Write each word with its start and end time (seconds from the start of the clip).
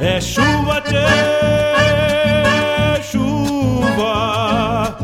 É 0.00 0.18
chuva, 0.18 0.80
tchê, 0.80 0.96
chuva. 3.02 4.96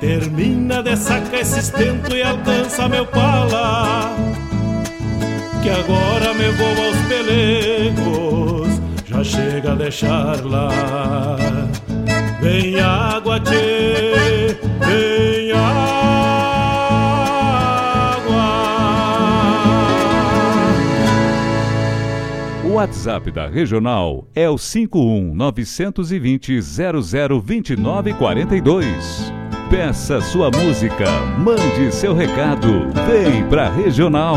Termina 0.00 0.82
de 0.82 0.96
sacar 0.96 1.40
esse 1.40 1.60
estento 1.60 2.16
e 2.16 2.22
alcança 2.24 2.88
meu 2.88 3.06
pala. 3.06 4.10
Que 5.62 5.70
agora 5.70 6.34
me 6.34 6.50
vou 6.50 6.66
aos 6.84 6.96
pelegos, 7.06 8.80
já 9.06 9.22
chega 9.22 9.70
a 9.72 9.76
deixar 9.76 10.44
lá. 10.44 10.68
Vem 12.40 12.80
água, 12.80 13.38
tchê, 13.38 14.58
vem 14.80 15.52
água. 15.52 15.99
WhatsApp 23.00 23.30
da 23.30 23.46
Regional 23.46 24.28
é 24.34 24.50
o 24.50 24.58
51 24.58 25.34
920 25.34 26.60
002942. 26.60 29.32
Peça 29.70 30.20
sua 30.20 30.50
música, 30.50 31.06
mande 31.38 31.94
seu 31.94 32.14
recado, 32.14 32.90
vem 33.06 33.42
pra 33.48 33.70
Regional. 33.70 34.36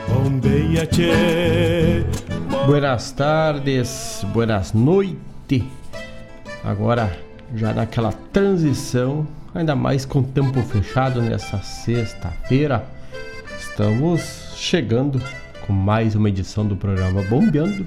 bombeia, 0.09 0.85
tchê. 0.87 2.03
Buenas 2.65 3.11
tardes, 3.11 4.25
buenas 4.33 4.73
noites. 4.73 5.63
Agora 6.63 7.17
já 7.55 7.73
naquela 7.73 8.11
transição, 8.33 9.25
ainda 9.55 9.73
mais 9.75 10.05
com 10.05 10.19
o 10.19 10.23
tempo 10.23 10.61
fechado 10.63 11.21
nessa 11.21 11.59
sexta-feira, 11.59 12.83
estamos 13.57 14.51
chegando 14.57 15.21
com 15.67 15.73
mais 15.73 16.15
uma 16.15 16.29
edição 16.29 16.65
do 16.65 16.77
programa 16.77 17.21
Bombeando 17.23 17.85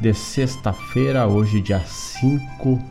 de 0.00 0.12
sexta-feira, 0.12 1.24
hoje 1.24 1.60
dia 1.60 1.78
5 1.78 2.82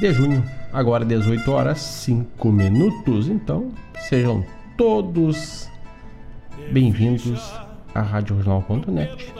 de 0.00 0.14
junho, 0.14 0.42
agora 0.72 1.04
18 1.04 1.52
horas 1.52 1.78
5 1.80 2.50
minutos. 2.50 3.28
Então, 3.28 3.72
sejam 4.08 4.42
todos 4.74 5.68
bem-vindos 6.72 7.52
à 7.94 8.00
RádioJornal.net 8.00 9.34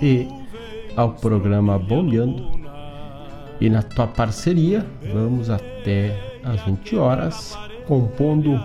e 0.00 0.28
ao 0.96 1.14
programa 1.14 1.80
Bombeando. 1.80 2.60
E 3.60 3.68
na 3.68 3.82
tua 3.82 4.06
parceria, 4.06 4.86
vamos 5.12 5.50
até 5.50 6.38
às 6.44 6.62
20 6.62 6.96
horas, 6.96 7.58
compondo 7.88 8.58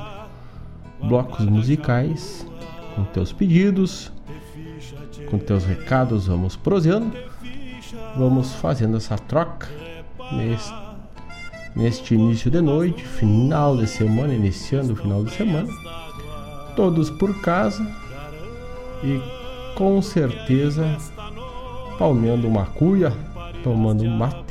blocos 1.02 1.46
musicais 1.46 2.48
com 2.96 3.04
teus 3.06 3.34
pedidos, 3.34 4.14
com 5.30 5.38
teus 5.38 5.66
recados, 5.66 6.28
vamos 6.28 6.56
proseando 6.56 7.12
vamos 8.18 8.54
fazendo 8.54 8.98
essa 8.98 9.18
troca 9.18 9.68
neste, 10.32 10.74
neste 11.76 12.16
início 12.16 12.50
de 12.50 12.62
noite, 12.62 13.04
final 13.04 13.78
de 13.78 13.88
semana, 13.88 14.34
iniciando 14.34 14.94
o 14.94 14.96
final 14.96 15.24
de 15.24 15.32
semana, 15.32 15.68
todos 16.76 17.10
por 17.10 17.42
casa 17.42 17.86
e 19.04 19.22
com 19.76 20.02
certeza 20.02 20.98
palmeando 22.00 22.48
uma 22.48 22.66
cuia, 22.66 23.14
tomando 23.64 24.04
um 24.04 24.10
mate 24.10 24.46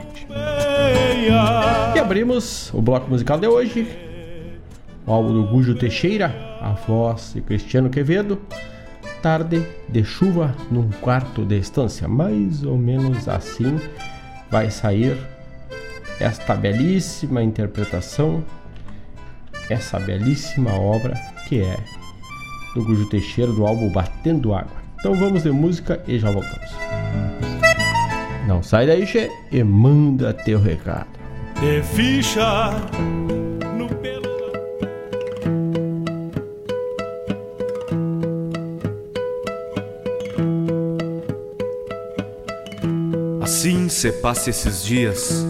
E 1.95 1.99
abrimos 1.99 2.73
o 2.75 2.83
bloco 2.83 3.09
musical 3.09 3.39
de 3.39 3.47
hoje 3.47 3.87
o 5.07 5.13
álbum 5.13 5.35
do 5.35 5.45
Gujo 5.45 5.75
Teixeira, 5.75 6.35
a 6.61 6.71
voz 6.71 7.33
de 7.35 7.43
Cristiano 7.43 7.91
Quevedo 7.91 8.41
Tarde 9.23 9.65
de 9.89 10.03
chuva 10.03 10.55
num 10.71 10.91
quarto 10.91 11.45
de 11.45 11.59
estância. 11.59 12.09
Mais 12.09 12.65
ou 12.65 12.77
menos 12.77 13.29
assim 13.29 13.79
vai 14.51 14.71
sair 14.71 15.17
esta 16.19 16.55
belíssima 16.55 17.43
interpretação 17.43 18.45
essa 19.71 19.99
belíssima 19.99 20.73
obra 20.73 21.15
que 21.49 21.61
é 21.61 21.77
do 22.75 22.85
Gujo 22.85 23.09
Teixeira 23.09 23.53
do 23.53 23.67
álbum 23.67 23.91
Batendo 23.91 24.53
Água 24.55 24.84
então 25.05 25.15
vamos 25.15 25.43
de 25.43 25.51
música 25.51 26.03
e 26.09 26.19
já 26.19 26.31
voltamos. 26.31 26.71
Não 28.49 28.63
sai 28.63 28.87
daí, 28.87 29.05
che, 29.05 29.29
e 29.53 29.63
manda 29.63 30.33
teu 30.33 30.59
recado. 30.59 31.11
De 31.61 31.83
ficha 31.83 32.71
no 33.77 33.87
pelo. 33.97 34.25
Assim 43.43 43.91
se 43.91 44.11
passa 44.11 44.49
esses 44.49 44.83
dias, 44.83 45.45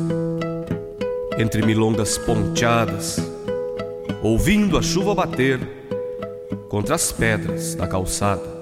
entre 1.38 1.64
milongas 1.64 2.18
ponteadas, 2.18 3.20
ouvindo 4.20 4.76
a 4.76 4.82
chuva 4.82 5.14
bater 5.14 5.60
contra 6.68 6.96
as 6.96 7.12
pedras 7.12 7.76
da 7.76 7.86
calçada. 7.86 8.53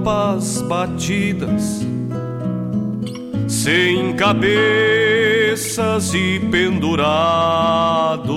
Copas 0.00 0.62
batidas, 0.62 1.86
sem 3.46 4.14
cabeças 4.14 4.54
e 6.14 6.40
pendurados, 6.50 8.30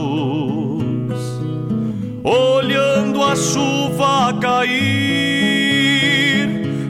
olhando 2.23 3.23
a 3.23 3.33
chuva 3.35 4.37
cair 4.41 4.73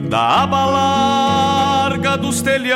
da 0.08 0.42
aba 0.42 0.66
larga 0.66 2.16
dos 2.16 2.42
telhados. 2.42 2.74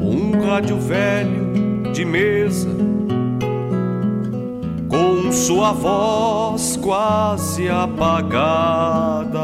Um 0.00 0.46
rádio 0.46 0.78
velho 0.78 1.92
de 1.92 2.04
mesa 2.06 2.82
com 4.92 5.32
sua 5.32 5.72
voz 5.72 6.51
quase 6.82 7.68
apagada. 7.68 9.40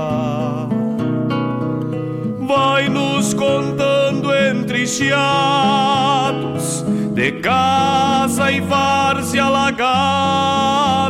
Vai 2.40 2.88
nos 2.88 3.32
contando 3.32 4.34
entre 4.34 4.86
chiados 4.86 6.84
de 7.14 7.32
casa 7.40 8.50
e 8.50 8.60
várzea 8.60 9.44
alagadas. 9.44 11.07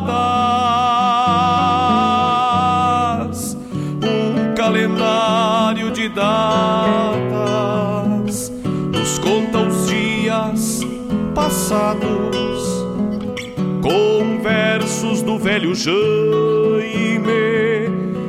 Velho 15.48 15.74
Jaime 15.74 17.32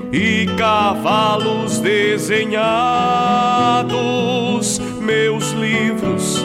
e 0.10 0.48
cavalos 0.58 1.82
desenhados, 1.82 2.62
meus 5.02 5.52
livros, 5.52 6.42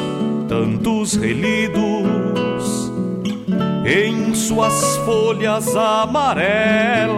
tantos 0.48 1.14
relidos, 1.14 2.90
em 3.86 4.34
suas 4.34 4.96
folhas 5.04 5.76
amarelas, 5.76 7.14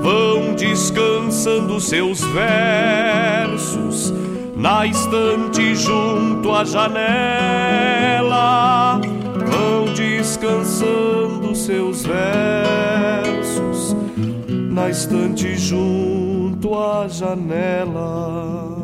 vão 0.00 0.54
descansando 0.54 1.80
seus 1.80 2.20
versos 2.22 4.14
na 4.54 4.86
estante 4.86 5.74
junto 5.74 6.54
à 6.54 6.64
janela 6.64 7.98
descansando 10.28 11.54
seus 11.54 12.04
versos 12.04 13.96
na 14.70 14.90
estante 14.90 15.56
junto 15.56 16.74
à 16.74 17.08
janela. 17.08 18.77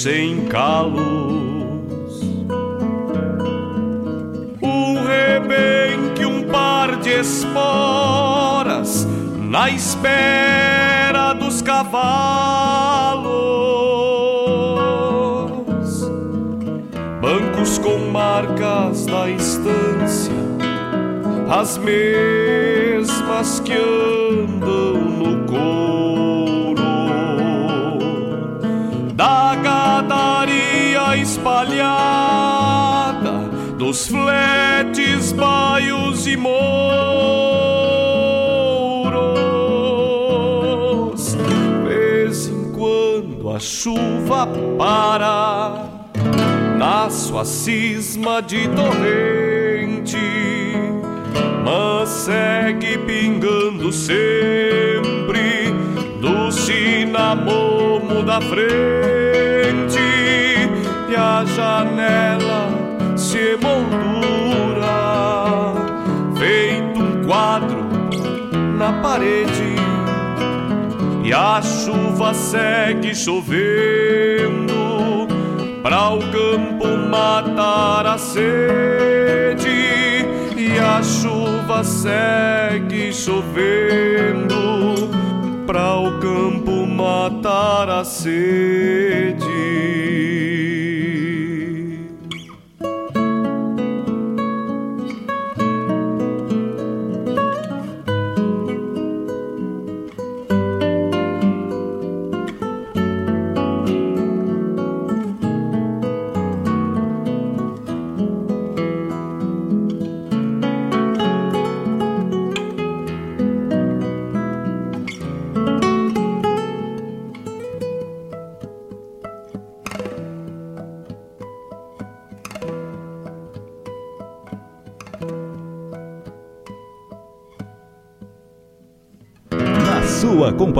Sem 0.00 0.46
calos. 0.46 1.02
Um 4.62 4.94
rebenque, 5.04 6.24
um 6.24 6.44
par 6.44 6.96
de 7.00 7.20
esporas 7.20 9.06
na 9.36 9.68
espera 9.68 11.34
dos 11.34 11.60
cavalos. 11.60 12.00
Bancos 17.20 17.76
com 17.76 17.98
marcas 18.10 19.04
da 19.04 19.28
estância, 19.28 20.32
as 21.50 21.76
mesmas 21.76 23.60
que 23.60 23.74
andam 23.74 24.19
dos 33.90 34.06
fletes, 34.06 35.32
baios 35.32 36.24
e 36.24 36.36
mouros. 36.36 36.54
Vez 41.84 42.46
em 42.46 42.70
quando 42.70 43.50
a 43.50 43.58
chuva 43.58 44.46
para 44.78 45.88
na 46.78 47.10
sua 47.10 47.44
cisma 47.44 48.40
de 48.40 48.68
torrente, 48.68 50.16
mas 51.64 52.08
segue 52.10 52.96
pingando 52.98 53.90
sempre 53.90 55.74
do 56.20 56.52
cinamomo 56.52 58.22
da 58.22 58.40
frente 58.40 59.98
e 61.10 61.16
a 61.16 61.44
janela 61.44 62.69
parede 69.10 69.74
e 71.24 71.32
a 71.32 71.60
chuva 71.60 72.32
segue 72.32 73.12
chovendo 73.12 74.72
para 75.82 76.10
o 76.10 76.20
campo 76.20 76.86
matar 77.10 78.06
a 78.06 78.16
sede 78.16 79.68
e 80.56 80.78
a 80.78 81.02
chuva 81.02 81.82
segue 81.82 83.12
chovendo 83.12 85.10
para 85.66 85.96
o 85.96 86.20
campo 86.20 86.86
matar 86.86 87.90
a 87.90 88.04
sede. 88.04 89.49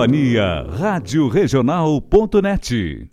Companhia, 0.01 0.65
Rádio 0.79 1.29
Regional.net. 1.29 3.11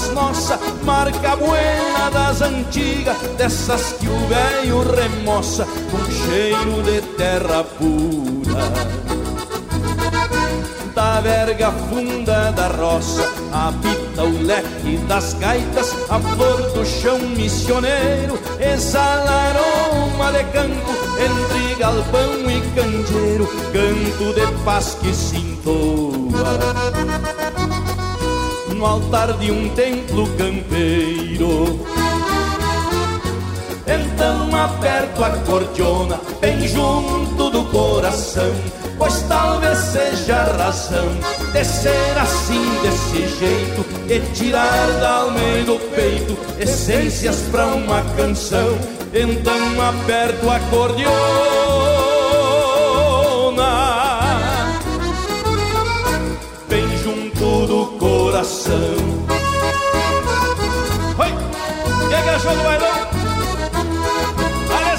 das 0.00 0.10
nossas, 0.14 0.60
marca 0.82 1.36
buena 1.36 2.10
das 2.10 2.40
antigas, 2.40 3.16
dessas 3.36 3.92
que 3.94 4.08
o 4.08 4.18
velho 4.28 4.82
remoça 4.94 5.66
com 5.90 6.10
cheiro 6.10 6.82
de 6.82 7.00
terra 7.16 7.64
pura. 7.64 9.00
Da 10.94 11.20
verga 11.20 11.70
funda 11.70 12.50
da 12.52 12.68
roça 12.68 13.30
habita 13.52 14.24
o 14.24 14.42
leque 14.42 14.96
das 15.06 15.34
gaitas, 15.34 15.94
a 16.08 16.18
flor 16.18 16.62
do 16.72 16.84
chão 16.84 17.18
missioneiro 17.18 18.38
exala 18.58 19.30
aroma 19.30 20.32
de 20.32 20.44
campo 20.44 20.90
entre 21.18 21.74
galpão 21.76 22.50
e 22.50 22.60
candeeiro, 22.74 23.46
canto 23.72 24.34
de 24.34 24.64
paz 24.64 24.96
que 25.00 25.14
se 25.14 25.36
entoa 25.36 26.89
no 28.80 28.86
altar 28.86 29.34
de 29.34 29.52
um 29.52 29.68
templo 29.74 30.26
campeiro. 30.38 31.78
Então 33.86 34.56
aperto 34.56 35.22
a 35.22 35.30
cordiona 35.44 36.18
bem 36.40 36.66
junto 36.66 37.50
do 37.50 37.62
coração, 37.64 38.50
pois 38.96 39.22
talvez 39.28 39.76
seja 39.78 40.34
a 40.34 40.56
razão 40.56 41.08
de 41.52 41.62
ser 41.62 42.18
assim 42.18 42.64
desse 42.80 43.28
jeito 43.38 43.84
e 44.08 44.20
tirar 44.34 44.90
da 44.98 45.10
alma 45.10 45.40
e 45.60 45.62
do 45.62 45.78
peito 45.94 46.34
essências 46.58 47.36
pra 47.50 47.66
uma 47.66 48.00
canção. 48.16 48.78
Então 49.12 49.82
aperto 49.82 50.48
a 50.48 50.58
cordiona 50.70 51.49
coração. 58.60 58.76
Oi, 61.18 61.28
é 62.12 62.38
show 62.38 62.54
do 62.54 62.62
bailão? 62.62 62.88
Olha, 64.70 64.94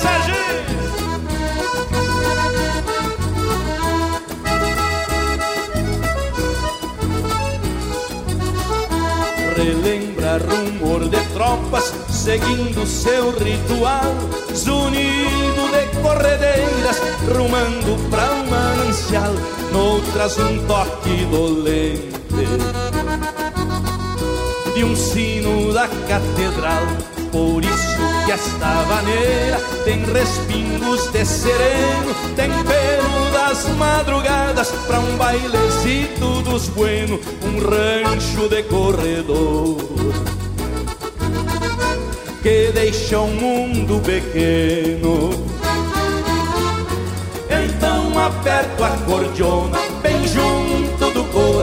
relembra 9.55 10.39
rumor 10.39 11.01
de 11.09 11.21
tropas 11.33 11.93
seguindo 12.09 12.85
seu 12.87 13.31
ritual, 13.31 14.15
zunido 14.55 15.69
de 15.71 15.85
corredeiras, 16.01 16.97
rumando 17.27 18.09
pra 18.09 18.31
um 18.31 18.49
manancial, 18.49 19.33
noutras 19.71 20.37
um 20.37 20.65
toque 20.65 21.25
dolente 21.25 22.90
um 24.83 24.95
sino 24.95 25.73
da 25.73 25.87
catedral. 25.87 26.83
Por 27.31 27.63
isso 27.63 28.25
que 28.25 28.31
esta 28.31 28.83
vaneira 28.83 29.57
tem 29.85 30.03
respingos 30.05 31.11
de 31.11 31.25
sereno, 31.25 32.13
tempero 32.35 33.31
das 33.31 33.67
madrugadas 33.77 34.71
pra 34.87 34.99
um 34.99 35.15
bailezito 35.17 36.41
dos 36.41 36.67
bueno, 36.69 37.19
um 37.43 37.59
rancho 37.59 38.49
de 38.49 38.63
corredor 38.63 39.77
que 42.41 42.71
deixa 42.73 43.19
um 43.19 43.33
mundo 43.35 44.01
pequeno. 44.03 45.29
Então 47.49 48.17
aperto 48.17 48.83
a 48.83 48.89
cordiona 49.05 49.80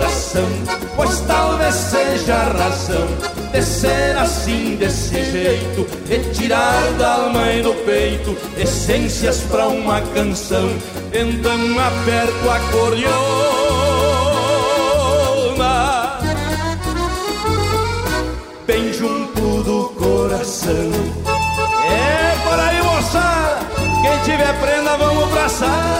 coração, 0.09 0.49
pois 0.97 1.21
talvez 1.21 1.75
seja 1.75 2.35
a 2.35 2.53
razão 2.53 3.07
de 3.53 3.63
ser 3.63 4.17
assim 4.17 4.77
desse 4.77 5.23
jeito 5.31 5.87
e 6.09 6.19
tirar 6.33 6.83
da 6.99 7.15
alma 7.15 7.53
e 7.53 7.63
do 7.63 7.75
peito 7.85 8.35
essências 8.57 9.41
pra 9.43 9.69
uma 9.69 10.01
canção. 10.01 10.71
Então 11.13 11.79
aperto 11.79 12.51
a 12.51 12.59
cordiona 12.73 13.19
bem 18.67 18.93
junto 18.93 19.63
do 19.63 19.89
coração. 19.99 20.91
É 21.85 22.37
por 22.49 22.61
aí, 22.61 22.83
moçada! 22.83 23.59
Quem 24.03 24.19
tiver 24.25 24.61
prenda, 24.61 24.97
vamos 24.97 25.25
abraçar. 25.25 25.98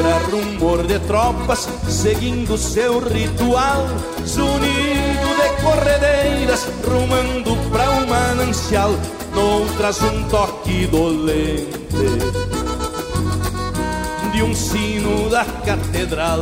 Relembra 0.00 0.18
rumor 0.30 0.86
de 0.86 0.98
tropas 1.00 1.68
seguindo 1.88 2.56
seu 2.56 2.98
ritual, 3.00 3.86
zunido 4.26 5.28
de 5.36 5.62
corredeiras, 5.62 6.66
rumando 6.84 7.56
pra 7.70 7.90
um 7.90 8.06
manancial, 8.06 8.90
noutras 9.34 10.00
um 10.02 10.24
toque 10.28 10.86
dolente 10.86 11.78
de 14.32 14.42
um 14.42 14.54
sino 14.54 15.28
da 15.28 15.44
catedral. 15.44 16.40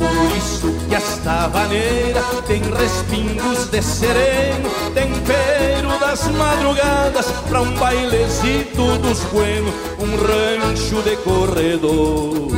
Por 0.00 0.36
isso 0.36 0.72
que 0.88 0.94
esta 0.94 1.46
vaneira 1.48 2.22
tem 2.46 2.62
respingos 2.62 3.68
de 3.70 3.82
sereno, 3.82 4.70
tempero 4.94 5.98
das 6.00 6.26
madrugadas 6.28 7.26
pra 7.48 7.60
um 7.60 7.74
bailezito 7.74 8.96
dos 8.98 9.20
buenos, 9.24 9.74
um 9.98 10.16
rancho 10.16 11.02
de 11.02 11.16
corredor 11.18 12.50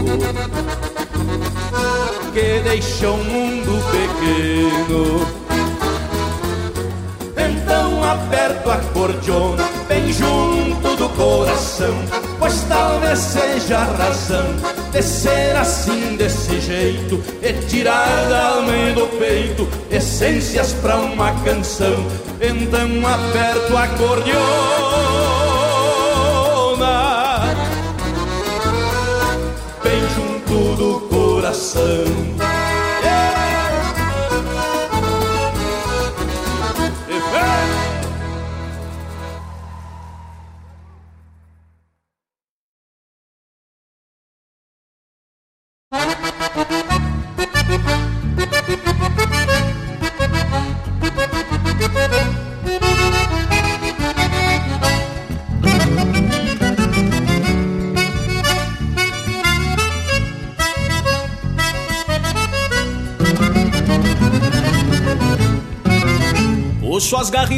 que 2.33 2.61
deixa 2.65 3.11
um 3.11 3.25
mundo 3.25 3.85
pequeno. 3.91 5.27
Então 7.37 8.05
aperto 8.05 8.71
a 8.71 8.77
cordiona 8.95 9.69
bem 9.87 10.13
junto 10.13 10.97
do 10.97 11.09
coração, 11.11 11.95
pois 12.43 12.65
talvez 12.69 13.19
seja 13.21 13.79
a 13.79 13.85
razão 13.85 14.45
de 14.91 15.01
ser 15.01 15.55
assim 15.55 16.17
desse 16.17 16.61
jeito 16.61 17.23
e 17.41 17.53
tirar 17.69 18.29
da 18.29 18.47
alma 18.57 18.77
e 18.77 18.93
do 18.93 19.07
peito 19.17 19.69
essências 19.89 20.73
pra 20.73 20.97
uma 20.97 21.33
canção. 21.45 22.05
Então 22.41 23.07
aperto 23.07 23.77
a 23.77 23.87
cordiona 23.87 24.43
bem 29.85 30.01
junto 30.17 30.75
do 30.75 31.01
coração. 31.09 32.62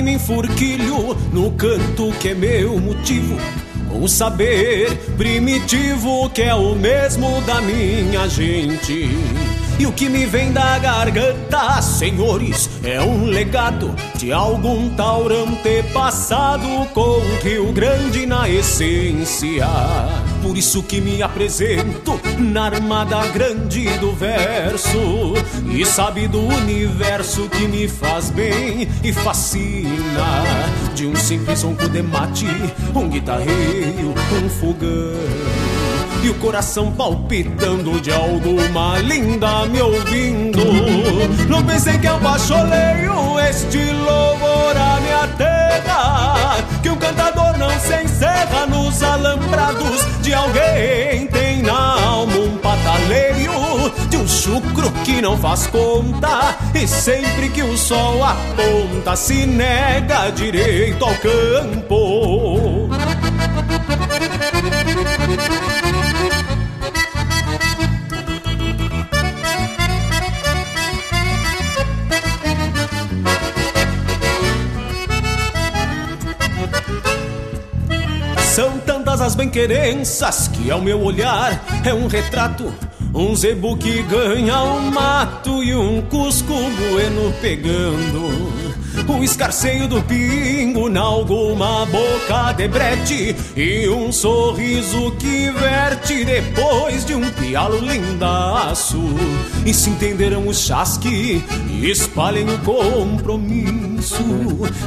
Me 0.04 0.12
enfurquilho 0.12 1.16
no 1.32 1.50
canto 1.52 2.12
que 2.20 2.28
é 2.28 2.34
meu 2.34 2.78
motivo. 2.78 3.36
O 3.90 4.06
saber 4.06 4.94
primitivo 5.16 6.28
que 6.30 6.42
é 6.42 6.54
o 6.54 6.74
mesmo 6.74 7.40
da 7.42 7.60
minha 7.62 8.28
gente. 8.28 9.08
E 9.78 9.86
o 9.86 9.92
que 9.92 10.08
me 10.08 10.24
vem 10.24 10.52
da 10.52 10.78
garganta, 10.78 11.82
senhores, 11.82 12.70
é 12.84 13.00
um 13.00 13.24
legado 13.24 13.94
de 14.14 14.32
algum 14.32 14.88
taurão 14.90 15.54
ter 15.56 15.84
passado 15.92 16.66
com 16.94 17.00
o 17.00 17.38
Rio 17.42 17.72
Grande 17.72 18.24
na 18.24 18.48
essência. 18.48 19.66
Por 20.42 20.56
isso 20.56 20.82
que 20.82 21.00
me 21.00 21.22
apresento 21.22 22.20
na 22.38 22.66
armada 22.66 23.26
grande 23.28 23.88
do 23.98 24.12
verso 24.12 25.32
E 25.70 25.86
sabe 25.86 26.28
do 26.28 26.40
universo 26.40 27.48
que 27.48 27.66
me 27.66 27.88
faz 27.88 28.28
bem 28.28 28.86
e 29.02 29.10
fascina 29.10 30.44
De 30.94 31.06
um 31.06 31.16
simples 31.16 31.62
ronco 31.62 31.88
de 31.88 32.02
mate, 32.02 32.46
um 32.94 33.08
guitarreiro, 33.08 34.14
um 34.44 34.48
fogão 34.50 35.73
e 36.24 36.30
o 36.30 36.34
coração 36.36 36.90
palpitando 36.90 38.00
de 38.00 38.10
alguma 38.10 38.98
linda 38.98 39.66
me 39.66 39.82
ouvindo. 39.82 40.58
Não 41.50 41.62
pensei 41.62 41.98
que 41.98 42.06
eu 42.06 42.18
baixoleio 42.18 43.38
este 43.40 43.76
louvor 43.92 44.74
à 44.74 45.00
minha 45.00 45.28
terra, 45.36 46.56
que 46.82 46.88
um 46.88 46.96
cantador 46.96 47.58
não 47.58 47.68
se 47.78 48.02
encerra 48.02 48.64
nos 48.66 49.02
alambrados 49.02 50.00
de 50.22 50.32
alguém. 50.32 51.26
Tem 51.26 51.60
na 51.60 52.00
alma 52.00 52.36
um 52.38 52.56
pataleio 52.56 53.52
de 54.08 54.16
um 54.16 54.26
chucro 54.26 54.90
que 55.04 55.20
não 55.20 55.36
faz 55.36 55.66
conta, 55.66 56.56
e 56.74 56.88
sempre 56.88 57.50
que 57.50 57.62
o 57.62 57.76
sol 57.76 58.24
aponta, 58.24 59.14
se 59.14 59.44
nega 59.44 60.30
direito 60.30 61.04
ao 61.04 61.14
campo. 61.16 62.88
São 65.24 65.30
tantas 65.30 65.73
as 79.24 79.34
bem-querenças 79.34 80.48
que 80.48 80.70
ao 80.70 80.82
meu 80.82 81.00
olhar 81.00 81.58
é 81.82 81.94
um 81.94 82.06
retrato. 82.06 82.70
Um 83.14 83.34
zebu 83.34 83.74
que 83.74 84.02
ganha 84.02 84.62
um 84.62 84.90
mato 84.90 85.64
e 85.64 85.74
um 85.74 86.02
cusco 86.02 86.52
bueno 86.52 87.32
pegando 87.40 88.63
o 89.12 89.22
escarceio 89.22 89.86
do 89.86 90.02
pingo 90.02 90.88
na 90.88 91.00
alguma 91.00 91.86
boca 91.86 92.52
de 92.52 92.66
brete 92.68 93.36
e 93.56 93.88
um 93.88 94.10
sorriso 94.10 95.10
que 95.18 95.50
verte 95.50 96.24
depois 96.24 97.04
de 97.04 97.14
um 97.14 97.30
pialo 97.30 97.78
lindaço. 97.78 99.00
E 99.64 99.72
se 99.72 99.90
entenderam 99.90 100.46
o 100.48 100.54
chasque 100.54 101.44
e 101.70 101.90
espalhem 101.90 102.48
o 102.48 102.58
compromisso 102.60 104.24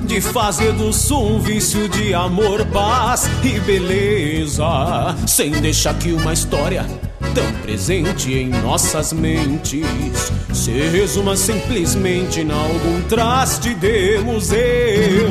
de 0.04 0.20
fazer 0.20 0.74
do 0.74 0.92
som 0.92 1.28
um 1.28 1.40
vício 1.40 1.88
de 1.90 2.14
amor, 2.14 2.66
paz 2.68 3.30
e 3.44 3.60
beleza, 3.60 5.16
sem 5.28 5.52
deixar 5.52 5.94
que 5.96 6.12
uma 6.12 6.34
história 6.34 7.07
tão 7.38 7.54
presente 7.62 8.34
em 8.34 8.50
nossas 8.50 9.14
mentes 9.14 10.34
se 10.52 10.72
resuma 10.72 11.38
simplesmente 11.38 12.42
em 12.42 12.52
algum 12.52 13.00
traste 13.04 13.76
de 13.76 14.18
museu. 14.24 15.30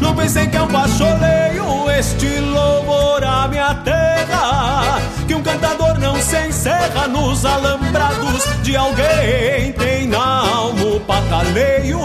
Não 0.00 0.16
pensei 0.16 0.46
que 0.46 0.56
eu 0.56 0.66
baixoleio 0.66 1.90
este 1.98 2.40
louvor 2.40 3.22
à 3.22 3.46
minha 3.46 3.74
terra, 3.74 5.02
que 5.28 5.34
um 5.34 5.42
cantador 5.42 5.98
não 5.98 6.16
se 6.16 6.48
encerra 6.48 7.06
nos 7.08 7.44
alambrados 7.44 8.42
de 8.62 8.74
alguém. 8.74 9.72
Tem 9.78 10.08
na 10.08 10.48
alma 10.48 10.82
o 10.96 11.00
pataleio 11.00 11.98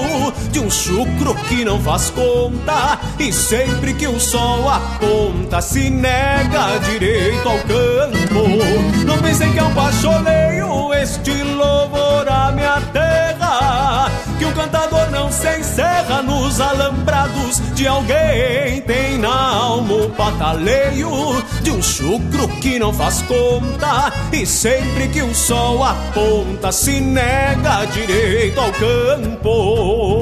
de 0.52 0.60
um 0.60 0.70
chucro 0.70 1.34
que 1.48 1.64
não 1.64 1.80
faz 1.82 2.10
conta, 2.10 3.00
e 3.18 3.32
sempre 3.32 3.94
que 3.94 4.06
o 4.06 4.20
sol 4.20 4.68
aponta, 4.68 5.62
se 5.62 5.90
nega 5.90 6.78
direito 6.80 7.48
ao 7.48 7.58
campo. 7.60 8.19
Não 9.06 9.18
pensei 9.20 9.50
que 9.52 9.58
eu 9.58 9.70
baixoleio 9.70 10.94
este 10.94 11.32
louvor 11.32 12.28
à 12.28 12.52
minha 12.52 12.82
terra, 12.92 14.12
que 14.38 14.46
um 14.46 14.52
cantador 14.52 15.10
não 15.12 15.32
se 15.32 15.60
encerra 15.60 16.22
nos 16.22 16.60
alambrados 16.60 17.62
de 17.74 17.88
alguém. 17.88 18.82
Tem 18.82 19.18
na 19.18 19.34
alma 19.34 19.94
o 19.94 20.10
pataleio 20.10 21.10
de 21.62 21.72
um 21.72 21.82
chucro 21.82 22.48
que 22.60 22.78
não 22.80 22.94
faz 22.94 23.22
conta, 23.22 24.12
e 24.32 24.46
sempre 24.46 25.08
que 25.08 25.22
o 25.22 25.34
sol 25.34 25.84
aponta, 25.84 26.72
se 26.72 27.00
nega 27.00 27.86
direito 27.86 28.60
ao 28.60 28.72
campo. 28.74 30.22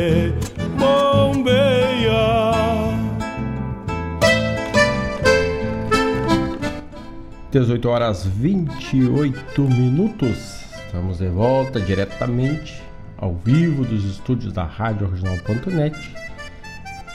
18 7.51 7.89
horas 7.89 8.25
28 8.25 9.61
minutos. 9.63 10.63
Estamos 10.85 11.17
de 11.17 11.27
volta 11.27 11.81
diretamente 11.81 12.81
ao 13.17 13.35
vivo 13.35 13.83
dos 13.83 14.05
estúdios 14.05 14.53
da 14.53 14.63
Rádio 14.63 15.09
Regional.net, 15.09 15.97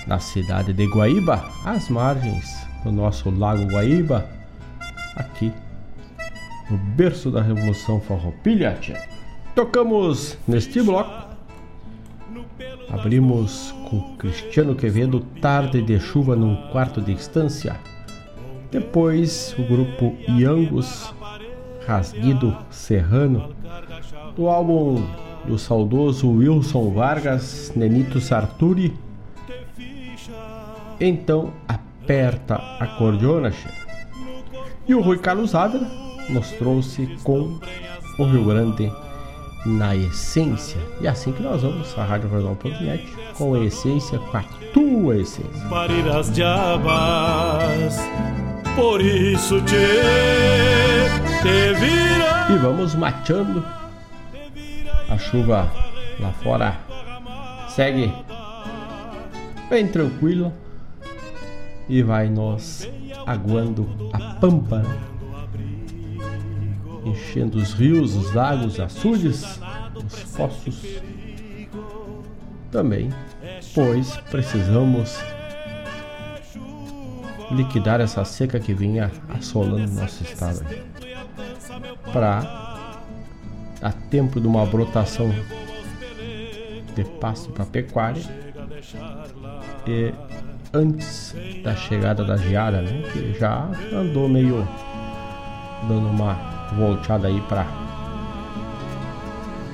na 0.07 0.18
cidade 0.18 0.75
de 0.75 0.85
Guaíba, 0.88 1.42
às 1.64 1.88
margens 1.88 2.55
do 2.85 2.92
nosso 2.92 3.31
Lago 3.31 3.64
Guaíba, 3.64 4.29
aqui 5.16 5.51
no 6.70 6.77
berço 6.77 7.31
da 7.31 7.40
Revolução 7.40 7.99
Farroupilha. 7.99 8.79
Tocamos 9.55 10.37
neste 10.46 10.83
bloco. 10.83 11.35
Abrimos 12.90 13.75
com 13.88 14.14
Cristiano 14.18 14.75
Quevedo, 14.75 15.20
Tarde 15.40 15.81
de 15.81 15.99
Chuva 15.99 16.37
num 16.37 16.68
Quarto 16.70 17.01
de 17.01 17.14
Distância. 17.14 17.96
Depois 18.77 19.57
o 19.59 19.62
grupo 19.62 20.15
Iangos, 20.29 21.11
Rasguido 21.87 22.55
Serrano, 22.71 23.55
do 24.37 24.49
álbum 24.49 25.03
do 25.47 25.59
saudoso 25.59 26.29
Wilson 26.29 26.91
Vargas, 26.91 27.73
Nenito 27.75 28.21
Sarturi. 28.21 28.95
Então 31.01 31.55
aperta 31.67 32.57
a 32.79 32.87
cordiona. 32.99 33.51
E 34.87 34.95
o 34.95 35.01
Rui 35.01 35.17
Carlos 35.17 35.55
Ávila 35.55 35.91
nos 36.29 36.51
trouxe 36.51 37.07
com 37.25 37.59
o 38.19 38.25
Rio 38.25 38.45
Grande 38.45 38.93
na 39.65 39.97
essência. 39.97 40.79
E 41.01 41.07
é 41.07 41.09
assim 41.09 41.33
que 41.33 41.43
nós 41.43 41.62
vamos, 41.62 41.99
a 41.99 42.05
Rádio 42.05 42.29
Regional.net, 42.29 43.03
com 43.39 43.55
a 43.55 43.61
essência, 43.61 44.19
com 44.19 44.37
a 44.37 44.43
tua 44.75 45.17
essência. 45.17 45.67
Por 48.77 49.01
isso 49.01 49.59
te, 49.62 49.75
te 51.43 51.73
vira. 51.81 52.53
E 52.53 52.59
vamos 52.59 52.95
mateando. 52.95 53.65
A 55.09 55.17
chuva 55.17 55.73
lá 56.21 56.31
fora 56.43 56.79
segue 57.71 58.12
bem 59.71 59.89
tranquila 59.89 60.53
e 61.89 62.03
vai 62.03 62.29
nos 62.29 62.87
aguando 63.27 64.11
a 64.12 64.35
pampa, 64.35 64.81
né? 64.81 64.99
enchendo 67.07 67.57
os 67.57 67.73
rios, 67.73 68.15
os 68.15 68.35
lagos, 68.35 68.79
açudes, 68.79 69.59
os 69.95 70.23
poços. 70.37 71.01
Também, 72.71 73.09
pois 73.75 74.19
precisamos 74.31 75.19
liquidar 77.51 78.01
essa 78.01 78.25
seca 78.25 78.59
que 78.59 78.75
vinha 78.75 79.11
assolando 79.29 79.93
nosso 79.93 80.23
estado 80.25 80.65
para 82.13 82.41
dar 83.81 83.93
tempo 84.11 84.41
de 84.41 84.47
uma 84.47 84.65
brotação 84.67 85.33
de 86.95 87.05
pasto 87.21 87.51
para 87.53 87.65
pecuária 87.67 88.23
e 89.87 90.13
antes 90.73 91.35
da 91.63 91.75
chegada 91.75 92.25
da 92.25 92.37
geada, 92.37 92.83
né, 92.83 93.03
que 93.13 93.39
já 93.39 93.69
andou 93.93 94.29
meio 94.29 94.67
dando 95.89 96.09
uma 96.09 96.35
voltada 96.77 97.29
aí 97.29 97.41
para 97.43 97.67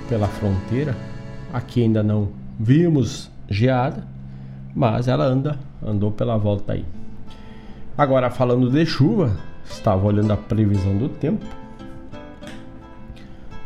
pela 0.09 0.29
fronteira. 0.29 0.95
Aqui 1.53 1.83
ainda 1.83 2.03
não 2.03 2.31
vimos 2.59 3.31
geada, 3.49 4.07
mas 4.75 5.09
ela 5.09 5.25
anda 5.25 5.59
andou 5.83 6.13
pela 6.13 6.37
volta 6.37 6.75
aí. 6.75 6.85
Agora 7.97 8.31
falando 8.31 8.71
de 8.71 8.87
chuva, 8.87 9.37
estava 9.65 10.07
olhando 10.07 10.33
a 10.33 10.37
previsão 10.37 10.97
do 10.97 11.11
tempo. 11.11 11.45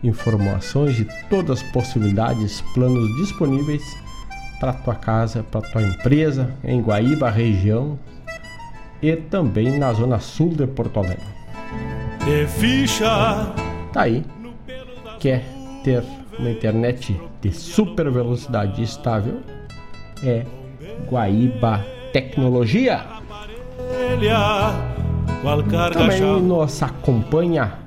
informações, 0.03 0.97
de 0.97 1.07
todas 1.29 1.63
as 1.63 1.71
possibilidades, 1.71 2.63
planos 2.75 3.15
disponíveis 3.17 3.83
para 4.61 4.73
tua 4.73 4.95
casa, 4.95 5.43
para 5.43 5.63
tua 5.63 5.83
empresa 5.83 6.55
em 6.63 6.81
Guaíba 6.81 7.31
região 7.31 7.99
e 9.03 9.17
também 9.17 9.79
na 9.79 9.93
zona 9.93 10.19
sul 10.19 10.51
de 10.51 10.67
Porto 10.67 10.99
Alegre. 10.99 11.25
De 12.25 12.47
ficha. 12.47 13.53
Tá 13.93 14.03
aí. 14.03 14.25
Quer 15.21 15.45
ter 15.83 16.03
uma 16.39 16.51
internet 16.51 17.19
de 17.41 17.53
super 17.53 18.11
velocidade 18.11 18.83
estável? 18.83 19.41
É 20.23 20.45
Guaíba 21.09 21.85
Tecnologia. 22.13 23.05
Também 25.93 26.21
nos 26.43 26.83
acompanha 26.83 27.79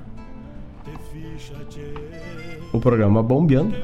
o 2.72 2.78
programa 2.78 3.22
Bombeando, 3.22 3.74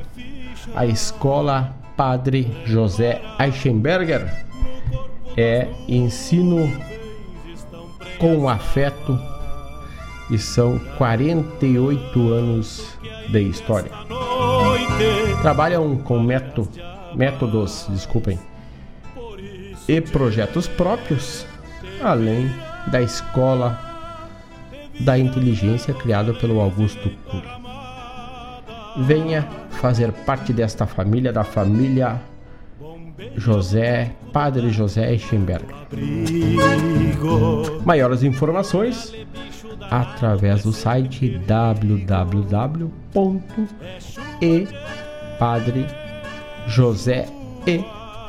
a 0.74 0.86
Escola 0.86 1.74
Padre 1.96 2.50
José 2.64 3.20
Eichenberger. 3.38 4.44
É 5.36 5.66
ensino 5.88 6.70
com 8.18 8.48
afeto 8.48 9.18
e 10.30 10.38
são 10.38 10.78
48 10.96 12.32
anos 12.32 12.96
de 13.28 13.42
história. 13.42 13.90
Trabalham 15.42 15.96
com 15.96 16.20
método, 16.20 16.68
métodos, 17.14 17.86
desculpem, 17.90 18.38
e 19.88 20.00
projetos 20.00 20.66
próprios, 20.66 21.46
além 22.02 22.50
da 22.90 23.00
escola 23.00 23.78
da 25.00 25.18
inteligência 25.18 25.92
criada 25.92 26.32
pelo 26.34 26.60
Augusto 26.60 27.10
Cury. 27.28 27.64
Venha 28.98 29.48
fazer 29.70 30.12
parte 30.12 30.52
desta 30.52 30.86
família, 30.86 31.32
da 31.32 31.42
família 31.42 32.20
José, 33.36 34.12
Padre 34.32 34.70
José 34.70 35.10
Eichenberg. 35.10 35.66
Maiores 37.84 38.22
informações 38.22 39.12
através 39.90 40.62
do 40.62 40.72
site 40.72 41.38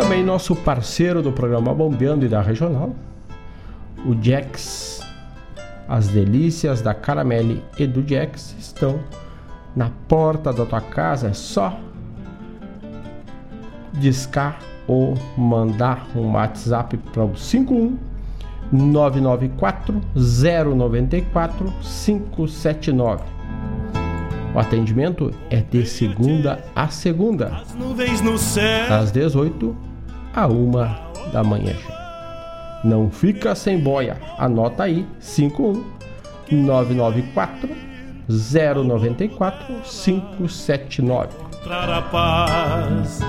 também 0.00 0.24
nosso 0.24 0.56
parceiro 0.56 1.20
do 1.20 1.30
programa 1.30 1.74
Bombeando 1.74 2.24
e 2.24 2.28
da 2.28 2.40
Regional, 2.40 2.94
o 4.06 4.16
Jax. 4.18 5.02
As 5.86 6.08
delícias 6.08 6.80
da 6.80 6.94
Caramelle 6.94 7.62
e 7.78 7.86
do 7.86 8.02
Jax 8.08 8.56
estão 8.58 8.98
na 9.76 9.90
porta 10.08 10.54
da 10.54 10.64
tua 10.64 10.80
casa. 10.80 11.28
É 11.28 11.32
só 11.34 11.78
discar 13.92 14.58
ou 14.86 15.18
mandar 15.36 16.08
um 16.16 16.32
WhatsApp 16.32 16.96
para 17.12 17.24
o 17.24 17.36
51 17.36 17.98
994 18.72 20.00
094 20.14 21.74
579. 21.82 23.22
O 24.54 24.58
atendimento 24.58 25.30
é 25.50 25.60
de 25.60 25.84
segunda 25.84 26.64
a 26.74 26.88
segunda, 26.88 27.62
das 28.88 29.12
18 29.12 29.89
a 30.34 30.46
1 30.46 30.70
da 31.32 31.42
manhã. 31.42 31.74
Não 32.82 33.10
fica 33.10 33.54
sem 33.54 33.78
boia. 33.78 34.16
Anota 34.38 34.84
aí: 34.84 35.06
51 35.18 35.84
994 36.50 37.68
094 38.28 39.82
579. 39.82 41.28
a 41.70 42.02
paz 42.02 43.20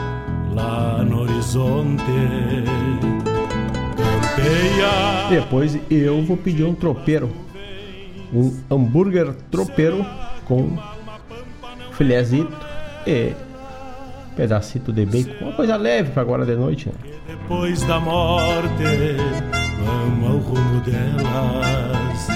lá 0.54 1.04
no 1.04 1.22
horizonte. 1.22 2.04
Campeia. 3.97 5.30
Depois 5.30 5.78
eu 5.89 6.22
vou 6.24 6.38
pedir 6.38 6.64
um 6.64 6.74
tropeiro. 6.74 7.30
Um 8.34 8.58
hambúrguer 8.70 9.34
tropeiro 9.49 10.06
com 10.45 10.78
filézito 11.91 12.56
e 13.06 13.34
pedacito 14.41 14.91
de 14.91 15.05
bacon, 15.05 15.45
uma 15.45 15.53
coisa 15.53 15.77
leve 15.77 16.09
para 16.09 16.23
agora 16.23 16.43
de 16.43 16.55
noite. 16.55 16.89
Né? 16.89 16.95
Depois 17.27 17.83
da 17.83 17.99
morte, 17.99 18.83
vamos 19.85 20.31
ao 20.31 20.37
rumo 20.37 20.81
delas. 20.81 22.27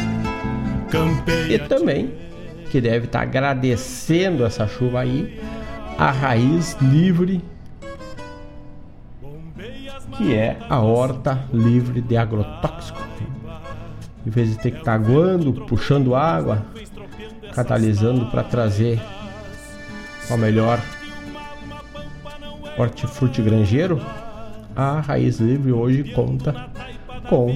Campeia 0.92 1.56
e 1.56 1.60
também 1.68 2.14
que 2.70 2.80
deve 2.80 3.08
estar 3.08 3.20
tá 3.20 3.24
agradecendo 3.24 4.46
essa 4.46 4.68
chuva 4.68 5.00
aí, 5.00 5.42
a 5.98 6.12
raiz 6.12 6.78
livre 6.80 7.44
que 10.16 10.36
é 10.36 10.58
a 10.70 10.80
horta 10.80 11.44
livre 11.52 12.02
de 12.02 12.16
agrotóxico. 12.16 13.02
Em 14.24 14.30
vez 14.30 14.52
de 14.52 14.60
ter 14.60 14.72
que 14.72 14.78
estar 14.78 14.92
tá 14.92 14.94
aguando, 14.94 15.54
puxando 15.66 16.14
água, 16.14 16.68
catalisando 17.52 18.28
para 18.28 18.44
trazer 18.44 19.02
o 20.30 20.38
melhor 20.38 20.80
hortifruti 22.78 23.42
granjeiro, 23.42 24.02
a 24.76 25.00
Raiz 25.00 25.40
Livre 25.40 25.72
hoje 25.72 26.04
conta 26.14 26.70
com 27.30 27.56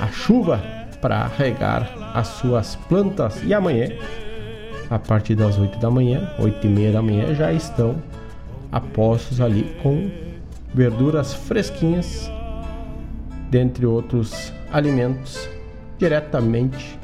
a 0.00 0.06
chuva 0.08 0.60
para 1.00 1.26
regar 1.26 1.90
as 2.14 2.28
suas 2.28 2.76
plantas 2.76 3.42
e 3.44 3.54
amanhã, 3.54 3.88
a 4.90 4.98
partir 4.98 5.34
das 5.34 5.58
8 5.58 5.78
da 5.78 5.90
manhã, 5.90 6.28
8 6.38 6.66
e 6.66 6.70
meia 6.70 6.92
da 6.92 7.02
manhã, 7.02 7.34
já 7.34 7.52
estão 7.52 8.02
a 8.72 8.80
postos 8.80 9.40
ali 9.40 9.76
com 9.82 10.10
verduras 10.74 11.32
fresquinhas, 11.32 12.30
dentre 13.50 13.86
outros 13.86 14.52
alimentos, 14.72 15.48
diretamente 15.98 16.98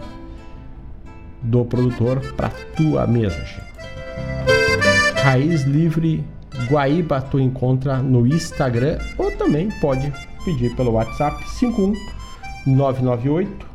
do 1.42 1.64
produtor 1.64 2.20
para 2.34 2.50
tua 2.76 3.06
mesa. 3.06 3.44
Raiz 5.22 5.62
Livre 5.62 6.24
Guaíba 6.68 7.20
tu 7.20 7.38
encontra 7.38 7.98
no 7.98 8.26
Instagram 8.26 8.98
ou 9.18 9.30
também 9.32 9.68
pode 9.80 10.12
pedir 10.44 10.74
pelo 10.74 10.92
WhatsApp 10.92 11.46
51 11.48 11.94
998 12.66 13.66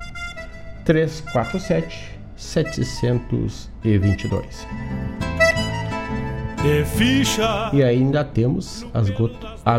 347 0.86 2.19
722. 2.36 4.67
E 7.73 7.84
ainda 7.84 8.23
temos 8.23 8.86
as 8.93 9.09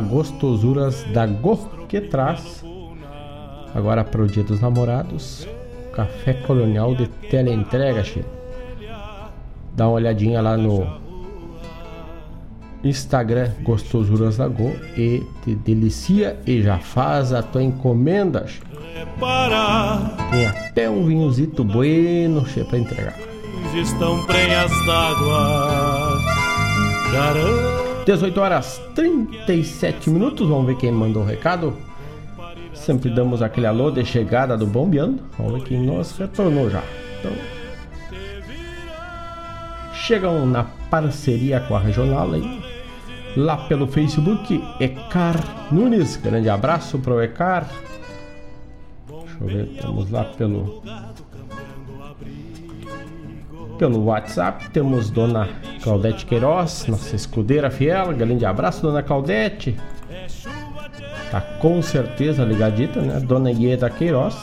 gostosuras 0.05 1.05
da 1.13 1.27
Go 1.27 1.57
que 1.89 2.01
traz 2.01 2.65
agora 3.75 4.05
para 4.05 4.23
o 4.23 4.27
Dia 4.27 4.43
dos 4.43 4.61
Namorados 4.61 5.47
café 5.93 6.33
colonial 6.33 6.95
de 6.95 7.07
teleentrega, 7.31 8.03
Chico. 8.03 8.29
Dá 9.75 9.87
uma 9.87 9.95
olhadinha 9.95 10.41
lá 10.41 10.57
no 10.57 11.01
Instagram 12.85 13.51
Gostosuras 13.63 14.37
da 14.37 14.49
Go 14.49 14.75
e 14.97 15.23
te 15.45 15.55
delicia 15.55 16.39
e 16.47 16.63
já 16.63 16.79
faz 16.79 17.33
a 17.33 17.43
tua 17.43 17.63
encomenda. 17.63 18.47
Tem 20.31 20.47
até 20.47 20.91
um 20.91 21.07
vinhozito 21.07 21.65
bueno 21.65 22.47
cheio 22.47 22.67
para 22.67 22.79
entregar. 22.79 23.15
Estão 23.75 24.25
prenhas 24.27 24.71
d'água. 24.85 26.21
18 28.05 28.41
horas 28.41 28.83
37 28.95 30.11
minutos. 30.11 30.49
Vamos 30.49 30.67
ver 30.67 30.77
quem 30.77 30.91
mandou 30.91 31.23
o 31.23 31.27
recado. 31.27 31.77
Sempre 32.75 33.11
damos 33.11 33.43
aquele 33.43 33.67
alô 33.67 33.91
de 33.91 34.05
chegada 34.05 34.57
do 34.57 34.67
Bombeando. 34.67 35.23
Vamos 35.39 35.55
ver 35.55 35.69
quem 35.69 35.81
nos 35.81 36.17
retornou 36.19 36.69
já. 36.69 36.83
Então, 37.21 37.33
chegam 39.95 40.45
na 40.47 40.65
parceria 40.91 41.61
com 41.61 41.77
a 41.77 41.79
Regional 41.79 42.33
aí 42.33 42.62
lá 43.37 43.57
pelo 43.57 43.87
Facebook, 43.87 44.63
Ecar 44.81 45.37
Nunes. 45.71 46.17
Grande 46.17 46.49
abraço 46.49 46.99
para 46.99 47.15
o 47.15 47.23
Ecar. 47.23 47.69
Deixa 49.09 49.37
eu 49.41 49.47
ver, 49.47 49.67
temos 49.81 50.11
lá 50.11 50.25
pelo 50.25 50.83
pelo 53.79 54.05
WhatsApp, 54.05 54.71
temos 54.71 55.11
Dona 55.11 55.49
Claudete 55.83 56.25
Queiroz, 56.25 56.87
nossa 56.87 57.17
escudeira 57.17 57.71
fiel. 57.71 58.15
Grande 58.15 58.45
abraço, 58.47 58.83
Dona 58.83 59.03
Claudete. 59.03 59.77
Tá 61.31 61.41
com 61.41 61.83
certeza 61.83 62.45
ligadita, 62.45 63.01
né? 63.01 63.19
Dona 63.19 63.51
Ieda 63.51 63.91
Queiroz, 63.91 64.37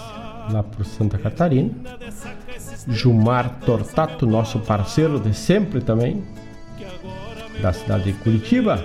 lá 0.52 0.64
por 0.64 0.84
Santa 0.84 1.18
Catarina. 1.18 1.72
Gilmar 2.88 3.60
Tortato, 3.66 4.26
nosso 4.26 4.60
parceiro 4.60 5.20
de 5.20 5.34
sempre 5.34 5.80
também 5.80 6.24
da 7.62 7.74
cidade 7.74 8.06
de 8.06 8.14
Curitiba. 8.14 8.84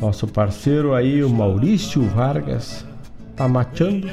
Nosso 0.00 0.26
parceiro 0.26 0.94
aí, 0.94 1.22
o 1.22 1.30
Maurício 1.30 2.02
Vargas, 2.08 2.84
tá 3.36 3.48
mateando 3.48 4.08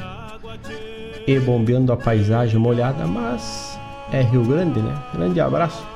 e 1.26 1.38
bombeando 1.38 1.92
a 1.92 1.96
paisagem 1.96 2.58
molhada, 2.58 3.06
mas 3.06 3.78
é 4.12 4.22
Rio 4.22 4.44
Grande, 4.44 4.80
né? 4.80 4.94
Grande 5.14 5.40
abraço. 5.40 5.86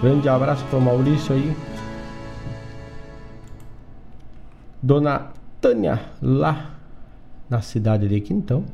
Grande 0.00 0.28
abraço 0.28 0.64
para 0.66 0.80
Maurício 0.80 1.34
aí. 1.34 1.56
Dona 4.82 5.30
Tânia, 5.60 6.00
lá 6.20 6.70
na 7.48 7.62
cidade 7.62 8.08
de 8.08 8.20
Quintão, 8.20 8.64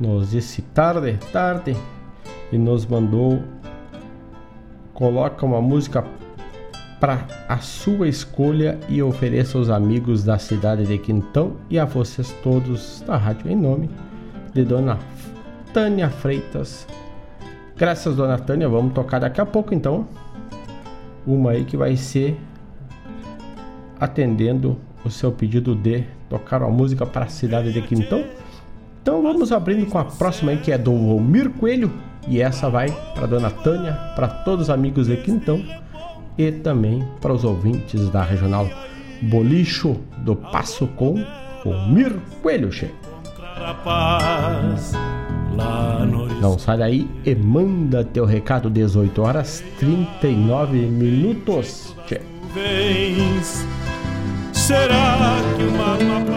nos 0.00 0.30
disse 0.30 0.62
tarde, 0.62 1.18
tarde, 1.32 1.76
e 2.50 2.58
nos 2.58 2.84
mandou. 2.86 3.42
Coloca 4.92 5.46
uma 5.46 5.60
música 5.60 6.04
para 7.02 7.26
a 7.48 7.58
sua 7.58 8.06
escolha 8.06 8.78
e 8.88 9.02
ofereça 9.02 9.58
aos 9.58 9.68
amigos 9.68 10.22
da 10.22 10.38
cidade 10.38 10.86
de 10.86 10.96
Quintão 10.98 11.56
e 11.68 11.76
a 11.76 11.84
vocês 11.84 12.32
todos 12.44 13.02
da 13.04 13.16
rádio 13.16 13.50
em 13.50 13.56
nome 13.56 13.90
de 14.54 14.64
Dona 14.64 15.00
Tânia 15.74 16.08
Freitas. 16.08 16.86
Graças, 17.76 18.14
Dona 18.14 18.38
Tânia, 18.38 18.68
vamos 18.68 18.94
tocar 18.94 19.18
daqui 19.18 19.40
a 19.40 19.44
pouco 19.44 19.74
então. 19.74 20.06
Uma 21.26 21.50
aí 21.50 21.64
que 21.64 21.76
vai 21.76 21.96
ser 21.96 22.38
atendendo 23.98 24.78
o 25.04 25.10
seu 25.10 25.32
pedido 25.32 25.74
de 25.74 26.04
tocar 26.30 26.62
uma 26.62 26.70
música 26.70 27.04
para 27.04 27.24
a 27.24 27.28
cidade 27.28 27.72
de 27.72 27.82
Quintão. 27.82 28.24
Então 29.02 29.20
vamos 29.24 29.50
abrindo 29.50 29.86
com 29.86 29.98
a 29.98 30.04
próxima 30.04 30.52
aí 30.52 30.58
que 30.58 30.70
é 30.70 30.78
do 30.78 30.92
Almir 30.92 31.50
Coelho 31.50 31.92
e 32.28 32.40
essa 32.40 32.70
vai 32.70 32.96
para 33.12 33.26
Dona 33.26 33.50
Tânia, 33.50 33.92
para 34.14 34.28
todos 34.28 34.66
os 34.66 34.70
amigos 34.70 35.08
de 35.08 35.16
Quintão 35.16 35.60
e 36.36 36.50
também 36.50 37.06
para 37.20 37.32
os 37.32 37.44
ouvintes 37.44 38.08
da 38.08 38.22
regional 38.22 38.68
Bolicho 39.22 39.96
do 40.18 40.34
Passo 40.34 40.86
com 40.88 41.14
o 41.64 41.88
Mir 41.88 42.16
Coelho. 42.42 42.70
Não 46.40 46.58
sai 46.58 46.78
daí 46.78 47.10
e 47.24 47.34
manda 47.34 48.04
teu 48.04 48.24
recado 48.24 48.68
18 48.68 49.22
horas 49.22 49.62
39 49.78 50.78
minutos. 50.78 51.94
Che. 52.06 52.20
Será 54.52 55.36
que 55.56 55.64
uma 55.64 56.31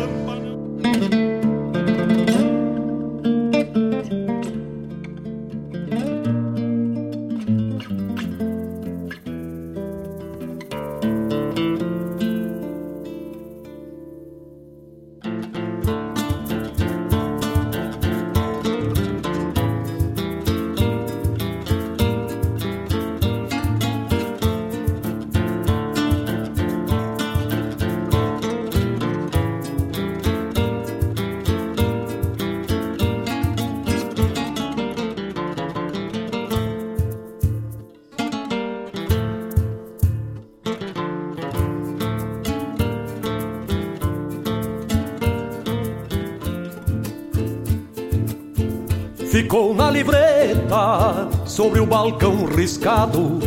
Ficou 49.35 49.75
na 49.75 49.91
livreta, 49.91 51.27
sobre 51.45 51.81
o 51.81 51.85
balcão 51.85 52.45
riscado, 52.45 53.37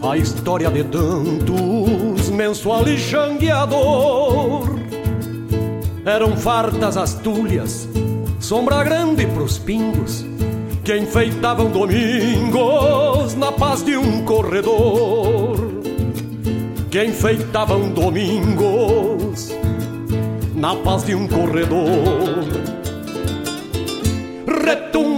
a 0.00 0.16
história 0.16 0.70
de 0.70 0.82
tantos 0.84 2.30
mensual 2.30 2.88
e 2.88 2.96
xangueador. 2.96 4.80
Eram 6.06 6.34
fartas 6.38 6.96
as 6.96 7.12
tulhas, 7.16 7.86
sombra 8.40 8.82
grande 8.82 9.26
pros 9.26 9.58
pingos, 9.58 10.24
que 10.82 10.96
enfeitavam 10.96 11.70
domingos 11.70 13.34
na 13.34 13.52
paz 13.52 13.84
de 13.84 13.94
um 13.94 14.24
corredor. 14.24 15.82
Que 16.90 17.04
enfeitavam 17.04 17.90
domingos 17.90 19.54
na 20.54 20.74
paz 20.76 21.04
de 21.04 21.14
um 21.14 21.28
corredor 21.28 22.55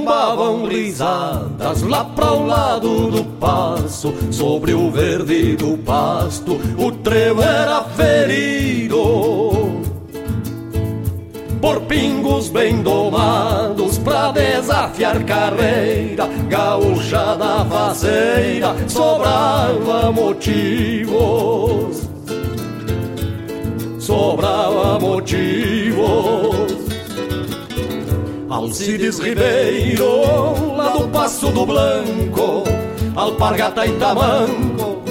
retumbavam 0.09 0.65
risadas 0.67 1.83
lá 1.83 2.03
para 2.03 2.33
o 2.33 2.47
lado 2.47 3.11
do 3.11 3.25
passo, 3.39 4.15
sobre 4.31 4.73
o 4.73 4.91
verde 4.91 5.55
do 5.57 5.77
pasto, 5.79 6.59
o 6.79 6.91
trevo 6.91 7.43
era 7.43 7.83
ferido. 7.85 8.97
Por 11.61 11.81
pingos 11.83 12.49
bem 12.49 12.81
domados 12.83 13.99
pra 13.99 14.33
desafiar 14.33 15.23
carreira, 15.25 16.27
gaúcha 16.49 17.37
da 17.37 17.65
faceira, 17.67 18.75
sobrava 18.89 20.11
motivos. 20.11 22.09
Sobrava 23.99 24.99
motivos 24.99 26.48
Alcides 28.51 29.19
Ribeiro, 29.19 30.75
lá 30.75 30.89
do 30.89 31.07
Passo 31.09 31.51
do 31.51 31.67
Blanco, 31.67 32.65
Alpargata 33.15 33.85
e 33.87 33.93
Tamanco, 33.93 35.03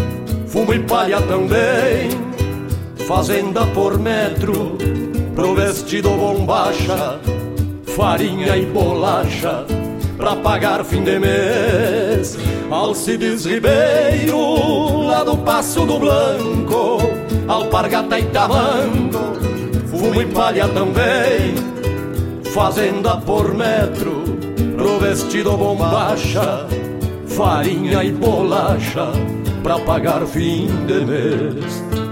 fumo 0.48 0.74
e 0.74 0.80
palha 0.80 1.22
também, 1.22 2.10
fazenda 3.08 3.64
por 3.68 4.00
metro, 4.00 4.76
pro 5.36 5.54
vestido 5.54 6.10
bombacha, 6.10 7.20
farinha 7.96 8.58
e 8.58 8.66
bolacha, 8.66 9.66
pra 10.18 10.36
pagar 10.36 10.84
fim 10.84 11.04
de 11.04 11.20
mês. 11.20 12.38
Alcides 12.72 13.46
Ribeiro, 13.46 15.04
lá 15.04 15.24
do 15.24 15.38
Passo 15.38 15.86
do 15.86 16.00
Blanco, 16.00 16.98
Alpargata 17.48 18.20
e 18.20 18.24
Tamanco, 18.24 19.20
fumo 19.92 20.22
e 20.22 20.26
palha 20.26 20.68
também, 20.70 21.54
fazenda 22.58 23.18
por 23.18 23.54
metro, 23.54 24.24
pro 24.76 24.98
vestido 24.98 25.56
bombacha, 25.56 26.66
farinha 27.28 28.04
e 28.04 28.12
bolacha, 28.12 29.12
pra 29.62 29.78
pagar 29.78 30.26
fim 30.26 30.66
de 30.88 31.06
mês. 31.06 32.07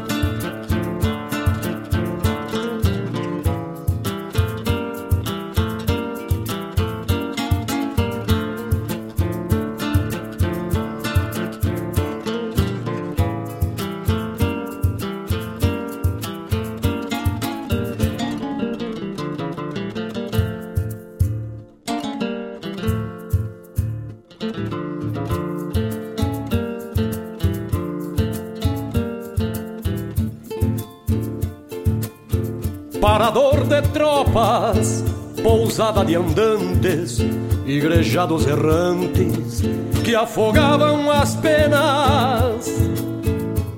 Pousada 35.75 36.05
de 36.05 36.15
andantes, 36.15 37.17
igrejados 37.65 38.47
errantes 38.47 39.61
que 40.05 40.15
afogavam 40.15 41.11
as 41.11 41.35
penas 41.35 42.65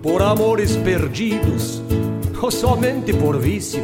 por 0.03 0.21
amores 0.21 0.75
perdidos 0.77 1.81
ou 2.39 2.51
somente 2.51 3.11
por 3.13 3.39
vício. 3.39 3.83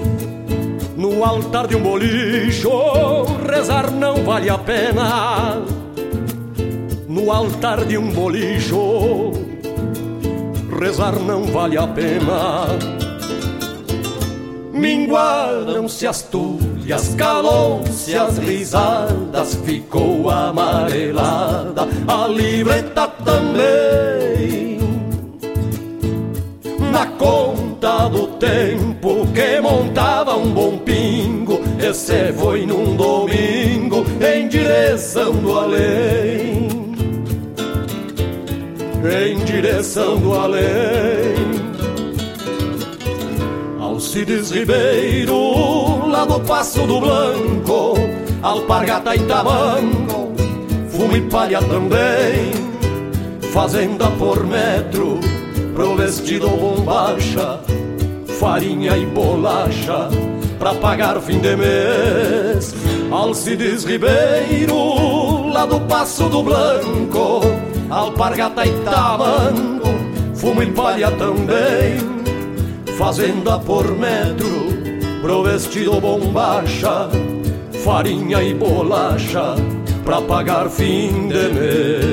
No 0.95 1.26
altar 1.26 1.66
de 1.66 1.76
um 1.76 1.82
bolicho, 1.82 2.70
rezar 3.49 3.89
não 3.89 4.24
vale 4.24 4.47
a 4.47 4.59
pena. 4.59 5.64
No 7.07 7.32
altar 7.32 7.84
de 7.84 7.97
um 7.97 8.11
bolicho, 8.11 9.32
rezar 10.80 11.16
não 11.16 11.45
vale 11.45 11.80
a 11.80 11.88
pena. 11.88 12.68
Minguaram-se 14.72 16.05
as 16.05 16.22
tuas 16.22 16.74
e 16.86 16.91
as 18.12 18.38
risadas, 18.38 19.56
ficou 19.64 20.30
amarelada 20.30 21.88
a 22.08 22.28
libreta 22.28 23.08
também. 23.24 24.80
Na 26.91 27.06
conta 27.06 28.10
do 28.10 28.28
tempo 28.38 29.26
que 29.34 29.62
montava 29.62 30.36
um 30.36 30.51
bom 30.51 30.78
pingo, 30.80 31.60
e 31.80 31.93
se 31.93 32.34
foi 32.34 32.66
num 32.66 32.95
domingo 32.95 34.06
em 34.22 34.47
direção 34.47 35.32
do 35.34 35.58
além. 35.58 36.68
Em 39.04 39.43
direção 39.45 40.18
do 40.18 40.34
além. 40.34 41.64
Alcides 43.80 44.51
Ribeiro, 44.51 45.92
lá 46.24 46.26
no 46.26 46.39
Passo 46.39 46.88
do 46.88 47.01
Blanco, 47.01 47.95
alpargata 48.41 49.15
e 49.15 49.19
tamanco, 49.19 50.32
fumo 50.89 51.17
e 51.17 51.21
palha 51.21 51.59
também, 51.61 52.51
fazenda 53.51 54.07
por 54.11 54.45
metro, 54.45 55.19
provestido 55.76 56.47
bombacha, 56.47 57.59
farinha 58.39 58.97
e 58.97 59.05
bolacha, 59.05 60.09
pra 60.57 60.74
pagar 60.76 61.19
fim 61.19 61.39
de 61.39 61.55
mês. 61.57 62.74
Alcides 63.11 63.84
Ribeiro, 63.84 65.49
lá 65.49 65.65
do 65.65 65.80
Passo 65.82 66.30
do 66.30 66.41
Blanco, 66.41 67.41
alpargata 67.89 68.65
e 68.65 68.71
tamanco, 68.86 69.89
fumo 70.36 70.63
e 70.63 70.71
palha 70.71 71.11
também, 71.11 71.97
fazenda 72.97 73.59
por 73.59 73.91
metro, 73.91 74.62
provestido 75.24 76.01
bombacha, 76.01 77.09
farinha 77.82 78.43
e 78.43 78.53
bolacha, 78.53 79.55
pra 80.03 80.21
pagar 80.21 80.69
fim 80.69 81.30
de 81.30 81.47
mês. 81.47 82.12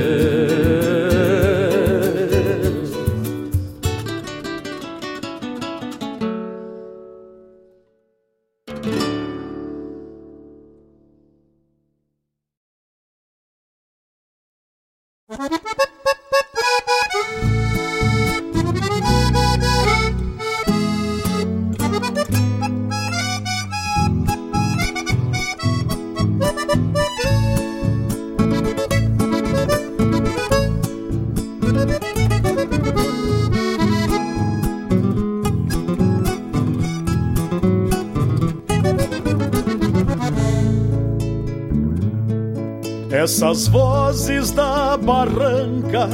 Essas 43.60 43.68
vozes 43.68 44.50
da 44.52 44.96
barranca 44.96 46.08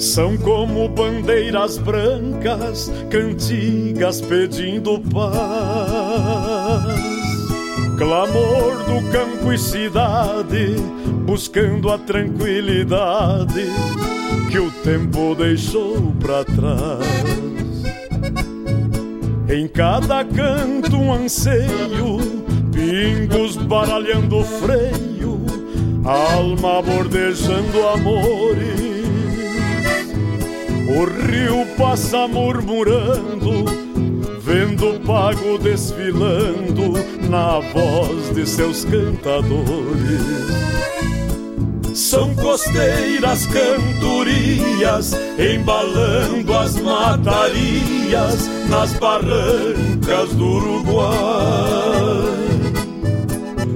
são 0.00 0.36
como 0.36 0.88
bandeiras 0.88 1.78
brancas, 1.78 2.90
cantigas 3.08 4.20
pedindo 4.20 4.98
paz. 4.98 5.38
Clamor 7.96 8.78
do 8.78 9.12
campo 9.12 9.52
e 9.52 9.58
cidade, 9.58 10.74
buscando 11.24 11.88
a 11.88 11.98
tranquilidade 11.98 13.66
que 14.50 14.58
o 14.58 14.68
tempo 14.82 15.36
deixou 15.36 16.12
para 16.18 16.44
trás. 16.44 17.06
Em 19.48 19.68
cada 19.68 20.24
canto 20.24 20.96
um 20.96 21.12
anseio, 21.12 22.18
pingos 22.72 23.56
baralhando 23.56 24.42
freio, 24.42 25.01
alma 26.04 26.82
bordejando 26.82 27.88
amores. 27.88 29.02
O 30.88 31.04
rio 31.04 31.66
passa 31.76 32.26
murmurando, 32.28 33.64
vendo 34.40 34.96
o 34.96 35.00
pago 35.00 35.58
desfilando 35.58 36.92
na 37.28 37.60
voz 37.60 38.34
de 38.34 38.46
seus 38.46 38.84
cantadores. 38.84 40.62
São 41.94 42.34
costeiras 42.34 43.46
cantorias, 43.46 45.12
embalando 45.38 46.52
as 46.56 46.76
matarias 46.76 48.48
nas 48.68 48.92
barrancas 48.94 50.32
do 50.34 50.44
Uruguai. 50.44 51.91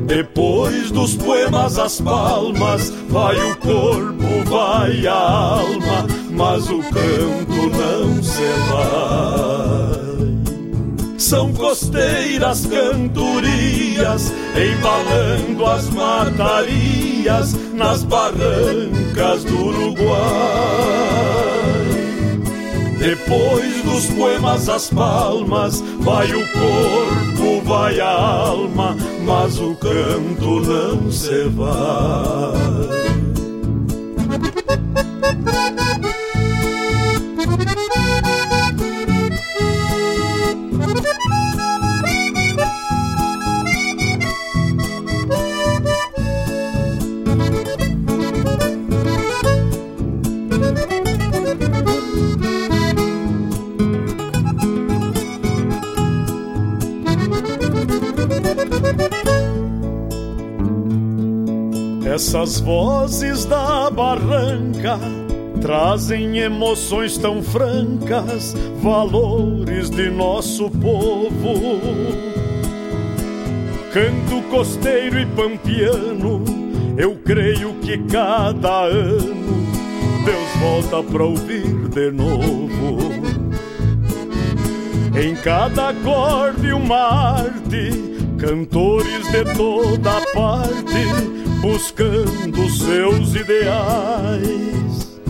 Depois 0.07 0.92
dos 0.92 1.16
poemas 1.16 1.78
as 1.80 2.00
palmas, 2.00 2.90
vai 3.09 3.36
o 3.50 3.57
corpo, 3.57 4.44
vai 4.44 5.04
a 5.07 5.12
alma, 5.12 6.07
mas 6.30 6.70
o 6.70 6.78
canto 6.78 7.70
não 7.76 8.22
se 8.22 8.46
vai. 8.70 10.07
São 11.18 11.52
costeiras 11.52 12.66
cantorias, 12.66 14.32
embalando 14.54 15.66
as 15.66 15.90
matarias 15.90 17.54
nas 17.74 18.04
barrancas 18.04 19.42
do 19.42 19.61
Uruguai. 19.61 21.16
Depois 23.00 23.82
dos 23.82 24.07
poemas 24.14 24.68
as 24.68 24.88
palmas, 24.88 25.80
vai 26.00 26.32
o 26.32 26.46
corpo, 26.52 27.61
vai 27.64 28.00
a 28.00 28.09
alma, 28.09 28.96
mas 29.26 29.58
o 29.58 29.74
canto 29.74 30.60
não 30.60 31.10
se 31.10 31.48
vai. 31.48 33.15
Essas 62.47 62.61
vozes 62.61 63.44
da 63.44 63.90
barranca 63.90 65.01
trazem 65.61 66.38
emoções 66.38 67.18
tão 67.18 67.42
francas, 67.42 68.55
valores 68.80 69.90
de 69.90 70.09
nosso 70.11 70.70
povo. 70.70 71.72
Canto 73.92 74.49
costeiro 74.49 75.18
e 75.18 75.26
pampiano, 75.26 76.44
eu 76.97 77.16
creio 77.16 77.74
que 77.82 77.99
cada 78.05 78.84
ano 78.84 79.66
Deus 80.24 80.57
volta 80.61 81.03
pra 81.03 81.24
ouvir 81.24 81.88
de 81.88 82.12
novo. 82.12 83.11
Em 85.20 85.34
cada 85.34 85.88
acorde 85.88 86.72
uma 86.72 87.40
arte, 87.40 87.90
cantores 88.38 89.32
de 89.32 89.44
toda 89.57 90.20
parte 90.32 91.36
buscando 91.61 92.68
seus 92.70 93.34
ideais. 93.34 95.20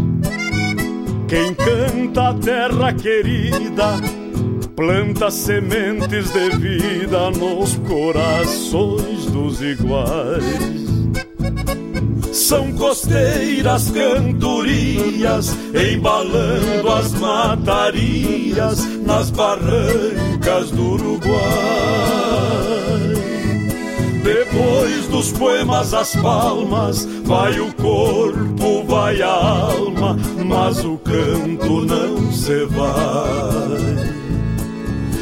Quem 1.29 1.55
canta 1.55 2.29
a 2.29 2.35
terra 2.35 2.93
querida, 2.93 3.99
planta 4.77 5.31
sementes 5.31 6.31
de 6.31 6.51
vida 6.57 7.31
nos 7.33 7.75
corações 7.79 9.27
dos 9.27 9.61
iguais. 9.61 10.87
São 12.33 12.71
costeiras 12.75 13.91
cantorias, 13.91 15.57
embalando 15.75 16.89
as 16.91 17.13
matarias 17.15 18.85
nas 19.05 19.31
barrancas 19.31 20.71
do 20.71 20.93
Uruguai. 20.93 22.16
Depois 24.57 25.07
dos 25.09 25.33
poemas 25.33 25.93
as 25.93 26.17
palmas, 26.17 27.05
vai 27.25 27.61
o 27.61 27.71
corpo, 27.75 28.85
vai 28.85 29.21
a 29.21 29.31
alma, 29.31 30.17
mas 30.47 30.83
o 30.83 30.97
canto 30.97 31.85
não 31.85 32.33
se 32.33 32.65
vai. 32.65 34.17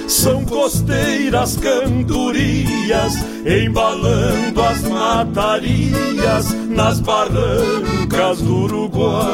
São 0.07 0.45
costeiras 0.45 1.57
cantorias, 1.57 3.15
embalando 3.45 4.63
as 4.63 4.83
matarias 4.83 6.55
nas 6.69 7.01
barrancas 7.01 8.41
do 8.41 8.57
Uruguai. 8.57 9.25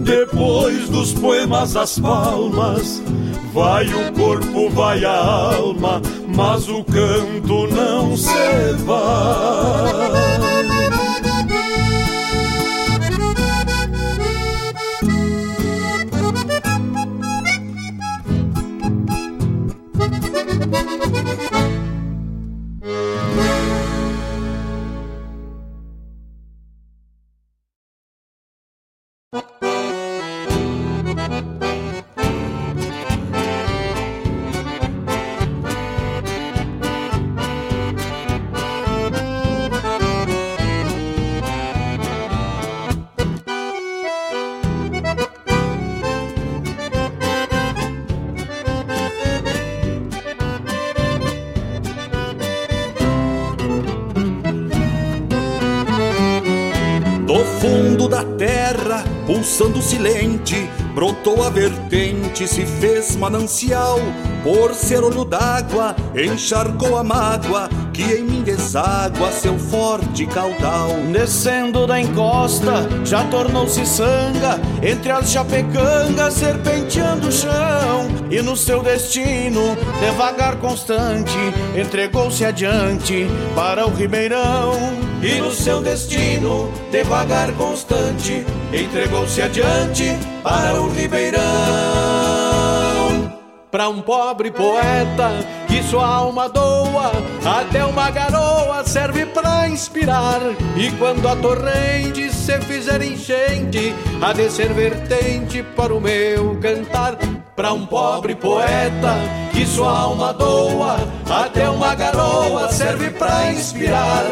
Depois 0.00 0.88
dos 0.88 1.12
poemas 1.12 1.76
as 1.76 1.96
palmas, 1.96 3.00
vai 3.52 3.86
o 3.86 4.12
corpo, 4.12 4.68
vai 4.70 5.04
a 5.04 5.16
alma, 5.16 6.02
mas 6.36 6.68
o 6.68 6.84
canto 6.84 7.66
não 7.68 8.14
se 8.14 8.72
vai. 8.84 10.45
Brotou 60.96 61.42
a 61.42 61.50
vertente, 61.50 62.48
se 62.48 62.64
fez 62.64 63.16
manancial, 63.16 63.98
por 64.42 64.72
ser 64.72 65.04
olho 65.04 65.26
d'água, 65.26 65.94
encharcou 66.14 66.96
a 66.96 67.04
mágoa, 67.04 67.68
que 67.92 68.02
em 68.02 68.22
mim 68.22 68.42
deságua 68.42 69.30
seu 69.30 69.58
forte 69.58 70.24
caudal. 70.24 70.88
Descendo 71.12 71.86
da 71.86 72.00
encosta, 72.00 72.88
já 73.04 73.22
tornou-se 73.24 73.84
sanga, 73.84 74.58
entre 74.82 75.12
as 75.12 75.30
chapecangas, 75.30 76.32
serpenteando 76.32 77.28
o 77.28 77.32
chão, 77.32 78.08
e 78.30 78.40
no 78.40 78.56
seu 78.56 78.82
destino, 78.82 79.76
devagar 80.00 80.56
constante, 80.56 81.36
entregou-se 81.78 82.42
adiante 82.42 83.26
para 83.54 83.86
o 83.86 83.90
ribeirão. 83.90 84.72
E 85.22 85.40
no 85.40 85.50
seu 85.52 85.82
destino, 85.82 86.70
devagar 86.90 87.52
constante, 87.52 88.46
entregou-se 88.76 89.40
adiante 89.42 90.16
para 90.42 90.80
o 90.80 90.90
Ribeirão. 90.92 91.96
Para 93.70 93.88
um 93.88 94.00
pobre 94.00 94.50
poeta 94.50 95.30
que 95.66 95.82
sua 95.82 96.06
alma 96.06 96.48
doa, 96.48 97.12
até 97.44 97.84
uma 97.84 98.10
garoa 98.10 98.84
serve 98.84 99.26
para 99.26 99.68
inspirar. 99.68 100.40
E 100.76 100.90
quando 100.92 101.28
a 101.28 101.36
torrente 101.36 102.32
se 102.32 102.58
fizer 102.60 103.02
enchente, 103.02 103.94
há 104.22 104.32
de 104.32 104.48
ser 104.50 104.72
vertente 104.72 105.62
para 105.62 105.94
o 105.94 106.00
meu 106.00 106.58
cantar. 106.60 107.18
Para 107.54 107.72
um 107.72 107.84
pobre 107.84 108.34
poeta 108.34 109.14
que 109.52 109.66
sua 109.66 109.98
alma 109.98 110.32
doa, 110.32 110.96
até 111.28 111.68
uma 111.68 111.94
garoa 111.94 112.70
serve 112.70 113.10
para 113.10 113.52
inspirar. 113.52 114.24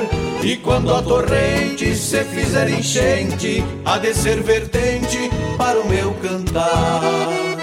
E 0.45 0.59
quando 0.59 0.95
a 0.95 1.01
torrente 1.01 1.97
se 1.97 2.23
fizer 2.23 2.69
enchente, 2.69 3.65
há 3.83 3.97
de 3.97 4.13
ser 4.13 4.43
vertente 4.43 5.31
para 5.57 5.81
o 5.81 5.89
meu 5.89 6.13
cantar. 6.21 7.54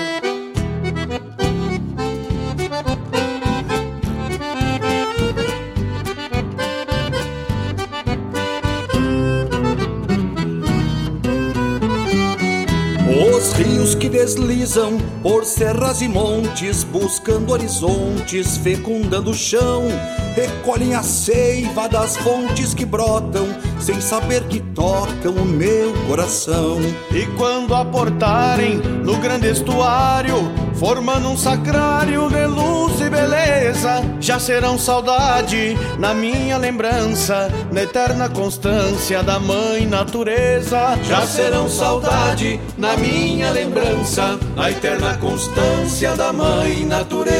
Deslizam 14.35 14.97
por 15.21 15.43
serras 15.43 16.01
e 16.01 16.07
montes, 16.07 16.85
buscando 16.85 17.51
horizontes, 17.51 18.55
fecundando 18.57 19.31
o 19.31 19.33
chão, 19.33 19.83
recolhem 20.33 20.95
a 20.95 21.03
seiva 21.03 21.89
das 21.89 22.15
fontes 22.15 22.73
que 22.73 22.85
brotam, 22.85 23.47
sem 23.81 23.99
saber 23.99 24.43
que 24.43 24.59
tocam 24.59 25.33
o 25.33 25.45
meu 25.45 25.93
coração. 26.07 26.77
E 27.11 27.25
quando 27.37 27.73
aportarem 27.75 28.77
no 28.77 29.17
grande 29.17 29.49
estuário, 29.49 30.35
formando 30.75 31.29
um 31.29 31.37
sacrário 31.37 32.29
de 32.29 32.45
luz 32.45 33.01
e 33.01 33.09
beleza, 33.09 34.03
já 34.19 34.39
serão 34.39 34.77
saudade 34.77 35.77
na 35.99 36.13
minha 36.13 36.57
lembrança, 36.57 37.49
na 37.71 37.83
eterna 37.83 38.29
constância 38.29 39.23
da 39.23 39.39
mãe 39.39 39.85
natureza. 39.85 40.97
Já 41.03 41.25
serão 41.25 41.67
saudade 41.67 42.59
na 42.77 42.95
minha 42.97 43.51
lembrança, 43.51 44.39
na 44.55 44.69
eterna 44.71 45.17
constância 45.17 46.15
da 46.15 46.31
mãe 46.31 46.85
natureza. 46.85 47.31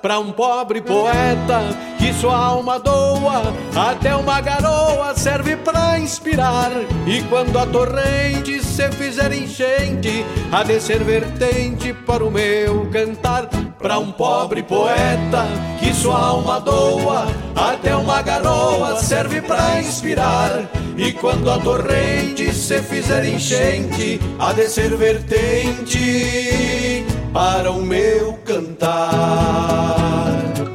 Para 0.00 0.20
um 0.20 0.30
pobre 0.30 0.80
poeta 0.80 1.60
que 1.98 2.12
sua 2.12 2.36
alma 2.36 2.78
doa, 2.78 3.52
até 3.74 4.14
uma 4.14 4.40
garoa 4.40 5.12
serve 5.16 5.56
para 5.56 5.98
inspirar. 5.98 6.70
E 7.04 7.20
quando 7.22 7.58
a 7.58 7.66
torrente 7.66 8.62
se 8.62 8.88
fizer 8.92 9.32
enchente, 9.32 10.24
há 10.52 10.62
de 10.62 10.80
ser 10.80 11.02
vertente 11.02 11.92
para 11.92 12.24
o 12.24 12.30
meu 12.30 12.88
cantar. 12.90 13.48
Para 13.76 13.98
um 13.98 14.12
pobre 14.12 14.62
poeta 14.62 15.46
que 15.80 15.92
sua 15.92 16.18
alma 16.18 16.60
doa, 16.60 17.26
até 17.56 17.96
uma 17.96 18.22
garoa 18.22 19.02
serve 19.02 19.40
para 19.40 19.80
inspirar. 19.80 20.70
E 20.96 21.12
quando 21.12 21.50
a 21.50 21.58
torrente 21.58 22.54
se 22.54 22.80
fizer 22.82 23.24
enchente, 23.24 24.20
há 24.38 24.52
de 24.52 24.68
ser 24.68 24.96
vertente 24.96 27.04
para 27.32 27.70
o 27.70 27.82
meu 27.82 28.34
cantar, 28.44 29.12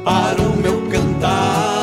para 0.04 0.42
o 0.42 0.56
meu 0.56 0.88
cantar, 0.88 1.73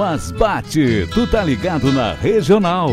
Mas 0.00 0.30
bate, 0.30 1.06
tu 1.12 1.26
tá 1.26 1.44
ligado 1.44 1.92
na 1.92 2.14
regional. 2.14 2.88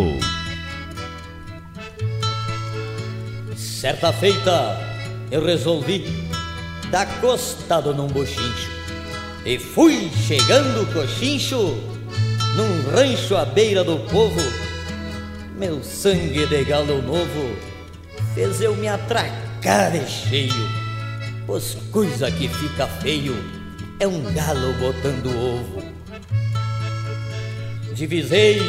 Certa 3.56 4.12
feita, 4.12 4.78
eu 5.32 5.42
resolvi 5.42 6.04
dar 6.92 7.06
costado 7.22 7.94
num 7.94 8.08
bochincho. 8.08 8.70
E 9.46 9.58
fui 9.58 10.12
chegando 10.28 10.86
cochincho 10.92 11.78
num 12.58 12.92
rancho 12.92 13.38
à 13.38 13.46
beira 13.46 13.86
do 13.86 14.00
povo. 14.10 14.42
Meu 15.58 15.82
sangue 15.82 16.46
de 16.46 16.64
galo 16.66 17.02
novo 17.02 17.56
fez 18.36 18.60
eu 18.60 18.76
me 18.76 18.90
atracar 18.90 19.94
de 19.94 20.06
cheio. 20.10 20.70
Pois 21.46 21.78
coisa 21.90 22.30
que 22.30 22.50
fica 22.50 22.86
feio 22.86 23.34
é 23.98 24.06
um 24.06 24.22
galo 24.34 24.74
botando 24.74 25.28
ovo 25.28 25.87
divisei 27.98 28.62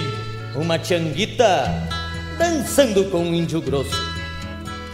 uma 0.54 0.78
tianguita 0.78 1.70
dançando 2.38 3.04
com 3.10 3.18
um 3.18 3.34
índio 3.34 3.60
grosso, 3.60 4.00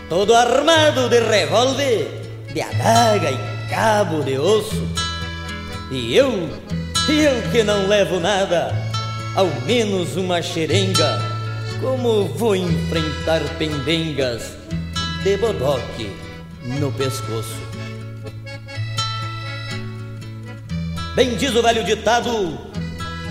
todo 0.09 0.35
armado 0.35 1.09
de 1.09 1.21
revólver, 1.21 2.09
de 2.53 2.61
adaga 2.61 3.31
e 3.31 3.71
cabo 3.71 4.25
de 4.25 4.37
osso. 4.37 4.89
E 5.93 6.17
eu, 6.17 6.51
eu 7.09 7.53
que 7.53 7.63
não 7.63 7.87
levo 7.87 8.19
nada, 8.19 8.75
ao 9.37 9.47
menos 9.67 10.17
uma 10.17 10.43
xerenga, 10.43 11.23
como 11.81 12.27
vou 12.35 12.57
enfrentar 12.57 13.41
pendengas 13.57 14.57
de 15.23 15.37
bodoque 15.37 16.11
no 16.81 16.91
pescoço. 16.91 17.63
Bem 21.15 21.37
diz 21.37 21.55
o 21.55 21.63
velho 21.63 21.85
ditado 21.85 22.74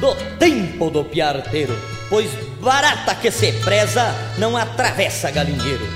do 0.04 0.14
tempo 0.38 0.90
do 0.90 1.06
piarteiro, 1.06 1.74
pois 2.10 2.30
barata 2.60 3.16
que 3.16 3.32
se 3.32 3.54
preza 3.64 4.14
não 4.38 4.58
atravessa 4.58 5.32
galinheiro. 5.32 5.88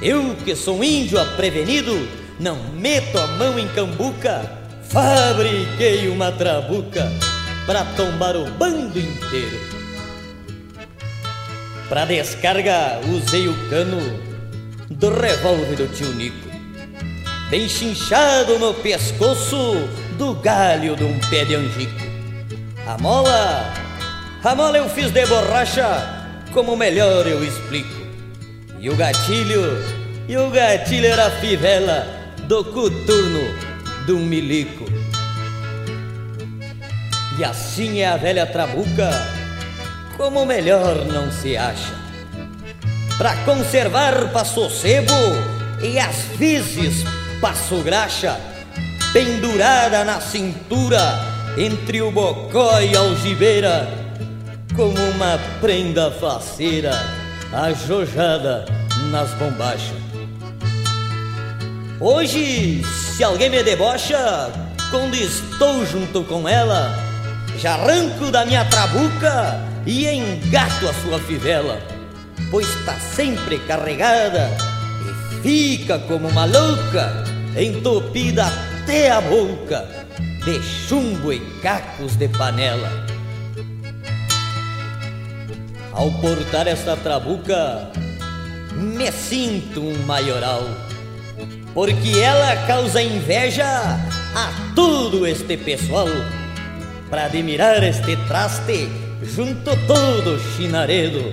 Eu 0.00 0.34
que 0.34 0.56
sou 0.56 0.82
índio 0.82 1.20
aprevenido, 1.20 2.08
não 2.38 2.56
meto 2.72 3.18
a 3.18 3.26
mão 3.26 3.58
em 3.58 3.68
cambuca, 3.68 4.50
fabriquei 4.88 6.08
uma 6.08 6.32
trabuca 6.32 7.12
pra 7.66 7.84
tombar 7.84 8.34
o 8.34 8.50
bando 8.52 8.98
inteiro. 8.98 9.60
Pra 11.86 12.06
descarga, 12.06 12.98
usei 13.12 13.46
o 13.46 13.68
cano 13.68 14.00
do 14.88 15.10
revólver 15.10 15.76
do 15.76 15.86
tio 15.94 16.14
Nico. 16.14 16.48
Bem 17.50 17.68
chinchado 17.68 18.58
no 18.58 18.72
pescoço 18.72 19.86
do 20.16 20.32
galho 20.36 20.96
de 20.96 21.04
um 21.04 21.18
pé 21.28 21.44
de 21.44 21.56
angico. 21.56 22.09
A 22.90 22.98
mola, 22.98 23.72
a 24.42 24.54
mola 24.56 24.76
eu 24.76 24.88
fiz 24.88 25.12
de 25.12 25.24
borracha, 25.24 26.34
como 26.52 26.76
melhor 26.76 27.24
eu 27.24 27.44
explico. 27.44 27.94
E 28.80 28.90
o 28.90 28.96
gatilho, 28.96 29.62
e 30.26 30.36
o 30.36 30.50
gatilho 30.50 31.06
era 31.06 31.28
a 31.28 31.30
fivela 31.30 32.04
do 32.48 32.64
coturno 32.64 33.70
um 34.08 34.26
milico. 34.26 34.86
E 37.38 37.44
assim 37.44 38.00
é 38.00 38.08
a 38.08 38.16
velha 38.16 38.44
trabuca, 38.44 39.08
como 40.16 40.44
melhor 40.44 41.04
não 41.04 41.30
se 41.30 41.56
acha. 41.56 41.94
Pra 43.16 43.36
conservar 43.44 44.32
passo 44.32 44.68
sebo 44.68 45.14
e 45.80 45.96
às 45.96 46.16
vezes 46.36 47.04
passo 47.40 47.76
graxa, 47.84 48.36
pendurada 49.12 50.04
na 50.04 50.20
cintura, 50.20 51.39
entre 51.60 52.00
o 52.00 52.10
bocó 52.10 52.80
e 52.80 52.96
a 52.96 53.00
algibeira, 53.00 53.86
como 54.74 54.98
uma 55.10 55.38
prenda 55.60 56.10
faceira, 56.10 56.92
ajojada 57.52 58.64
nas 59.10 59.30
bombachas. 59.34 60.00
Hoje, 62.00 62.82
se 62.82 63.22
alguém 63.22 63.50
me 63.50 63.62
debocha, 63.62 64.50
quando 64.90 65.14
estou 65.14 65.84
junto 65.84 66.24
com 66.24 66.48
ela, 66.48 66.98
já 67.58 67.74
arranco 67.74 68.30
da 68.30 68.46
minha 68.46 68.64
trabuca 68.64 69.60
e 69.84 70.08
engato 70.08 70.88
a 70.88 70.94
sua 70.94 71.18
fivela, 71.18 71.78
pois 72.50 72.66
está 72.66 72.94
sempre 72.94 73.58
carregada 73.58 74.48
e 75.04 75.42
fica 75.42 75.98
como 75.98 76.26
uma 76.26 76.46
louca, 76.46 77.22
entupida 77.54 78.46
até 78.46 79.10
a 79.10 79.20
boca 79.20 79.99
de 80.50 80.60
chumbo 80.60 81.32
e 81.32 81.38
cacos 81.62 82.16
de 82.16 82.26
panela. 82.28 83.06
Ao 85.92 86.10
portar 86.20 86.66
esta 86.66 86.96
trabuca, 86.96 87.92
me 88.74 89.12
sinto 89.12 89.80
um 89.80 89.96
maioral, 90.06 90.64
porque 91.72 92.18
ela 92.18 92.66
causa 92.66 93.00
inveja 93.00 93.64
a 93.64 94.72
todo 94.74 95.24
este 95.24 95.56
pessoal. 95.56 96.08
Para 97.08 97.26
admirar 97.26 97.84
este 97.84 98.16
traste, 98.26 98.88
junto 99.22 99.70
todo 99.86 100.36
chinaredo, 100.56 101.32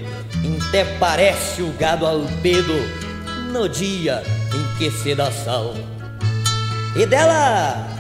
até 0.67 0.85
parece 0.99 1.63
o 1.63 1.73
gado 1.79 2.05
albedo 2.05 2.75
no 3.51 3.67
dia 3.67 4.21
em 4.53 4.77
que 4.77 4.91
se 4.91 5.15
dá 5.15 5.31
sal. 5.31 5.73
E 6.95 7.05
dela, 7.05 7.96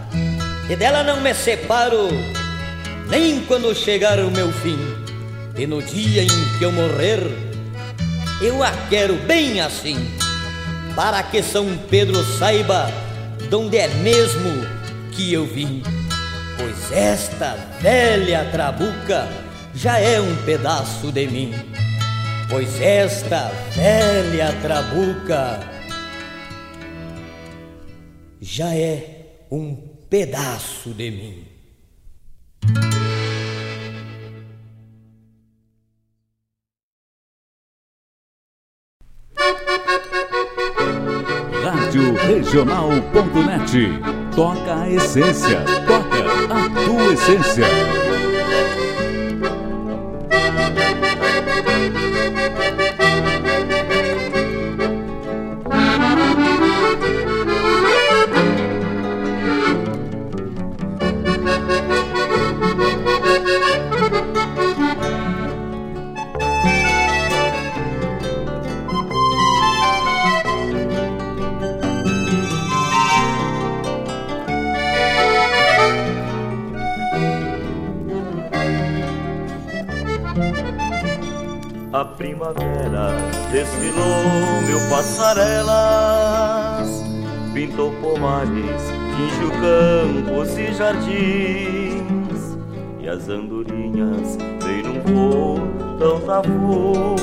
e 0.69 0.75
dela 0.75 1.01
não 1.01 1.21
me 1.21 1.33
separo, 1.33 2.09
nem 3.09 3.41
quando 3.45 3.73
chegar 3.73 4.19
o 4.19 4.29
meu 4.29 4.51
fim. 4.51 4.77
E 5.57 5.65
no 5.65 5.81
dia 5.81 6.23
em 6.23 6.57
que 6.57 6.63
eu 6.63 6.71
morrer, 6.71 7.21
eu 8.41 8.61
a 8.61 8.71
quero 8.89 9.15
bem 9.25 9.61
assim, 9.61 9.97
para 10.95 11.23
que 11.23 11.41
São 11.41 11.77
Pedro 11.89 12.21
saiba 12.37 12.91
de 13.49 13.55
onde 13.55 13.77
é 13.77 13.87
mesmo 13.87 14.67
que 15.13 15.31
eu 15.31 15.45
vim. 15.45 15.81
Pois 16.57 16.91
esta 16.91 17.55
velha 17.79 18.45
trabuca 18.51 19.27
já 19.73 19.99
é 19.99 20.19
um 20.19 20.35
pedaço 20.43 21.11
de 21.11 21.27
mim. 21.27 21.53
Pois 22.49 22.81
esta 22.81 23.51
velha 23.73 24.53
trabuca 24.61 25.59
já 28.41 28.73
é 28.75 29.47
um 29.49 29.86
pedaço 30.09 30.93
de 30.93 31.11
mim. 31.11 31.45
Rádio 41.63 42.13
Regional.net. 42.15 43.99
Toca 44.35 44.81
a 44.81 44.89
essência. 44.89 45.59
Toca 45.87 46.53
a 46.53 46.85
tua 46.85 47.13
essência. 47.13 47.65
A 81.93 82.03
primavera 82.05 83.15
desfilou 83.51 84.61
mil 84.67 84.79
passarelas, 84.89 86.89
pintou 87.53 87.91
pomares, 88.01 88.81
tingiu 89.15 89.51
campos 89.51 90.57
e 90.57 90.73
jardins, 90.73 92.57
e 92.99 93.07
as 93.07 93.29
andorinhas 93.29 94.37
veio 94.63 94.83
num 94.83 94.99
voo 95.01 95.59
tão 95.97 96.19
tafu. 96.19 97.15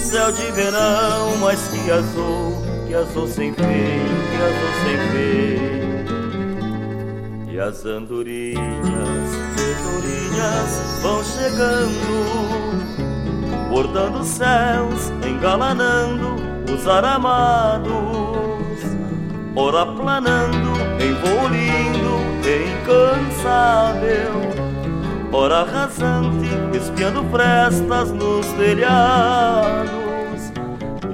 Céu 0.00 0.32
de 0.32 0.50
verão, 0.52 1.36
mas 1.40 1.68
que 1.68 1.90
azul, 1.90 2.54
que 2.86 2.94
azul 2.94 3.28
sem 3.28 3.52
fim, 3.52 3.62
que 3.62 4.42
azul 4.42 4.72
sem 4.82 4.96
fim. 5.10 5.93
E 7.54 7.60
as 7.60 7.86
andorinhas, 7.86 8.58
andorinhas 9.78 11.00
vão 11.00 11.22
chegando 11.22 12.34
bordando 13.70 14.24
céus, 14.24 15.12
engalanando 15.24 16.34
os 16.68 16.88
aramados, 16.88 17.92
ora 19.54 19.86
planando 19.86 20.72
em 21.00 21.14
voo 21.14 21.48
lindo 21.48 22.18
e 22.44 22.72
incansável, 22.72 24.32
ora 25.30 25.62
rasante, 25.62 26.48
espiando 26.76 27.22
frestas 27.30 28.10
nos 28.10 28.48
telhados, 28.54 29.92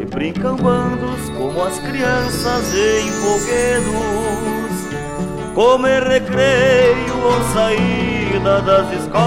e 0.01 0.07
brincam 0.07 0.57
bandos 0.57 1.28
como 1.36 1.62
as 1.64 1.78
crianças 1.80 2.74
em 2.74 3.11
foguedos, 3.11 4.70
como 5.61 5.87
em 5.87 6.01
recreio 6.01 7.23
ou 7.23 7.39
saída 7.53 8.63
das 8.63 8.91
escolas. 8.95 9.21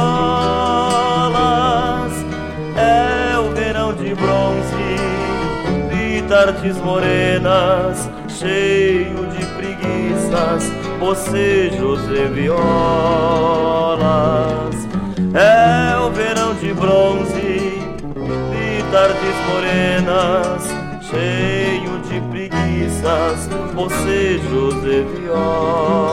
É 2.76 3.38
o 3.38 3.52
verão 3.54 3.94
de 3.94 4.16
bronze, 4.16 4.98
de 5.92 6.24
tardes 6.24 6.78
morenas, 6.78 8.10
cheio 8.28 9.28
de 9.28 9.46
preguiças, 9.46 10.72
bocejos 11.00 12.02
e 12.10 12.26
violas. 12.34 12.64
É 15.36 15.96
o 16.00 16.10
verão 16.10 16.56
de 16.56 16.74
bronze, 16.74 17.80
de 18.50 18.84
tardes 18.92 19.36
morenas, 19.52 20.64
cheio 21.00 21.83
de 22.74 22.80
preguiças, 22.80 23.48
bocejos 23.74 24.84
e 24.86 25.02
violas. 25.16 26.04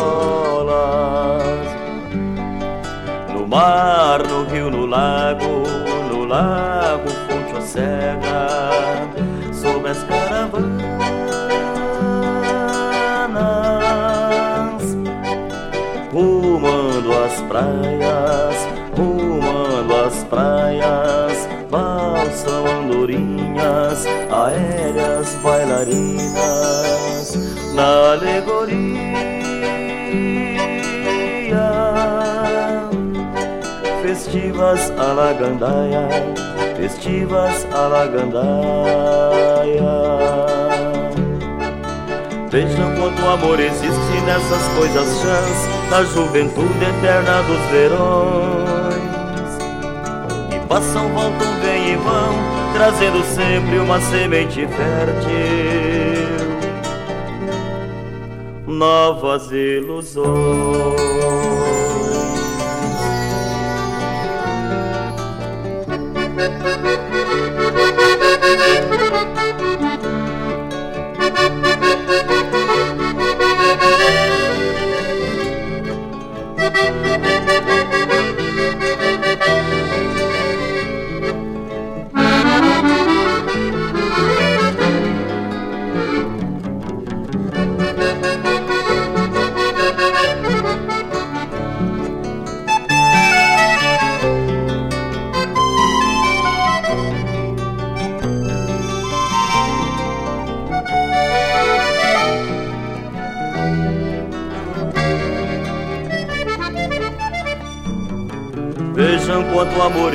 No 3.33 3.47
mar, 3.47 4.23
no 4.27 4.45
rio, 4.45 4.71
no 4.71 4.87
lago, 4.87 5.65
no 6.11 6.25
lago, 6.25 7.09
fonte 7.29 7.55
ou 7.55 7.63
cega, 7.63 8.49
sobre 9.53 9.91
as 9.91 10.03
caravanas, 10.05 10.61
rumando 16.13 17.13
as 17.25 17.41
praias, 17.43 18.69
rumando 18.97 19.95
as 20.07 20.25
praias, 20.25 21.20
aéreas 24.51 25.35
bailarinas 25.43 27.39
na 27.75 28.13
alegoria. 28.13 28.81
Festivas 34.03 34.93
a 34.99 35.13
la 35.13 35.33
gandaia, 35.33 36.09
festivas 36.77 37.67
a 37.73 37.89
la 37.89 38.07
gandaia. 38.07 39.31
Vejam 42.51 42.97
quanto 42.97 43.27
amor 43.29 43.61
existe 43.61 44.21
nessas 44.27 44.67
coisas 44.77 45.21
chãs, 45.21 45.69
da 45.89 46.03
juventude 46.03 46.85
eterna 46.85 47.43
dos 47.43 47.61
verões. 47.71 49.01
Que 50.51 50.59
passam, 50.67 51.09
voltam, 51.11 51.61
vêm 51.63 51.93
e 51.93 51.97
vão, 51.97 52.60
trazendo 52.81 53.23
sempre 53.23 53.79
uma 53.79 54.01
semente 54.01 54.67
fértil 54.67 55.31
novas 58.67 59.53
ilusões. 59.53 60.31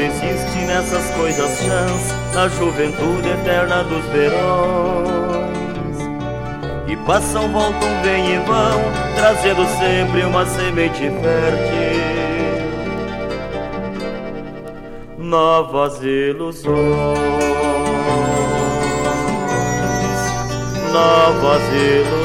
Existe 0.05 0.59
nessas 0.65 1.09
coisas 1.15 1.57
chãs, 1.59 2.33
na 2.33 2.47
juventude 2.47 3.29
eterna 3.29 3.83
dos 3.83 4.05
verões. 4.05 5.15
E 6.87 6.95
passam, 6.97 7.51
voltam, 7.51 8.01
vêm 8.03 8.35
e 8.35 8.37
vão, 8.39 8.81
trazendo 9.15 9.65
sempre 9.79 10.23
uma 10.23 10.45
semente 10.45 10.99
fértil. 10.99 11.95
Novas 15.17 16.01
ilusões, 16.03 16.75
novas 20.93 21.61
ilusões. 21.73 22.24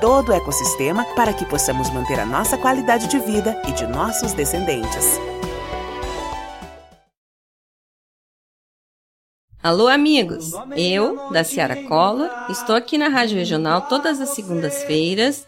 todo 0.00 0.28
o 0.28 0.32
ecossistema 0.32 1.04
para 1.16 1.32
que 1.32 1.44
possamos 1.46 1.90
manter 1.90 2.20
a 2.20 2.26
nossa 2.26 2.58
qualidade 2.58 3.08
de 3.08 3.18
vida 3.18 3.60
e 3.66 3.72
de 3.72 3.86
nossos 3.86 4.32
descendentes. 4.32 5.18
Alô, 9.60 9.88
amigos! 9.88 10.52
Eu, 10.76 11.30
da 11.32 11.42
Ciara 11.42 11.82
Collor, 11.88 12.30
estou 12.48 12.76
aqui 12.76 12.96
na 12.96 13.08
Rádio 13.08 13.36
Regional 13.36 13.82
todas 13.82 14.20
as 14.20 14.28
segundas-feiras, 14.28 15.47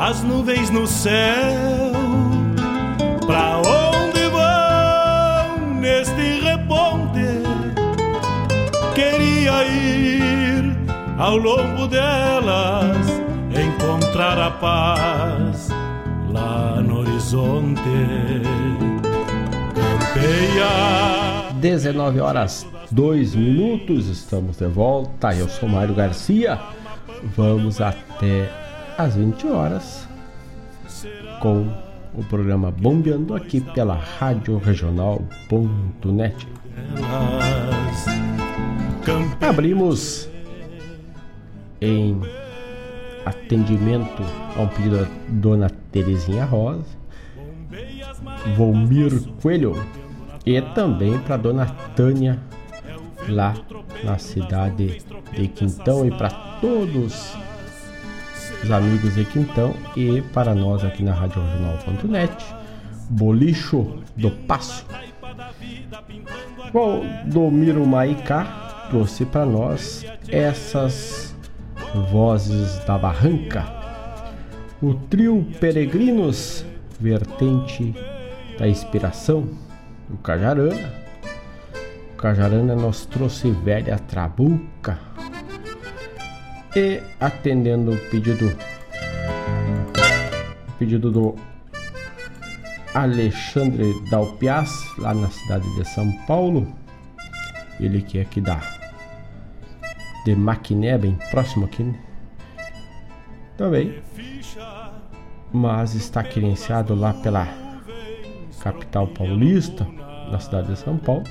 As 0.00 0.22
nuvens 0.22 0.70
no 0.70 0.86
céu. 0.86 1.92
Pra 3.26 3.58
onde 3.58 4.20
vão 4.28 5.74
neste 5.74 6.40
reponte? 6.40 7.42
Queria 8.94 9.64
ir 9.64 10.76
ao 11.18 11.36
longo 11.36 11.86
delas, 11.86 13.06
encontrar 13.50 14.38
a 14.38 14.50
paz 14.50 15.68
lá 16.30 16.80
no 16.80 17.00
horizonte. 17.00 17.80
Campeia. 19.74 21.52
19 21.60 22.20
horas 22.20 22.66
2 22.90 23.34
minutos, 23.34 24.08
estamos 24.08 24.56
de 24.58 24.66
volta. 24.66 25.34
Eu 25.34 25.48
sou 25.48 25.68
Mário 25.68 25.94
Garcia. 25.94 26.58
Vamos 27.36 27.80
até 27.80 28.50
às 28.96 29.16
20 29.16 29.46
horas 29.48 30.08
com 31.40 31.68
o 32.14 32.24
programa 32.24 32.70
Bombeando 32.70 33.34
aqui 33.34 33.60
pela 33.60 33.94
Rádio 33.94 34.58
Regional.net. 34.58 36.48
Abrimos 39.40 40.28
em 41.80 42.20
atendimento 43.24 44.22
ao 44.56 44.68
pedido 44.68 44.98
da 44.98 45.08
Dona 45.28 45.70
Terezinha 45.92 46.44
Rosa, 46.44 46.84
Volmir 48.56 49.12
Coelho 49.42 49.74
e 50.44 50.60
também 50.62 51.18
para 51.18 51.36
Dona 51.36 51.66
Tânia 51.94 52.40
lá 53.28 53.54
na 54.04 54.18
cidade 54.18 55.02
de 55.32 55.48
Quintão 55.48 56.06
e 56.06 56.10
para 56.10 56.30
todos 56.60 57.36
os 58.62 58.70
amigos 58.70 59.14
de 59.14 59.24
Quintão 59.24 59.74
e 59.96 60.22
para 60.32 60.54
nós 60.54 60.84
aqui 60.84 61.02
na 61.02 61.12
Rádio 61.12 61.42
Regional.net, 61.42 62.44
Bolicho 63.10 64.02
do 64.16 64.30
Passo. 64.30 64.84
Valdomiro 66.72 67.86
Maicá 67.86 68.88
trouxe 68.90 69.24
para 69.24 69.46
nós 69.46 70.04
essas 70.28 71.34
vozes 72.10 72.78
da 72.84 72.98
barranca. 72.98 73.64
O 74.82 74.94
trio 74.94 75.46
Peregrinos, 75.60 76.64
vertente 77.00 77.94
da 78.58 78.68
inspiração, 78.68 79.48
o 80.10 80.16
Cajarana. 80.18 80.95
Cajarana 82.18 82.74
nos 82.74 83.06
trouxe 83.06 83.50
velha 83.50 83.98
trabuca. 83.98 84.98
E 86.74 87.00
atendendo 87.20 87.92
o 87.92 88.10
pedido 88.10 88.56
o 90.68 90.72
pedido 90.78 91.10
do 91.10 91.34
Alexandre 92.94 93.92
Dalpiaz, 94.10 94.70
lá 94.98 95.14
na 95.14 95.28
cidade 95.30 95.68
de 95.76 95.84
São 95.84 96.10
Paulo. 96.26 96.66
Ele 97.78 98.02
que 98.02 98.18
é 98.18 98.22
aqui 98.22 98.40
da 98.40 98.60
de 100.24 100.34
Maquiné, 100.34 100.98
bem 100.98 101.16
próximo 101.30 101.66
aqui. 101.66 101.84
Né? 101.84 101.98
Também. 103.56 104.02
Mas 105.52 105.94
está 105.94 106.22
credenciado 106.22 106.94
lá 106.94 107.14
pela 107.14 107.46
capital 108.60 109.06
paulista, 109.06 109.86
na 110.30 110.40
cidade 110.40 110.68
de 110.68 110.78
São 110.78 110.98
Paulo. 110.98 111.22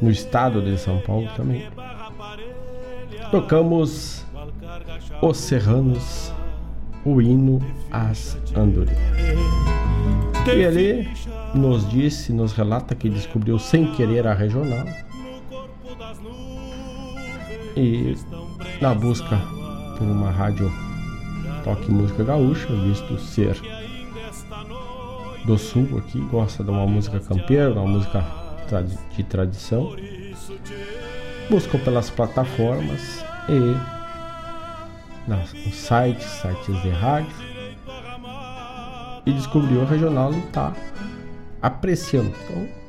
No 0.00 0.10
estado 0.10 0.62
de 0.62 0.78
São 0.78 0.98
Paulo 1.00 1.28
também. 1.36 1.68
Tocamos 3.30 4.24
Os 5.22 5.36
Serranos, 5.36 6.32
o 7.04 7.20
hino 7.20 7.60
às 7.90 8.36
andorinhas. 8.56 8.98
E 10.46 10.50
ele 10.50 11.08
nos 11.54 11.88
disse, 11.88 12.32
nos 12.32 12.52
relata 12.52 12.94
que 12.94 13.08
descobriu 13.08 13.58
sem 13.58 13.92
querer 13.92 14.26
a 14.26 14.34
regional 14.34 14.86
e 17.76 18.16
na 18.80 18.94
busca 18.94 19.40
por 19.96 20.06
uma 20.06 20.30
rádio 20.30 20.70
toque 21.64 21.90
música 21.90 22.24
gaúcha, 22.24 22.66
visto 22.66 23.18
ser 23.18 23.56
do 25.44 25.56
sul 25.58 25.98
aqui, 25.98 26.20
gosta 26.30 26.64
de 26.64 26.70
uma 26.70 26.86
música 26.86 27.20
campeira, 27.20 27.72
uma 27.72 27.86
música 27.86 28.39
de 29.16 29.24
tradição, 29.24 29.96
buscou 31.50 31.80
pelas 31.80 32.08
plataformas 32.10 33.24
e 33.48 33.76
nos 35.28 35.50
sites, 35.74 36.24
sites 36.24 36.82
de 36.82 36.90
rádio 36.90 37.32
e 39.26 39.32
descobriu 39.32 39.82
a 39.82 39.84
regional 39.84 40.32
e 40.32 40.38
está 40.38 40.72
apreciando. 41.60 42.32
Então, 42.44 42.80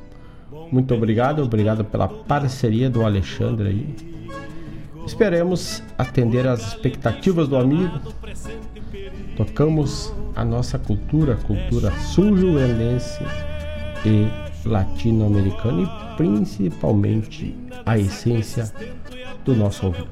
muito 0.70 0.94
obrigado, 0.94 1.42
obrigado 1.42 1.84
pela 1.84 2.08
parceria 2.08 2.88
do 2.88 3.04
Alexandre 3.04 3.68
aí. 3.68 4.12
Esperemos 5.04 5.82
atender 5.98 6.46
às 6.46 6.68
expectativas 6.68 7.48
do 7.48 7.56
amigo. 7.56 8.00
Tocamos 9.36 10.12
a 10.34 10.44
nossa 10.44 10.78
cultura, 10.78 11.36
cultura 11.36 11.90
sul-rio-grandense 11.98 13.22
e 14.06 14.41
latino-americana 14.64 15.82
e 15.82 16.16
principalmente 16.16 17.56
a 17.84 17.98
essência 17.98 18.72
do 19.44 19.54
nosso 19.54 19.86
ouvido. 19.86 20.08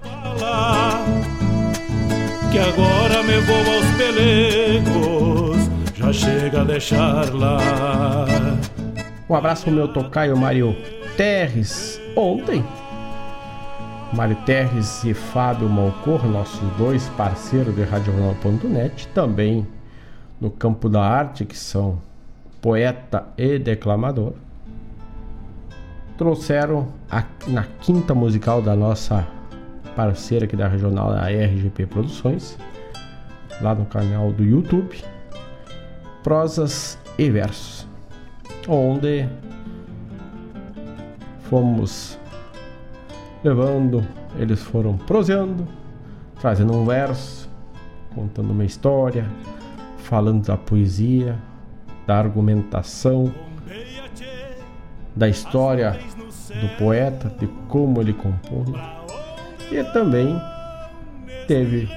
Que 2.50 2.58
agora 2.58 3.22
me 3.22 3.38
vou 3.40 3.74
aos 3.74 3.86
pelegos 3.96 5.30
já 6.00 6.12
chega 6.14 6.62
a 6.62 6.64
deixar 6.64 7.32
lá. 7.34 8.26
Um 9.28 9.34
abraço 9.34 9.64
pro 9.64 9.72
meu 9.72 9.86
tocaio 9.86 10.34
Mário 10.34 10.74
Terres. 11.14 12.00
Ontem, 12.16 12.64
Mário 14.12 14.34
Terres 14.46 15.04
e 15.04 15.12
Fábio 15.12 15.68
Malcor, 15.68 16.26
nossos 16.26 16.68
dois 16.78 17.06
parceiros 17.10 17.74
de 17.74 17.82
RadioJornal.net, 17.82 19.08
também 19.08 19.66
no 20.40 20.50
campo 20.50 20.88
da 20.88 21.02
arte, 21.02 21.44
que 21.44 21.56
são 21.56 22.00
poeta 22.60 23.26
e 23.36 23.58
declamador, 23.58 24.34
trouxeram 26.16 26.88
a, 27.10 27.24
na 27.46 27.64
quinta 27.80 28.14
musical 28.14 28.60
da 28.60 28.76
nossa 28.76 29.26
parceira 29.96 30.44
aqui 30.44 30.56
da 30.56 30.68
regional, 30.68 31.10
a 31.12 31.28
RGP 31.28 31.86
Produções, 31.86 32.58
lá 33.60 33.74
no 33.74 33.86
canal 33.86 34.30
do 34.32 34.44
YouTube 34.44 35.02
prosas 36.22 36.98
e 37.18 37.30
versos, 37.30 37.86
onde 38.68 39.26
fomos 41.48 42.18
levando, 43.42 44.06
eles 44.38 44.60
foram 44.62 44.96
proseando, 44.96 45.66
trazendo 46.40 46.72
um 46.74 46.84
verso, 46.84 47.48
contando 48.14 48.50
uma 48.50 48.64
história, 48.64 49.26
falando 49.98 50.46
da 50.46 50.56
poesia, 50.56 51.38
da 52.10 52.18
argumentação, 52.18 53.32
da 55.14 55.28
história 55.28 55.96
do 56.60 56.68
poeta, 56.76 57.32
de 57.38 57.46
como 57.68 58.00
ele 58.00 58.12
compôs, 58.12 58.68
e 59.70 59.84
também 59.92 60.36
teve 61.46 61.88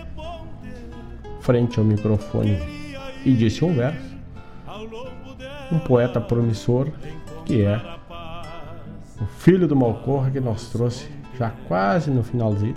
frente 1.41 1.79
ao 1.79 1.85
microfone 1.85 2.59
e 3.25 3.33
disse 3.33 3.65
um 3.65 3.73
verso 3.73 4.13
um 5.71 5.79
poeta 5.79 6.21
promissor 6.21 6.89
que 7.43 7.63
é 7.63 7.81
o 9.19 9.25
filho 9.39 9.67
do 9.67 9.75
Malcorra 9.75 10.29
que 10.29 10.39
nós 10.39 10.69
trouxe 10.69 11.09
já 11.39 11.49
quase 11.67 12.11
no 12.11 12.23
finalzinho. 12.23 12.75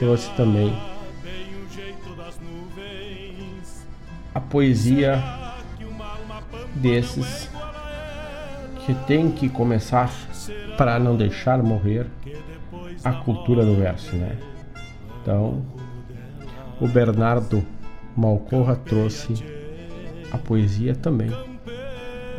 Trouxe 0.00 0.28
também 0.30 0.76
a 4.34 4.40
poesia 4.40 5.39
desses 6.74 7.50
que 8.84 8.94
tem 9.06 9.30
que 9.30 9.48
começar 9.48 10.10
para 10.76 10.98
não 10.98 11.16
deixar 11.16 11.62
morrer 11.62 12.06
a 13.04 13.12
cultura 13.12 13.64
do 13.64 13.76
verso, 13.76 14.14
né? 14.16 14.36
Então, 15.22 15.62
o 16.80 16.88
Bernardo 16.88 17.62
Malcorra 18.16 18.76
trouxe 18.76 19.34
a 20.32 20.38
poesia 20.38 20.94
também 20.94 21.30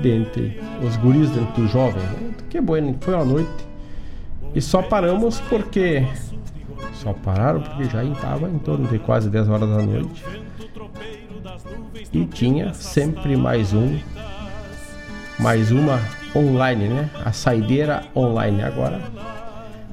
dentre 0.01 0.59
os 0.85 0.95
guris, 0.97 1.29
dentre 1.29 1.61
os 1.61 1.71
jovens. 1.71 2.03
Né? 2.03 2.33
Que 2.49 2.59
bueno, 2.59 2.95
foi 2.99 3.13
uma 3.13 3.25
noite. 3.25 3.67
E 4.53 4.61
só 4.61 4.81
paramos 4.81 5.39
porque. 5.41 6.05
Só 6.93 7.13
pararam 7.13 7.61
porque 7.61 7.85
já 7.85 8.03
estava 8.03 8.47
em 8.49 8.59
torno 8.59 8.87
de 8.87 8.99
quase 8.99 9.29
10 9.29 9.49
horas 9.49 9.69
da 9.69 9.81
noite. 9.81 10.23
E 12.13 12.25
tinha 12.25 12.73
sempre 12.73 13.35
mais 13.35 13.73
um. 13.73 13.99
Mais 15.39 15.71
uma 15.71 15.99
online, 16.35 16.87
né? 16.87 17.09
A 17.25 17.31
saideira 17.31 18.03
online 18.15 18.61
agora. 18.61 19.01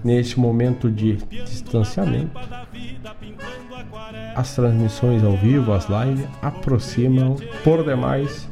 Neste 0.05 0.39
momento 0.39 0.91
de 0.91 1.17
distanciamento. 1.17 2.39
As 4.35 4.55
transmissões 4.55 5.25
ao 5.25 5.37
vivo, 5.37 5.73
as 5.73 5.87
lives, 5.89 6.27
aproximam 6.43 7.37
por 7.65 7.85
demais 7.85 8.49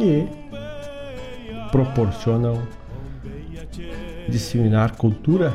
e 0.00 0.26
proporcionam 1.70 2.62
disseminar 4.28 4.96
cultura. 4.96 5.52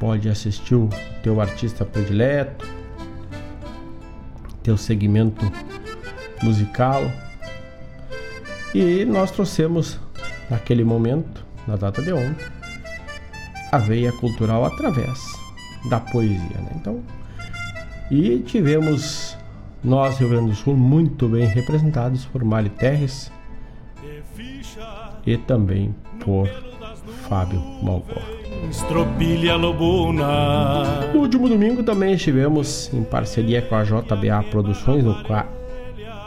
Pode 0.00 0.28
assistir 0.28 0.74
o 0.74 0.88
teu 1.22 1.40
artista 1.40 1.84
predileto, 1.84 2.75
teu 4.66 4.76
segmento 4.76 5.50
musical. 6.42 7.02
E 8.74 9.04
nós 9.04 9.30
trouxemos 9.30 9.98
naquele 10.50 10.82
momento, 10.82 11.46
na 11.68 11.76
data 11.76 12.02
de 12.02 12.12
ontem, 12.12 12.46
a 13.70 13.78
veia 13.78 14.12
cultural 14.12 14.64
através 14.64 15.22
da 15.88 16.00
poesia. 16.00 16.58
Né? 16.58 16.72
Então, 16.74 17.00
e 18.10 18.40
tivemos 18.40 19.38
nós, 19.84 20.18
Rio 20.18 20.30
Grande 20.30 20.50
do 20.50 20.56
Sul, 20.56 20.76
muito 20.76 21.28
bem 21.28 21.46
representados 21.46 22.24
por 22.26 22.44
Mari 22.44 22.70
Terres 22.70 23.30
e 25.24 25.36
também 25.36 25.94
por 26.24 26.48
Fábio 27.28 27.60
Malcor. 27.82 28.35
Estropilha 28.70 29.56
Lobuna. 29.56 31.10
No 31.12 31.20
último 31.20 31.48
domingo 31.48 31.82
também 31.82 32.14
estivemos 32.14 32.92
em 32.92 33.02
parceria 33.02 33.62
com 33.62 33.74
a 33.74 33.84
JBA 33.84 34.42
Produções, 34.50 35.04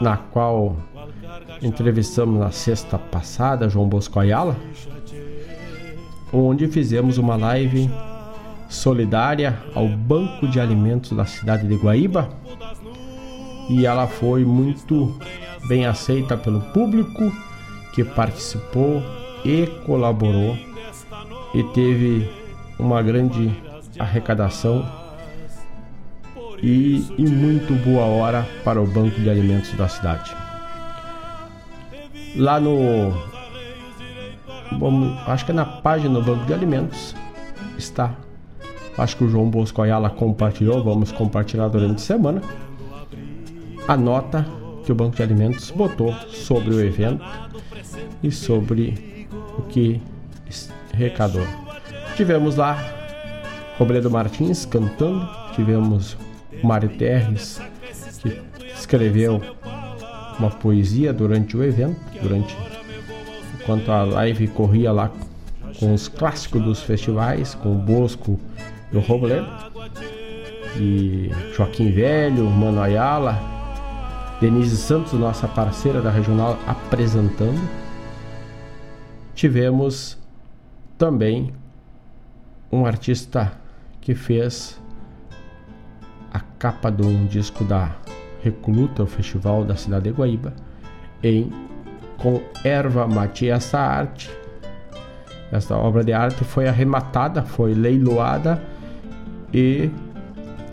na 0.00 0.16
qual 0.16 0.76
entrevistamos 1.62 2.40
na 2.40 2.50
sexta 2.50 2.98
passada 2.98 3.68
João 3.68 3.88
Bosco 3.88 4.18
Ayala, 4.18 4.56
onde 6.32 6.66
fizemos 6.68 7.18
uma 7.18 7.36
live 7.36 7.90
solidária 8.68 9.58
ao 9.74 9.88
Banco 9.88 10.46
de 10.48 10.60
Alimentos 10.60 11.12
da 11.12 11.24
cidade 11.24 11.66
de 11.66 11.74
Guaíba 11.74 12.28
e 13.68 13.86
ela 13.86 14.06
foi 14.06 14.44
muito 14.44 15.14
bem 15.68 15.86
aceita 15.86 16.36
pelo 16.36 16.60
público 16.72 17.30
que 17.92 18.02
participou 18.02 19.02
e 19.44 19.66
colaborou 19.84 20.69
e 21.54 21.62
teve 21.64 22.30
uma 22.78 23.02
grande 23.02 23.50
arrecadação 23.98 24.84
e 26.62 27.06
em 27.18 27.26
muito 27.26 27.74
boa 27.84 28.04
hora 28.04 28.46
para 28.64 28.80
o 28.80 28.86
Banco 28.86 29.20
de 29.20 29.28
Alimentos 29.28 29.72
da 29.74 29.88
cidade. 29.88 30.34
Lá 32.36 32.60
no 32.60 33.12
acho 35.26 35.44
que 35.44 35.50
é 35.50 35.54
na 35.54 35.64
página 35.64 36.20
do 36.20 36.22
Banco 36.24 36.44
de 36.46 36.54
Alimentos 36.54 37.14
está. 37.76 38.14
Acho 38.96 39.16
que 39.16 39.24
o 39.24 39.30
João 39.30 39.48
Bosco 39.48 39.82
Ayala 39.82 40.10
compartilhou, 40.10 40.82
vamos 40.82 41.10
compartilhar 41.10 41.68
durante 41.68 41.96
a 41.96 41.98
semana 41.98 42.42
a 43.88 43.96
nota 43.96 44.46
que 44.84 44.92
o 44.92 44.94
Banco 44.94 45.16
de 45.16 45.22
Alimentos 45.22 45.70
botou 45.70 46.12
sobre 46.28 46.74
o 46.74 46.80
evento 46.80 47.24
e 48.22 48.30
sobre 48.30 49.26
o 49.58 49.62
que 49.62 50.00
arrecadou. 50.92 51.46
Tivemos 52.16 52.56
lá 52.56 52.78
Robledo 53.78 54.10
Martins 54.10 54.66
cantando, 54.66 55.28
tivemos 55.54 56.16
Mário 56.62 56.88
Terres 56.90 57.60
que 58.20 58.40
escreveu 58.74 59.40
uma 60.38 60.50
poesia 60.50 61.12
durante 61.12 61.56
o 61.56 61.62
evento, 61.62 61.98
durante 62.20 62.56
enquanto 63.60 63.90
a 63.90 64.02
live 64.02 64.48
corria 64.48 64.90
lá 64.90 65.10
com 65.78 65.94
os 65.94 66.08
clássicos 66.08 66.62
dos 66.62 66.82
festivais, 66.82 67.54
com 67.54 67.74
o 67.74 67.78
Bosco 67.78 68.38
e 68.92 68.96
o 68.96 69.00
Robledo, 69.00 69.48
e 70.76 71.30
Joaquim 71.54 71.90
Velho, 71.90 72.44
Mano 72.44 72.80
Ayala, 72.80 73.38
Denise 74.40 74.76
Santos, 74.76 75.12
nossa 75.12 75.46
parceira 75.46 76.00
da 76.00 76.10
regional, 76.10 76.58
apresentando. 76.66 77.60
Tivemos 79.34 80.18
também 81.00 81.50
um 82.70 82.84
artista 82.84 83.50
que 84.02 84.14
fez 84.14 84.78
a 86.30 86.40
capa 86.58 86.90
de 86.90 87.02
um 87.02 87.24
disco 87.24 87.64
da 87.64 87.96
Recoluta, 88.42 89.02
o 89.02 89.06
festival 89.06 89.64
da 89.64 89.74
cidade 89.76 90.04
de 90.04 90.10
Guaíba, 90.10 90.52
em 91.22 91.50
com 92.18 92.42
erva 92.62 93.08
mate. 93.08 93.48
Essa 93.48 93.78
arte, 93.78 94.30
essa 95.50 95.74
obra 95.74 96.04
de 96.04 96.12
arte 96.12 96.44
foi 96.44 96.68
arrematada, 96.68 97.42
foi 97.42 97.72
leiloada 97.72 98.62
e 99.54 99.88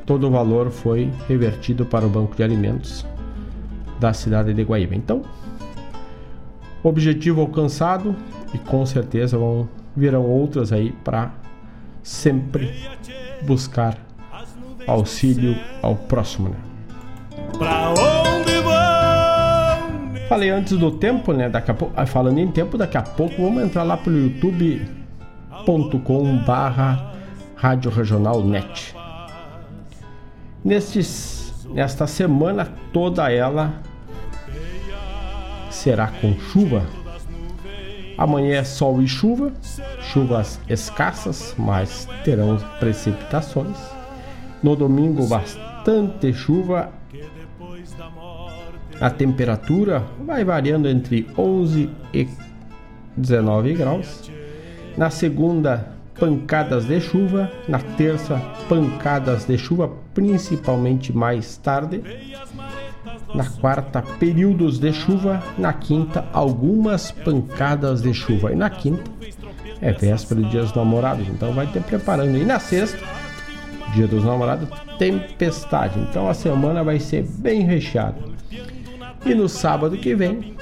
todo 0.05 0.27
o 0.27 0.31
valor 0.31 0.69
foi 0.69 1.09
revertido 1.29 1.85
para 1.85 2.05
o 2.05 2.09
Banco 2.09 2.35
de 2.35 2.43
Alimentos 2.43 3.05
da 3.97 4.11
cidade 4.11 4.53
de 4.53 4.61
Guaíba. 4.61 4.93
Então, 4.93 5.21
objetivo 6.83 7.39
alcançado 7.39 8.13
e 8.53 8.57
com 8.57 8.85
certeza 8.85 9.37
vão 9.37 9.69
virão 9.97 10.23
outras 10.23 10.71
aí 10.71 10.93
para 11.03 11.31
sempre 12.03 12.71
buscar 13.41 13.97
auxílio 14.85 15.57
ao 15.81 15.95
próximo. 15.95 16.49
Né? 16.49 16.57
Falei 20.29 20.51
antes 20.51 20.77
do 20.77 20.91
tempo, 20.91 21.33
né? 21.33 21.49
Daqui 21.49 21.71
a 21.71 21.73
pouco, 21.73 21.93
ah, 21.97 22.05
falando 22.05 22.37
em 22.37 22.51
tempo, 22.51 22.77
daqui 22.77 22.97
a 22.97 23.01
pouco 23.01 23.41
vamos 23.41 23.63
entrar 23.63 23.81
lá 23.83 23.97
pelo 23.97 24.17
youtube.com/barra 24.17 27.13
Rádio 27.55 27.89
Regional 27.89 28.43
Net. 28.43 28.95
Nestes, 30.63 31.65
nesta 31.69 32.05
semana 32.05 32.71
toda 32.93 33.31
ela 33.31 33.81
será 35.71 36.05
com 36.07 36.37
chuva. 36.39 36.85
Amanhã 38.17 38.55
é 38.55 38.63
sol 38.63 39.01
e 39.01 39.07
chuva, 39.07 39.53
chuvas 40.01 40.59
escassas, 40.67 41.53
mas 41.57 42.07
terão 42.23 42.57
precipitações. 42.79 43.77
No 44.63 44.75
domingo, 44.75 45.27
bastante 45.27 46.33
chuva. 46.33 46.91
A 48.99 49.11
temperatura 49.11 50.03
vai 50.25 50.43
variando 50.43 50.89
entre 50.89 51.27
11 51.37 51.89
e 52.11 52.27
19 53.15 53.73
graus. 53.75 54.31
Na 54.97 55.11
segunda, 55.11 55.91
pancadas 56.19 56.85
de 56.85 56.99
chuva. 56.99 57.51
Na 57.67 57.77
terça, 57.79 58.41
pancadas 58.67 59.45
de 59.45 59.57
chuva, 59.59 59.91
principalmente 60.15 61.15
mais 61.15 61.55
tarde. 61.57 62.01
Na 63.33 63.45
quarta, 63.45 64.01
períodos 64.01 64.79
de 64.79 64.91
chuva. 64.93 65.43
Na 65.57 65.73
quinta, 65.73 66.25
algumas 66.33 67.11
pancadas 67.11 68.01
de 68.01 68.13
chuva. 68.13 68.51
E 68.51 68.55
na 68.55 68.69
quinta, 68.69 69.03
é 69.81 69.91
véspera 69.91 70.41
de 70.41 70.49
Dia 70.49 70.61
dos 70.61 70.75
Namorados, 70.75 71.27
então 71.27 71.53
vai 71.53 71.67
ter 71.67 71.81
preparando. 71.83 72.37
E 72.37 72.45
na 72.45 72.59
sexta, 72.59 72.99
Dia 73.93 74.07
dos 74.07 74.23
Namorados, 74.23 74.67
tempestade. 74.97 75.99
Então 75.99 76.27
a 76.27 76.33
semana 76.33 76.83
vai 76.83 76.99
ser 76.99 77.23
bem 77.23 77.61
recheada. 77.61 78.17
E 79.25 79.33
no 79.33 79.49
sábado 79.49 79.97
que 79.97 80.15
vem, 80.15 80.55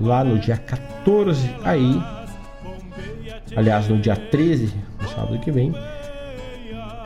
lá 0.00 0.24
no 0.24 0.38
dia 0.38 0.56
14, 0.56 1.48
aí, 1.64 2.02
aliás, 3.56 3.88
no 3.88 3.98
dia 3.98 4.16
13, 4.16 4.74
no 5.00 5.08
sábado 5.08 5.38
que 5.38 5.50
vem, 5.50 5.74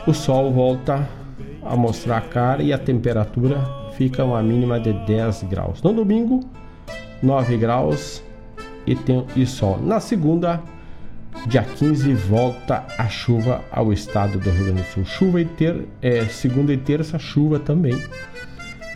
o 0.07 0.13
sol 0.13 0.53
volta 0.53 1.07
a 1.65 1.77
mostrar 1.77 2.19
a 2.19 2.21
cara 2.21 2.63
e 2.63 2.73
a 2.73 2.79
temperatura 2.79 3.82
fica 4.03 4.25
uma 4.25 4.43
mínima 4.43 4.81
de 4.81 4.93
10 4.93 5.45
graus. 5.45 5.81
No 5.81 5.93
domingo, 5.93 6.41
9 7.23 7.57
graus 7.57 8.23
e, 8.85 8.97
tem, 8.97 9.25
e 9.37 9.47
sol. 9.47 9.79
Na 9.81 10.01
segunda, 10.01 10.61
dia 11.47 11.63
15, 11.63 12.13
volta 12.15 12.85
a 12.99 13.09
chuva 13.09 13.63
ao 13.71 13.93
estado 13.93 14.41
do 14.41 14.51
Rio 14.51 14.65
Grande 14.65 14.83
do 14.83 14.89
Sul. 14.89 15.05
Chuva 15.05 15.41
e 15.41 15.45
ter, 15.45 15.87
é, 16.01 16.25
segunda 16.25 16.73
e 16.73 16.77
terça, 16.77 17.17
chuva 17.17 17.61
também. 17.61 17.97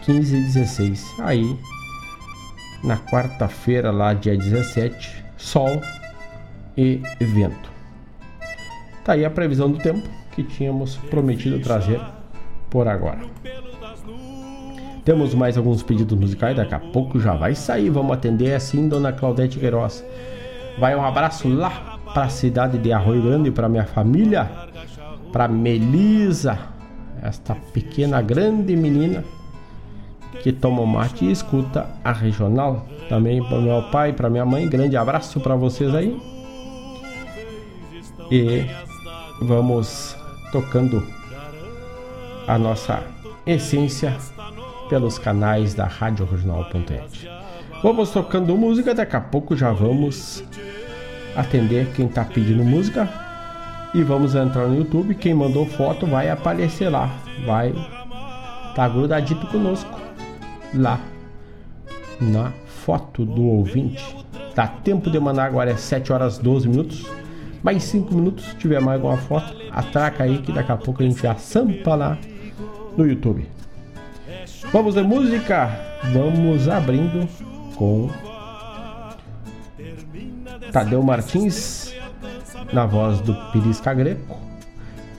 15 0.03 0.37
e 0.37 0.41
16. 0.41 1.15
Aí, 1.21 1.57
na 2.83 2.99
quarta-feira, 2.99 3.93
lá 3.93 4.13
dia 4.13 4.37
17, 4.37 5.25
sol 5.37 5.81
e 6.77 7.01
vento. 7.21 7.71
Tá 9.05 9.13
aí 9.13 9.25
a 9.25 9.31
previsão 9.31 9.71
do 9.71 9.79
tempo 9.79 10.03
que 10.33 10.43
tínhamos 10.43 10.97
prometido 10.97 11.61
trazer 11.61 12.01
por 12.69 12.89
agora. 12.89 13.21
Temos 15.07 15.33
mais 15.35 15.57
alguns 15.57 15.85
pedidos 15.85 16.19
musicais, 16.19 16.57
daqui 16.57 16.75
a 16.75 16.81
pouco 16.81 17.21
já 17.21 17.33
vai 17.33 17.55
sair. 17.55 17.91
Vamos 17.91 18.11
atender 18.13 18.53
assim, 18.55 18.89
dona 18.89 19.13
Claudete 19.13 19.57
Queiroz. 19.57 20.05
Vai 20.81 20.97
um 20.97 21.05
abraço 21.05 21.49
lá 21.49 22.01
para 22.13 22.25
a 22.25 22.29
cidade 22.29 22.77
de 22.77 22.93
Arroio 22.93 23.23
Grande, 23.23 23.53
para 23.53 23.69
minha 23.69 23.85
família, 23.85 24.51
para 25.33 25.47
Melisa, 25.47 26.59
esta 27.23 27.55
pequena 27.73 28.21
grande 28.21 28.75
menina 28.75 29.23
que 30.43 30.53
toma 30.53 30.85
mate 30.85 31.25
e 31.25 31.31
escuta 31.31 31.87
a 32.03 32.11
regional. 32.11 32.85
Também 33.09 33.41
para 33.45 33.61
meu 33.61 33.83
pai, 33.93 34.13
para 34.13 34.29
minha 34.29 34.45
mãe, 34.45 34.69
grande 34.69 34.97
abraço 34.97 35.39
para 35.39 35.55
vocês 35.55 35.95
aí. 35.95 36.21
E 38.29 38.67
vamos 39.41 40.17
tocando 40.51 41.01
a 42.49 42.59
nossa 42.59 43.05
essência 43.47 44.17
pelos 44.89 45.19
canais 45.19 45.75
da 45.75 45.87
Rádio 45.87 46.27
Regional.net. 46.27 47.29
Vamos 47.83 48.11
tocando 48.11 48.57
música, 48.57 48.95
daqui 48.95 49.17
a 49.17 49.21
pouco 49.21 49.57
já 49.57 49.73
vamos 49.73 50.43
atender 51.37 51.93
quem 51.95 52.07
está 52.07 52.25
pedindo 52.25 52.65
música 52.65 53.09
e 53.95 54.03
vamos 54.03 54.35
entrar 54.35 54.67
no 54.67 54.77
YouTube. 54.77 55.15
Quem 55.15 55.35
mandou 55.35 55.67
foto 55.67 56.07
vai 56.07 56.31
aparecer 56.31 56.89
lá, 56.89 57.11
vai 57.45 57.73
tá 58.75 58.89
grudadito 58.89 59.47
conosco 59.47 59.99
lá 60.75 61.01
na 62.21 62.53
foto 62.67 63.25
do 63.25 63.43
ouvinte. 63.45 64.17
Dá 64.55 64.67
tempo 64.67 65.11
de 65.11 65.19
mandar 65.19 65.45
agora 65.45 65.71
é 65.71 65.77
7 65.77 66.13
horas 66.13 66.39
12 66.39 66.69
minutos. 66.69 67.07
Mais 67.63 67.83
5 67.85 68.15
minutos, 68.15 68.45
se 68.45 68.57
tiver 68.57 68.81
mais 68.81 68.97
alguma 68.97 69.17
foto, 69.17 69.55
atraca 69.71 70.25
aí 70.25 70.39
que 70.39 70.53
daqui 70.53 70.73
a 70.73 70.77
pouco 70.77 71.03
a 71.03 71.07
gente 71.07 71.21
já 71.21 71.35
sampa 71.35 71.95
lá 71.95 72.19
no 72.97 73.07
YouTube. 73.07 73.47
Vamos 74.77 74.95
de 74.95 75.03
música? 75.03 75.71
Vamos 76.13 76.69
abrindo 76.69 77.27
com 77.77 78.11
Tadeu 80.71 81.03
Martins 81.03 81.95
na 82.75 82.85
voz 82.85 83.23
do 83.23 83.35
Pirisca 83.53 83.95
Greco, 83.95 84.39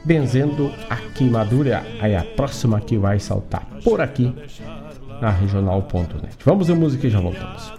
benzendo 0.06 0.72
a 0.88 0.98
queimadura. 0.98 1.84
Aí 2.00 2.16
a 2.16 2.24
próxima 2.24 2.80
que 2.80 3.00
vai 3.00 3.20
saltar 3.20 3.66
por 3.84 4.00
aqui 4.00 4.32
na 5.20 5.32
regional.net. 5.32 6.38
Vamos 6.46 6.68
de 6.68 6.74
música 6.76 7.08
e 7.08 7.10
já 7.10 7.20
voltamos. 7.20 7.74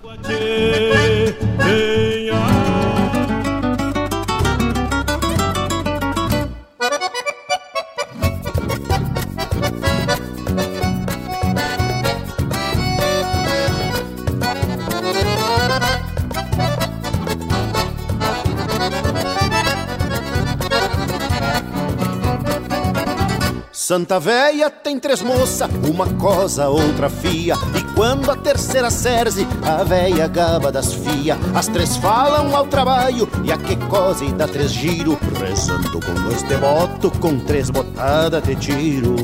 Santa 23.88 24.20
Véia 24.20 24.68
tem 24.68 24.98
três 25.00 25.22
moças, 25.22 25.66
uma 25.88 26.06
cosa, 26.06 26.68
outra 26.68 27.08
fia. 27.08 27.54
E 27.74 27.82
quando 27.94 28.30
a 28.30 28.36
terceira 28.36 28.90
serze, 28.90 29.48
a 29.62 29.82
véia 29.82 30.28
gaba 30.28 30.70
das 30.70 30.92
fia. 30.92 31.38
As 31.54 31.68
três 31.68 31.96
falam 31.96 32.54
ao 32.54 32.66
trabalho 32.66 33.26
e 33.42 33.50
a 33.50 33.56
que 33.56 33.76
cose 33.86 34.30
dá 34.34 34.46
três 34.46 34.72
giro. 34.72 35.18
Rezando 35.40 36.00
com 36.02 36.12
dois 36.22 36.42
devotos, 36.42 37.18
com 37.18 37.38
três 37.38 37.70
botadas 37.70 38.42
de 38.42 38.56
tiro. 38.56 39.16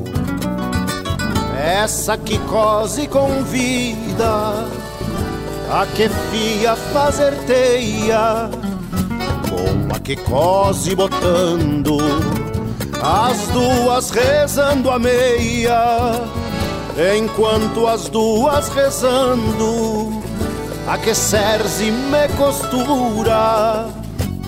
Essa 1.63 2.17
que 2.17 2.39
cose 2.39 3.07
convida, 3.07 4.67
a 5.71 5.87
que 5.95 6.09
fia 6.09 6.75
fazer 6.75 7.35
teia. 7.47 8.49
Com 9.47 9.95
a 9.95 10.01
que 10.01 10.17
cose 10.17 10.95
botando 10.95 12.34
as 13.05 13.49
duas 13.49 14.09
rezando 14.09 14.91
a 14.91 14.99
meia, 14.99 16.23
enquanto 17.15 17.87
as 17.87 18.09
duas 18.09 18.71
rezando, 18.71 20.23
a 20.89 20.97
que 20.97 21.15
Serze 21.15 21.91
me 21.91 22.29
costura, 22.39 23.89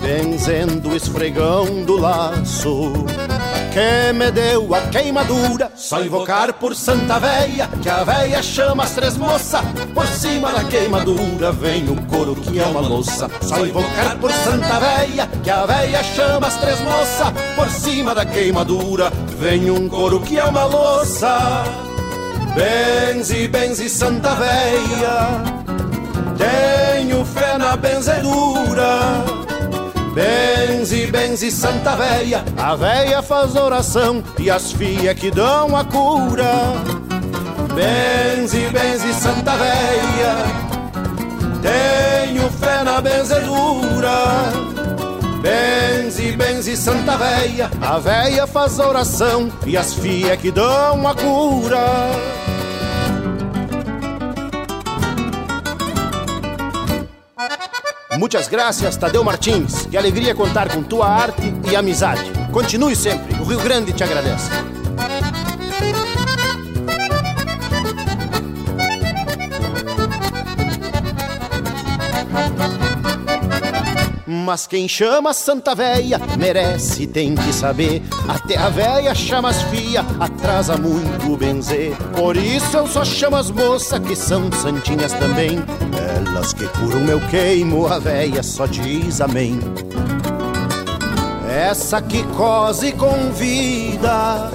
benzendo 0.01 0.95
esfregão 0.95 1.83
do 1.85 1.97
laço 1.97 3.05
que 3.77 4.11
me 4.13 4.31
deu 4.31 4.73
a 4.73 4.81
queimadura. 4.87 5.71
Só 5.75 6.01
invocar 6.01 6.51
por 6.53 6.75
Santa 6.75 7.19
Véia, 7.19 7.69
que 7.79 7.87
a 7.87 8.03
véia 8.03 8.41
chama 8.41 8.83
as 8.83 8.91
três 8.91 9.15
moças. 9.15 9.61
Por 9.93 10.07
cima 10.07 10.51
da 10.51 10.63
queimadura 10.63 11.51
vem 11.51 11.87
o 11.87 11.95
couro 12.07 12.35
que 12.35 12.59
é 12.59 12.65
uma 12.65 12.79
louça. 12.79 13.29
Só 13.39 13.63
invocar 13.63 14.17
por 14.17 14.31
Santa 14.31 14.79
Véia, 14.79 15.29
que 15.43 15.49
a 15.51 15.63
véia 15.67 16.03
chama 16.03 16.47
as 16.47 16.57
três 16.57 16.79
moças. 16.81 17.31
Por 17.55 17.69
cima 17.69 18.15
da 18.15 18.25
queimadura 18.25 19.11
vem 19.39 19.69
um 19.69 19.87
couro 19.87 20.21
que 20.21 20.39
é 20.39 20.43
uma 20.43 20.65
louça. 20.65 21.63
Benze, 22.55 23.47
benze 23.47 23.87
Santa 23.87 24.33
Véia, 24.33 25.43
tenho 26.35 27.23
fé 27.23 27.59
na 27.59 27.77
benzedura. 27.77 29.36
Benze, 30.17 31.05
benze 31.11 31.51
Santa 31.51 31.95
Véia, 31.95 32.43
a 32.57 32.75
véia 32.75 33.21
faz 33.21 33.55
oração 33.55 34.23
e 34.39 34.49
as 34.49 34.71
fias 34.71 35.13
que 35.13 35.29
dão 35.29 35.77
a 35.77 35.85
cura. 35.85 36.73
Benze, 37.75 38.67
benze 38.71 39.13
Santa 39.13 39.55
Véia, 39.57 40.35
tenho 41.61 42.49
fé 42.49 42.83
na 42.83 42.99
benzedura. 42.99 44.25
Benze, 45.39 46.31
benze 46.31 46.75
Santa 46.75 47.15
Véia, 47.15 47.69
a 47.79 47.99
véia 47.99 48.47
faz 48.47 48.79
oração 48.79 49.51
e 49.67 49.77
as 49.77 49.93
fias 49.93 50.41
que 50.41 50.49
dão 50.49 51.07
a 51.07 51.13
cura. 51.13 52.46
Muitas 58.17 58.47
graças, 58.47 58.97
Tadeu 58.97 59.23
Martins. 59.23 59.85
Que 59.85 59.95
alegria 59.95 60.33
contar 60.33 60.69
com 60.69 60.81
tua 60.81 61.07
arte 61.07 61.53
e 61.69 61.75
amizade. 61.75 62.31
Continue 62.51 62.95
sempre, 62.95 63.39
o 63.39 63.43
Rio 63.43 63.59
Grande 63.59 63.93
te 63.93 64.03
agradece. 64.03 64.76
Mas 74.29 74.67
quem 74.67 74.89
chama 74.89 75.33
Santa 75.33 75.73
Véia 75.73 76.19
merece, 76.37 77.07
tem 77.07 77.33
que 77.33 77.53
saber. 77.53 78.03
Até 78.27 78.57
a 78.57 78.67
véia 78.67 79.15
chama 79.15 79.47
as 79.47 79.61
fia, 79.63 80.01
atrasa 80.19 80.75
muito 80.75 81.37
benzer. 81.37 81.95
Por 82.13 82.35
isso 82.35 82.75
eu 82.75 82.85
só 82.87 83.05
chamo 83.05 83.37
as 83.37 83.49
moças 83.49 83.99
que 83.99 84.17
são 84.17 84.51
santinhas 84.51 85.13
também. 85.13 85.59
Elas 86.27 86.51
que 86.51 86.67
curam 86.67 86.99
meu 86.99 87.21
queimo, 87.29 87.87
a 87.87 87.99
véia 87.99 88.43
só 88.43 88.65
diz 88.65 89.21
amém. 89.21 89.61
Essa 91.49 92.01
que 92.01 92.21
cose 92.35 92.91
convida 92.91 94.51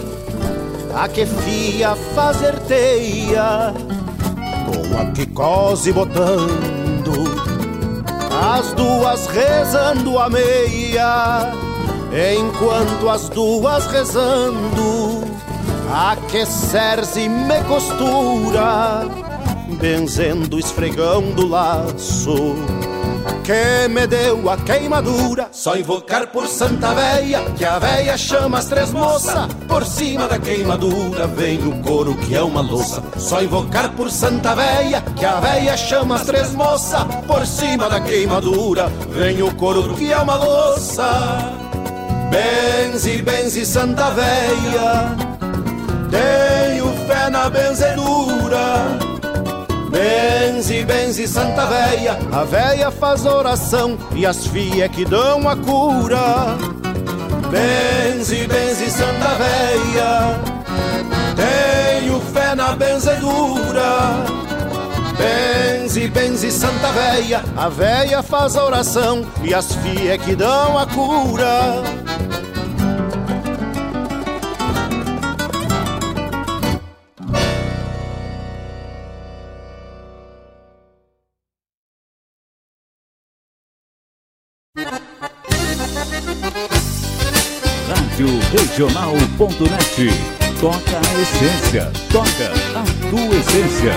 a 0.94 1.08
que 1.08 1.24
fia 1.24 1.96
fazer 2.14 2.58
teia, 2.68 3.72
com 4.66 5.00
a 5.00 5.10
que 5.12 5.24
cose 5.28 5.90
botando 5.90 6.81
as 8.42 8.72
duas 8.72 9.26
rezando 9.28 10.18
a 10.18 10.28
meia, 10.28 11.52
enquanto 12.36 13.08
as 13.08 13.28
duas 13.28 13.86
rezando, 13.86 15.22
a 15.88 16.16
que 16.28 16.44
Serze 16.44 17.28
me 17.28 17.62
costura, 17.68 19.06
benzendo 19.80 20.56
o 20.56 20.58
esfregão 20.58 21.22
do 21.30 21.46
laço 21.46 22.56
que 23.44 23.88
me 23.88 24.06
deu 24.06 24.48
a 24.48 24.56
queimadura. 24.56 25.48
Só 25.52 25.76
invocar 25.76 26.26
por 26.28 26.46
Santa 26.46 26.94
Véia, 26.94 27.40
que 27.56 27.64
a 27.64 27.78
véia 27.78 28.16
chama 28.16 28.58
as 28.58 28.66
três 28.66 28.90
moças. 28.92 29.46
Por 29.68 29.84
cima 29.84 30.28
da 30.28 30.38
queimadura 30.38 31.26
vem 31.26 31.58
o 31.66 31.82
couro 31.82 32.14
que 32.16 32.34
é 32.34 32.42
uma 32.42 32.60
louça. 32.60 33.02
Só 33.16 33.42
invocar 33.42 33.90
por 33.92 34.10
Santa 34.10 34.54
Véia, 34.54 35.02
que 35.16 35.24
a 35.24 35.40
véia 35.40 35.76
chama 35.76 36.16
as 36.16 36.22
três 36.22 36.52
moças. 36.54 37.04
Por 37.26 37.46
cima 37.46 37.88
da 37.88 38.00
queimadura 38.00 38.88
vem 39.10 39.42
o 39.42 39.54
couro 39.54 39.94
que 39.94 40.12
é 40.12 40.18
uma 40.18 40.36
louça. 40.36 41.52
Benze, 42.30 43.20
benze 43.20 43.66
Santa 43.66 44.10
Véia, 44.10 45.14
tenho 46.10 46.90
fé 47.06 47.28
na 47.28 47.50
benzedura. 47.50 49.11
Benze, 49.92 50.84
benze 50.84 51.28
Santa 51.28 51.66
Véia, 51.66 52.18
a 52.32 52.44
véia 52.44 52.90
faz 52.90 53.26
oração 53.26 53.98
e 54.14 54.24
as 54.24 54.46
fias 54.46 54.90
que 54.90 55.04
dão 55.04 55.46
a 55.46 55.54
cura. 55.54 56.56
Benze, 57.50 58.46
benze 58.46 58.90
Santa 58.90 59.34
Véia, 59.34 60.40
tenho 61.36 62.18
fé 62.20 62.54
na 62.54 62.74
benzedura. 62.74 64.24
Benze, 65.18 66.08
benze 66.08 66.50
Santa 66.50 66.90
Véia, 66.92 67.44
a 67.54 67.68
véia 67.68 68.22
faz 68.22 68.56
oração 68.56 69.26
e 69.42 69.52
as 69.52 69.74
fias 69.74 70.16
que 70.24 70.34
dão 70.34 70.78
a 70.78 70.86
cura. 70.86 71.82
Regional.net. 88.72 90.08
Toca 90.58 90.78
a 90.96 91.20
essência. 91.20 91.92
Toca 92.10 92.50
a 92.74 93.10
tua 93.10 93.36
essência. 93.36 93.92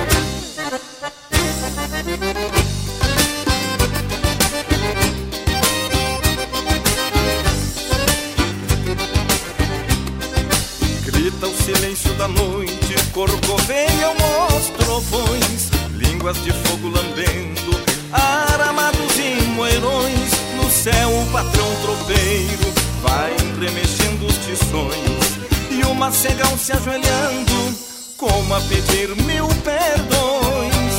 Grita 11.06 11.48
o 11.48 11.56
silêncio 11.56 12.14
da 12.16 12.28
noite, 12.28 12.96
corcoveiam 13.14 14.14
os 14.58 14.68
trovões, 14.78 15.70
línguas 15.92 16.36
de 16.44 16.52
fogo 16.52 16.90
lambendo, 16.90 17.80
aramados 18.12 19.18
e 19.20 19.42
moerões, 19.52 20.32
no 20.58 20.70
céu 20.70 21.18
o 21.18 21.32
patrão 21.32 21.76
tropeiro 21.82 22.85
vai 23.08 23.36
remexendo 23.60 24.26
os 24.26 24.38
tições 24.40 25.40
E 25.70 25.86
o 25.86 25.94
macegão 25.94 26.58
se 26.58 26.74
ajoelhando 26.74 27.86
como 28.18 28.56
a 28.56 28.62
pedir 28.62 29.10
mil 29.24 29.48
perdões. 29.64 30.96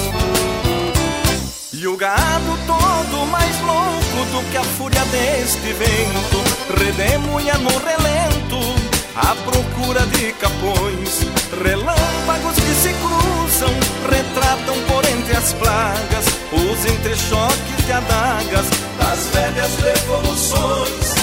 E 1.72 1.86
o 1.86 1.96
gado 1.96 2.58
todo 2.66 3.26
mais 3.26 3.60
louco 3.62 4.30
do 4.32 4.50
que 4.50 4.56
a 4.56 4.64
fúria 4.64 5.04
deste 5.06 5.72
vento, 5.72 6.78
redemoinha 6.78 7.54
no 7.58 7.70
relento, 7.70 8.58
à 9.14 9.34
procura 9.34 10.06
de 10.06 10.32
capões, 10.34 11.20
relâmpagos 11.64 12.56
que 12.56 12.74
se 12.74 12.92
cruzam, 12.94 13.72
retratam 14.10 14.76
por 14.88 15.04
entre 15.06 15.36
as 15.36 15.52
plagas, 15.54 16.26
os 16.52 16.84
entrechoques 16.92 17.86
de 17.86 17.92
adagas 17.92 18.66
das 18.98 19.26
velhas 19.28 19.76
revoluções. 19.76 21.15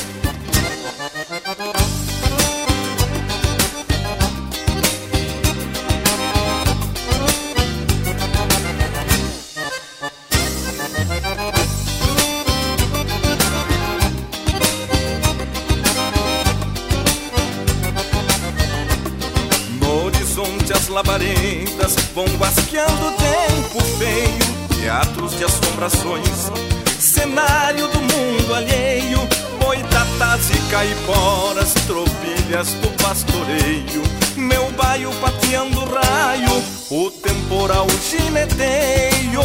Labaredas 20.94 21.95
vão 22.14 22.26
guasqueando 22.38 23.07
o 23.07 23.11
tempo 23.14 23.84
feio, 23.98 24.80
teatros 24.80 25.36
de 25.36 25.44
assombrações, 25.44 26.52
cenário 26.99 27.88
do 27.88 27.99
mundo 27.99 28.53
alheio, 28.53 29.18
boitatas 29.60 30.52
e 30.52 30.70
caiporas, 30.70 31.74
tropilhas 31.88 32.74
do 32.76 32.90
pastoreio, 33.03 34.03
meu 34.38 34.72
baio 34.74 35.10
pateando 35.15 35.84
raio, 35.84 36.64
o 36.91 37.10
temporal 37.10 37.88
gineteio. 38.10 39.41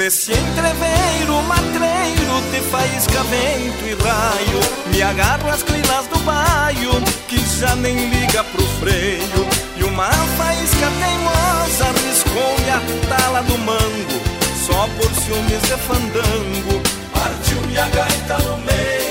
Nesse 0.00 0.32
entreveiro 0.32 1.42
matreiro 1.42 2.42
te 2.50 2.62
faísca 2.70 3.22
vento 3.24 3.84
e 3.84 3.92
raio. 4.02 4.60
Me 4.86 5.02
agarro 5.02 5.50
às 5.50 5.62
crinas 5.62 6.06
do 6.06 6.18
baio 6.20 6.90
Que 7.28 7.38
já 7.60 7.76
nem 7.76 8.08
liga 8.08 8.42
pro 8.44 8.66
freio. 8.80 9.46
E 9.76 9.84
uma 9.84 10.10
faísca 10.10 10.90
teimosa 11.00 11.84
Riscou-me 12.08 12.70
a 12.70 13.14
tala 13.14 13.42
do 13.42 13.58
mango. 13.58 14.22
Só 14.66 14.88
por 14.96 15.14
ciúmes 15.20 15.60
de 15.64 15.76
fandango. 15.76 16.80
Partiu-me 17.12 17.76
a 17.76 17.86
gaita 17.90 18.38
no 18.38 18.56
meio 18.56 19.09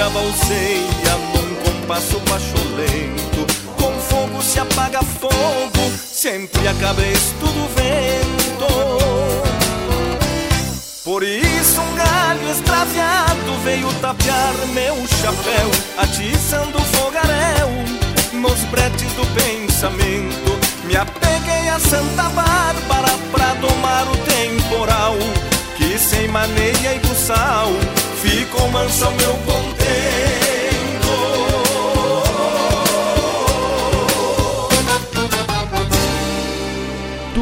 inteira 0.00 0.10
balseia 0.10 1.16
num 1.34 1.54
compasso 1.56 2.18
pacholento 2.20 3.46
Com 3.76 3.92
fogo 4.00 4.42
se 4.42 4.58
apaga 4.58 5.02
fogo, 5.02 5.92
sempre 6.10 6.66
a 6.66 6.74
cabeça 6.74 7.34
do 7.40 7.68
vento 7.74 8.66
Por 11.04 11.22
isso 11.22 11.80
um 11.80 11.94
galho 11.94 12.50
extraviado 12.50 13.54
veio 13.62 13.92
tapear 14.00 14.54
meu 14.72 14.96
chapéu 15.06 15.70
Atiçando 15.98 16.78
o 16.78 16.84
fogaréu 16.96 17.68
nos 18.32 18.60
bretes 18.70 19.12
do 19.12 19.26
pensamento 19.34 20.58
Me 20.84 20.96
apeguei 20.96 21.68
a 21.68 21.78
Santa 21.78 22.28
Bárbara 22.30 23.12
pra 23.30 23.54
domar 23.54 24.06
o 24.08 24.16
temporal 24.18 25.16
Que 25.76 25.98
sem 25.98 26.28
maneia 26.28 26.94
e 26.94 26.98
buçal 27.00 27.70
ficou 28.20 28.68
mansa 28.68 29.08
o 29.08 29.12
meu 29.12 29.32
contento. 29.38 29.59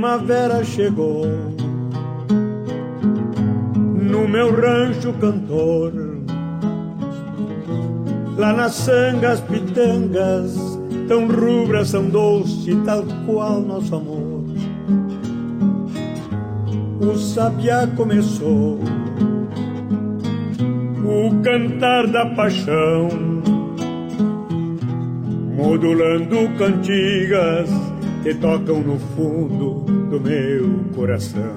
primavera 0.00 0.64
chegou 0.64 1.26
no 4.00 4.26
meu 4.26 4.50
rancho 4.50 5.12
cantor. 5.20 5.92
Lá 8.38 8.54
nas 8.54 8.76
sangas 8.76 9.42
pitangas, 9.42 10.56
tão 11.06 11.28
rubras 11.28 11.90
são 11.90 12.08
doce, 12.08 12.74
tal 12.86 13.04
qual 13.26 13.60
nosso 13.60 13.94
amor. 13.94 14.46
O 16.98 17.18
sabiá 17.18 17.86
começou 17.94 18.78
o 21.04 21.42
cantar 21.42 22.06
da 22.06 22.24
paixão, 22.24 23.10
modulando 25.54 26.48
cantigas 26.56 27.68
que 28.22 28.34
tocam 28.34 28.80
no 28.80 28.98
fundo 28.98 29.89
do 30.10 30.20
meu 30.20 30.84
coração. 30.92 31.56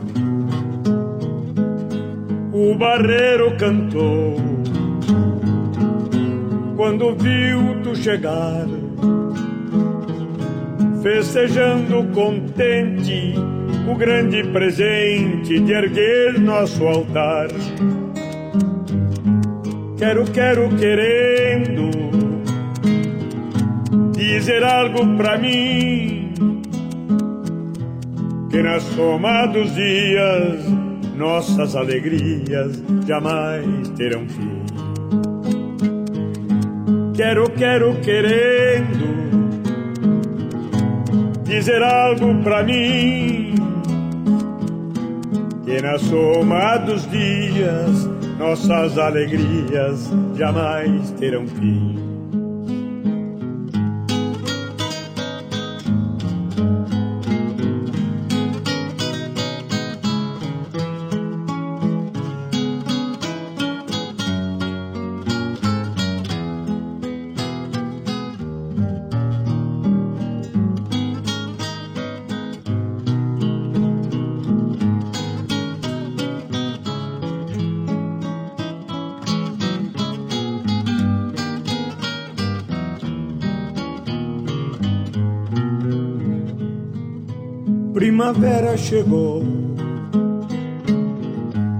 O 2.54 2.76
barreiro 2.76 3.58
cantou 3.58 4.36
quando 6.78 7.16
viu 7.16 7.82
tu 7.82 7.96
chegar, 7.96 8.68
festejando 11.02 12.04
contente 12.14 13.34
o 13.92 13.96
grande 13.96 14.44
presente 14.44 15.60
de 15.60 15.72
erguer 15.74 16.40
nosso 16.40 16.86
altar. 16.86 17.48
Quero, 19.98 20.26
quero, 20.26 20.70
querendo 20.78 21.90
dizer 24.16 24.64
algo 24.64 25.18
pra 25.18 25.40
mim 25.40 26.12
que 28.54 28.62
na 28.62 28.80
soma 28.80 29.48
dos 29.48 29.74
dias 29.74 30.64
nossas 31.18 31.76
alegrias 31.76 32.84
jamais 33.08 33.90
terão 33.98 34.30
fim. 34.30 34.62
Quero, 37.16 37.50
quero, 37.50 37.96
querendo 38.02 39.08
dizer 41.44 41.82
algo 41.82 42.44
pra 42.44 42.62
mim 42.62 43.56
que 45.66 45.82
na 45.82 45.98
soma 45.98 46.78
dos 46.78 47.10
dias 47.10 48.06
nossas 48.38 49.00
alegrias 49.00 50.12
jamais 50.38 51.10
terão 51.20 51.48
fim. 51.48 52.03
Chegou 88.78 89.44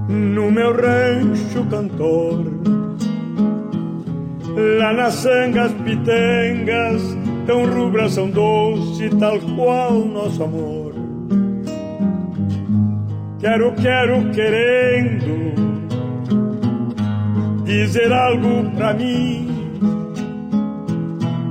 no 0.07 0.52
meu 0.52 0.72
rancho 0.74 1.65
cantor. 1.70 2.45
Lá 4.80 4.94
nas 4.94 5.15
sangas 5.15 5.72
pitengas, 5.84 7.02
tão 7.48 7.65
rubras 7.65 8.14
são 8.14 8.30
doce, 8.30 9.10
tal 9.20 9.40
qual 9.56 9.94
nosso 10.06 10.44
amor. 10.44 10.94
Quero, 13.40 13.74
quero, 13.74 14.30
querendo 14.32 15.53
dizer 17.65 18.11
algo 18.11 18.70
pra 18.76 18.94
mim. 18.94 19.49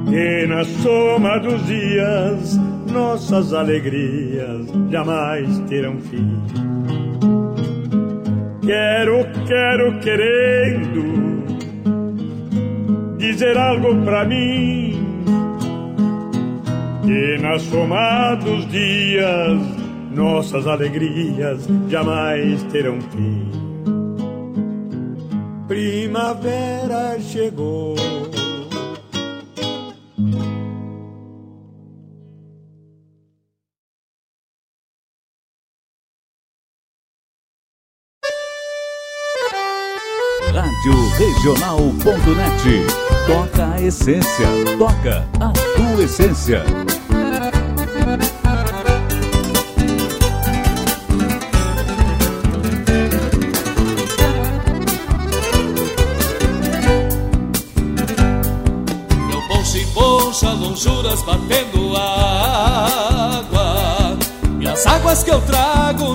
Que 0.09 0.47
na 0.47 0.65
soma 0.65 1.39
dos 1.39 1.67
dias 1.67 2.59
nossas 2.93 3.53
alegrias 3.53 4.67
jamais 4.91 5.59
terão 5.69 5.99
fim. 6.01 6.43
Quero, 8.65 9.25
quero, 9.47 9.99
querendo 10.01 11.13
dizer 13.17 13.57
algo 13.57 13.97
pra 14.05 14.25
mim. 14.25 14.93
Que 17.05 17.39
na 17.43 17.59
soma 17.59 18.37
dos 18.37 18.69
dias 18.71 19.61
nossas 20.15 20.67
alegrias 20.67 21.67
jamais 21.89 22.63
terão 22.65 23.01
fim. 23.01 23.51
Primavera 25.67 27.19
chegou. 27.21 27.97
Regional.net. 41.19 42.87
Toca 43.27 43.75
a 43.75 43.81
essência. 43.81 44.47
Toca 44.79 45.29
a 45.41 45.51
tua 45.51 46.05
essência. 46.05 46.65
Meu 59.29 59.49
bolso 59.49 59.77
e 59.77 59.85
bolsa, 59.87 60.51
lonjuras 60.53 61.23
batendo 61.23 61.97
água. 61.97 63.69
E 64.61 64.67
as 64.67 64.87
águas 64.87 65.23
que 65.23 65.31
eu 65.31 65.41
trago 65.43 66.12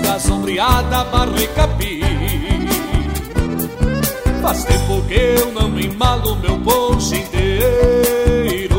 Casas 0.00 0.22
sombreada, 0.22 1.04
barra 1.04 1.40
e 1.40 1.46
capim. 1.48 2.00
Faz 4.40 4.64
tempo 4.64 5.02
que 5.08 5.14
eu 5.14 5.52
não 5.52 5.78
embalo 5.78 6.36
meu 6.36 6.56
bolso 6.56 7.14
inteiro. 7.14 8.78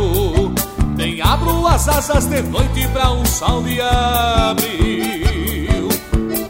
Nem 0.95 1.21
abro 1.21 1.67
as 1.67 1.87
asas 1.89 2.25
de 2.25 2.41
noite 2.43 2.87
pra 2.93 3.11
um 3.11 3.25
sol 3.25 3.61
de 3.63 3.81
abril. 3.81 5.89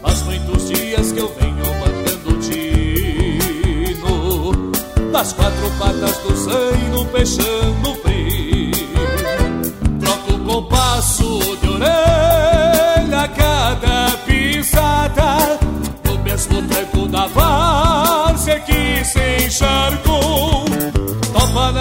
Faz 0.02 0.22
muitos 0.22 0.68
dias 0.68 1.10
que 1.12 1.18
eu 1.18 1.34
venho 1.40 1.64
mandando 1.80 2.38
tino. 2.40 4.52
Das 5.10 5.32
quatro 5.32 5.70
patas 5.78 6.16
do 6.18 6.36
zaino, 6.36 7.04
fechando 7.12 7.80
compasso 7.80 7.99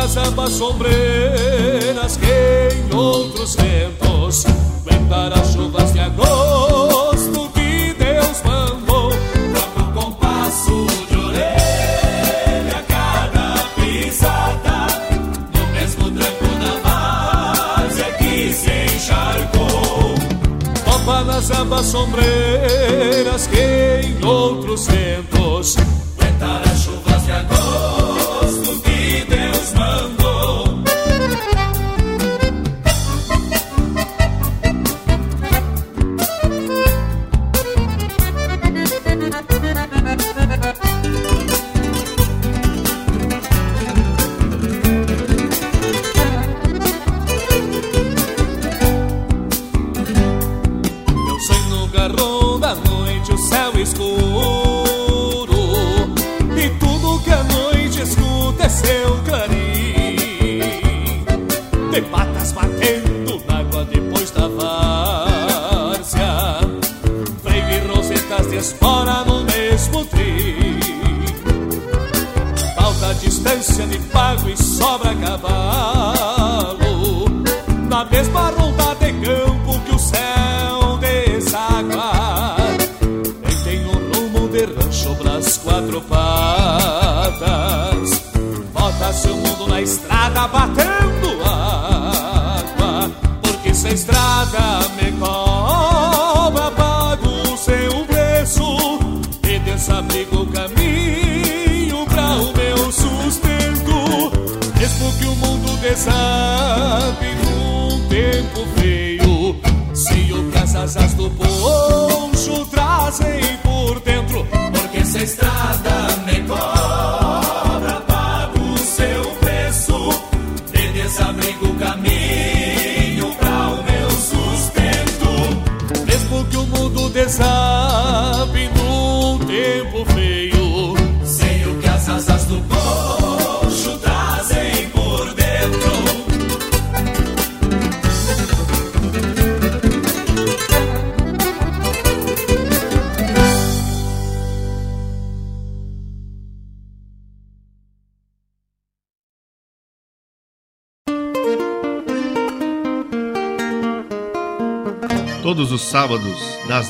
Topa 0.10 0.15
nas 0.15 0.18
ambas 0.18 0.52
sombreiras 0.53 2.18
que 2.18 2.76
em 2.76 2.95
outros 2.95 3.56
ventos 3.56 4.45
Aguentar 4.45 5.38
as 5.38 5.53
chuvas 5.53 5.94
de 5.94 5.99
agosto 5.99 7.49
que 7.53 7.94
Deus 7.94 8.41
mandou. 8.44 9.11
Troca 9.53 9.81
o 9.81 9.94
compasso 9.94 10.88
de 11.10 11.15
orelha 11.15 12.84
cada 12.88 13.53
pisada 13.76 14.88
No 15.53 15.68
mesmo 15.73 16.11
tranco 16.11 16.45
Topa 20.86 21.23
nas 21.23 21.52
ambas 21.52 21.86
sombreiras 21.86 23.48
que 23.48 24.07
em 24.07 24.26
outros 24.26 24.88
ventos 24.88 25.39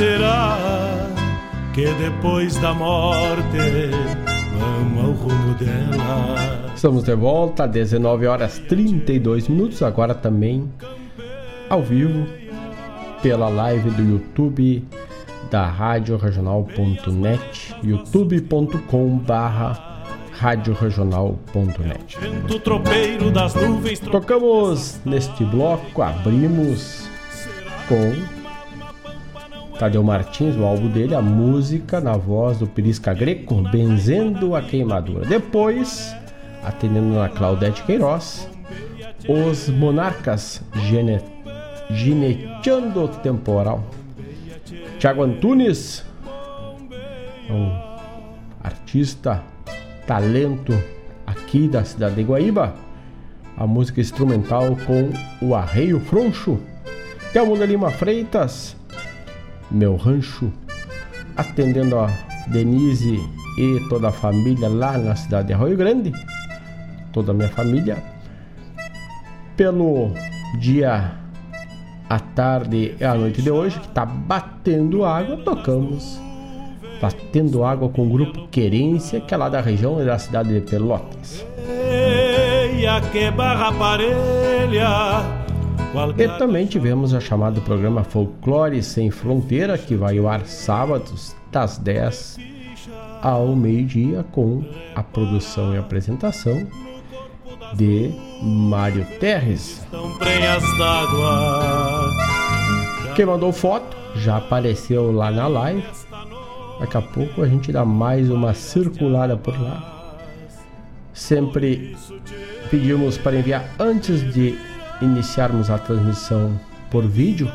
Será 0.00 0.56
que 1.74 1.84
depois 1.84 2.56
da 2.56 2.72
morte 2.72 3.90
vamos 4.58 5.04
ao 5.04 5.12
rumo 5.12 5.54
dela? 5.56 6.72
Estamos 6.74 7.04
de 7.04 7.14
volta, 7.14 7.68
19 7.68 8.26
horas 8.26 8.58
32 8.60 9.48
minutos, 9.48 9.82
agora 9.82 10.14
também 10.14 10.72
ao 11.68 11.82
vivo 11.82 12.26
pela 13.20 13.50
live 13.50 13.90
do 13.90 14.02
YouTube 14.02 14.82
da 15.50 15.66
Rádio 15.66 16.16
Regional.net, 16.16 17.76
youtube.com 17.84 19.18
barra 19.18 20.06
radioregional.net. 20.32 22.16
Tocamos 24.10 24.98
neste 25.04 25.44
bloco, 25.44 26.00
abrimos 26.00 27.06
com 27.86 28.39
Tadeu 29.80 30.02
Martins, 30.02 30.56
o 30.56 30.64
álbum 30.66 30.88
dele, 30.88 31.14
a 31.14 31.22
música 31.22 32.02
na 32.02 32.14
voz 32.14 32.58
do 32.58 32.66
Pirisca 32.66 33.14
Greco, 33.14 33.62
Benzendo 33.62 34.54
a 34.54 34.60
Queimadura. 34.60 35.24
Depois, 35.24 36.14
atendendo 36.62 37.14
na 37.14 37.30
Claudete 37.30 37.82
Queiroz, 37.84 38.46
os 39.26 39.70
Monarcas 39.70 40.62
gene, 40.82 41.18
Gineteando 41.88 43.08
Temporal. 43.22 43.82
Tiago 44.98 45.22
Antunes, 45.22 46.04
um 47.48 47.72
artista, 48.62 49.42
talento 50.06 50.78
aqui 51.26 51.66
da 51.66 51.84
cidade 51.84 52.16
de 52.16 52.22
Guaíba. 52.22 52.74
A 53.56 53.66
música 53.66 53.98
instrumental 53.98 54.76
com 54.86 55.10
o 55.40 55.54
Arreio 55.54 56.00
Frouxo. 56.00 56.60
Telmo 57.32 57.56
Lima 57.56 57.90
Freitas, 57.90 58.76
Meu 59.70 59.96
Rancho, 59.96 60.52
atendendo 61.36 61.98
a 61.98 62.08
Denise 62.48 63.20
e 63.58 63.88
toda 63.88 64.08
a 64.08 64.12
família 64.12 64.68
lá 64.68 64.98
na 64.98 65.14
cidade 65.14 65.48
de 65.48 65.52
Arroio 65.54 65.76
Grande. 65.76 66.12
Toda 67.12 67.32
a 67.32 67.34
minha 67.34 67.48
família. 67.48 68.02
Pelo 69.56 70.12
dia 70.58 71.12
à 72.08 72.18
tarde 72.18 72.94
e 72.98 73.04
à 73.04 73.14
noite 73.14 73.42
de 73.42 73.50
hoje, 73.50 73.78
que 73.78 73.86
está 73.86 74.04
batendo 74.04 75.04
água, 75.04 75.36
tocamos 75.38 76.20
Batendo 77.00 77.64
Água 77.64 77.88
com 77.88 78.02
o 78.02 78.10
grupo 78.10 78.46
Querência, 78.48 79.20
que 79.20 79.32
é 79.32 79.36
lá 79.36 79.48
da 79.48 79.60
região 79.60 80.04
da 80.04 80.18
cidade 80.18 80.52
de 80.52 80.60
Pelotas. 80.60 81.46
Eia, 81.66 83.00
que 83.10 83.30
barra 83.30 83.72
parelha. 83.72 85.49
E 86.16 86.38
também 86.38 86.66
tivemos 86.66 87.12
a 87.12 87.20
chamada 87.20 87.60
programa 87.60 88.04
Folclore 88.04 88.80
Sem 88.80 89.10
Fronteira, 89.10 89.76
que 89.76 89.96
vai 89.96 90.18
ao 90.18 90.28
ar 90.28 90.46
sábados 90.46 91.34
das 91.50 91.78
10 91.78 92.38
ao 93.20 93.54
meio-dia 93.56 94.24
com 94.30 94.64
a 94.94 95.02
produção 95.02 95.74
e 95.74 95.78
apresentação 95.78 96.66
de 97.74 98.12
Mário 98.40 99.04
Terres. 99.18 99.84
Quem 103.16 103.26
mandou 103.26 103.52
foto 103.52 103.96
já 104.14 104.36
apareceu 104.36 105.10
lá 105.10 105.30
na 105.30 105.48
live. 105.48 105.84
Daqui 106.78 106.96
a 106.96 107.02
pouco 107.02 107.42
a 107.42 107.48
gente 107.48 107.72
dá 107.72 107.84
mais 107.84 108.30
uma 108.30 108.54
circulada 108.54 109.36
por 109.36 109.60
lá. 109.60 110.18
Sempre 111.12 111.96
pedimos 112.70 113.18
para 113.18 113.36
enviar 113.36 113.64
antes 113.78 114.32
de 114.32 114.56
iniciarmos 115.00 115.70
a 115.70 115.78
transmissão 115.78 116.58
por 116.90 117.06
vídeo, 117.06 117.50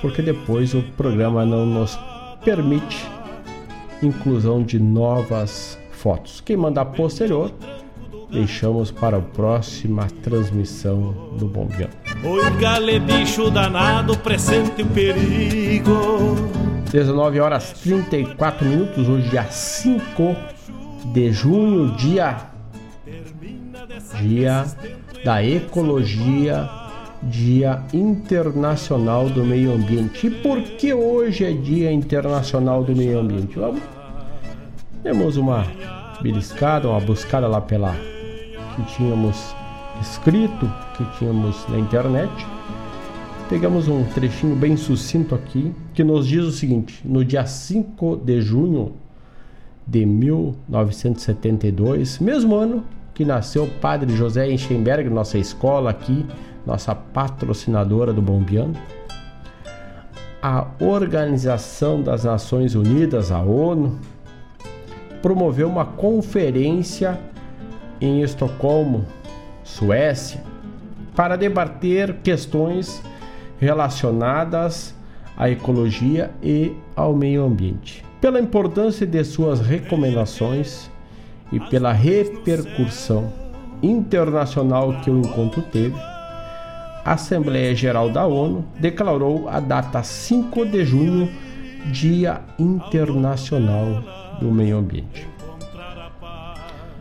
porque 0.00 0.22
depois 0.22 0.74
o 0.74 0.82
programa 0.96 1.44
não 1.44 1.64
nos 1.64 1.98
permite 2.44 3.06
inclusão 4.02 4.62
de 4.62 4.78
novas 4.78 5.78
fotos. 5.92 6.40
Quem 6.40 6.56
mandar 6.56 6.86
posterior, 6.86 7.50
deixamos 8.30 8.90
para 8.90 9.16
a 9.18 9.20
próxima 9.20 10.06
transmissão 10.22 11.12
do 11.38 11.46
Bom 11.46 11.66
Dia. 11.66 11.88
Oi, 12.22 12.50
gale 12.58 12.98
bicho 12.98 13.50
danado, 13.50 14.16
presente 14.18 14.82
o 14.82 14.86
perigo. 14.86 16.36
19 16.90 17.40
horas 17.40 17.72
34 17.82 18.66
minutos, 18.66 19.08
hoje 19.08 19.28
dia 19.28 19.44
5 19.44 20.36
de 21.12 21.32
junho, 21.32 21.90
dia 21.96 22.36
dia 24.20 24.64
da 25.24 25.42
ecologia, 25.42 26.68
dia 27.22 27.82
internacional 27.92 29.30
do 29.30 29.44
meio 29.44 29.72
ambiente. 29.72 30.26
E 30.26 30.30
por 30.30 30.60
que 30.60 30.92
hoje 30.92 31.44
é 31.44 31.52
dia 31.52 31.90
internacional 31.90 32.84
do 32.84 32.94
meio 32.94 33.20
ambiente? 33.20 33.58
Vamos 33.58 33.94
temos 35.04 35.36
uma 35.36 35.64
beliscada, 36.22 36.88
uma 36.88 36.98
buscada 36.98 37.46
lá 37.46 37.60
pela 37.60 37.94
que 38.74 38.82
tínhamos 38.96 39.54
escrito, 40.00 40.66
que 40.96 41.04
tínhamos 41.18 41.68
na 41.68 41.78
internet. 41.78 42.32
Pegamos 43.50 43.86
um 43.86 44.02
trechinho 44.04 44.56
bem 44.56 44.78
sucinto 44.78 45.34
aqui 45.34 45.74
que 45.92 46.02
nos 46.02 46.26
diz 46.26 46.44
o 46.44 46.50
seguinte: 46.50 47.02
no 47.04 47.22
dia 47.22 47.44
5 47.44 48.16
de 48.16 48.40
junho 48.40 48.94
de 49.86 50.06
1972, 50.06 52.18
mesmo 52.18 52.56
ano 52.56 52.82
que 53.14 53.24
nasceu 53.24 53.64
o 53.64 53.70
padre 53.70 54.14
José 54.14 54.50
Enchenberg, 54.50 55.08
nossa 55.08 55.38
escola 55.38 55.90
aqui, 55.90 56.26
nossa 56.66 56.94
patrocinadora 56.94 58.12
do 58.12 58.20
Bombeando. 58.20 58.78
A 60.42 60.66
Organização 60.80 62.02
das 62.02 62.24
Nações 62.24 62.74
Unidas, 62.74 63.30
a 63.30 63.40
ONU, 63.40 63.98
promoveu 65.22 65.68
uma 65.68 65.86
conferência 65.86 67.18
em 68.00 68.20
Estocolmo, 68.20 69.06
Suécia, 69.62 70.42
para 71.14 71.36
debater 71.36 72.16
questões 72.22 73.00
relacionadas 73.58 74.94
à 75.36 75.48
ecologia 75.48 76.30
e 76.42 76.76
ao 76.94 77.14
meio 77.14 77.44
ambiente. 77.44 78.04
Pela 78.20 78.40
importância 78.40 79.06
de 79.06 79.22
suas 79.24 79.60
recomendações 79.60 80.90
e 81.54 81.60
pela 81.70 81.92
repercussão 81.92 83.32
internacional 83.80 85.00
que 85.02 85.10
o 85.10 85.20
encontro 85.20 85.62
teve, 85.62 85.94
a 87.04 87.12
Assembleia 87.12 87.74
Geral 87.76 88.10
da 88.10 88.26
ONU 88.26 88.64
declarou 88.80 89.48
a 89.48 89.60
data 89.60 90.02
5 90.02 90.66
de 90.66 90.84
junho 90.84 91.30
Dia 91.92 92.40
Internacional 92.58 94.02
do 94.40 94.50
meio 94.50 94.78
ambiente. 94.78 95.28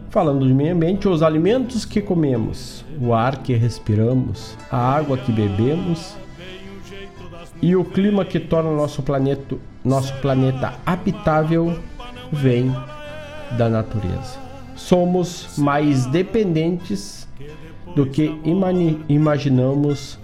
Falando 0.10 0.46
de 0.46 0.54
meio 0.54 0.76
ambiente, 0.76 1.08
os 1.08 1.24
alimentos 1.24 1.86
que 1.86 2.00
comemos, 2.00 2.86
o 3.02 3.14
ar 3.14 3.38
que 3.38 3.56
respiramos, 3.56 4.56
a 4.70 4.78
água 4.78 5.18
que 5.18 5.32
bebemos 5.32 6.16
e 7.60 7.76
o 7.76 7.84
clima 7.84 8.24
que 8.24 8.40
torna 8.40 8.70
nosso 8.70 9.02
planeta, 9.02 9.56
nosso 9.84 10.14
planeta 10.22 10.76
habitável 10.86 11.80
vem 12.32 12.72
da 13.58 13.70
natureza. 13.70 14.43
Somos 14.76 15.58
mais 15.58 16.06
dependentes 16.06 17.28
do 17.96 18.06
que 18.06 18.40
imaginamos 19.08 20.20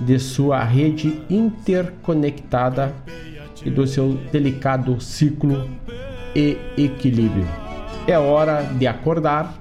de 0.00 0.18
sua 0.18 0.62
rede 0.64 1.20
interconectada 1.28 2.94
e 3.64 3.70
do 3.70 3.86
seu 3.86 4.14
delicado 4.32 5.00
ciclo 5.00 5.68
e 6.34 6.56
equilíbrio. 6.76 7.46
É 8.06 8.18
hora 8.18 8.62
de 8.62 8.86
acordar, 8.86 9.58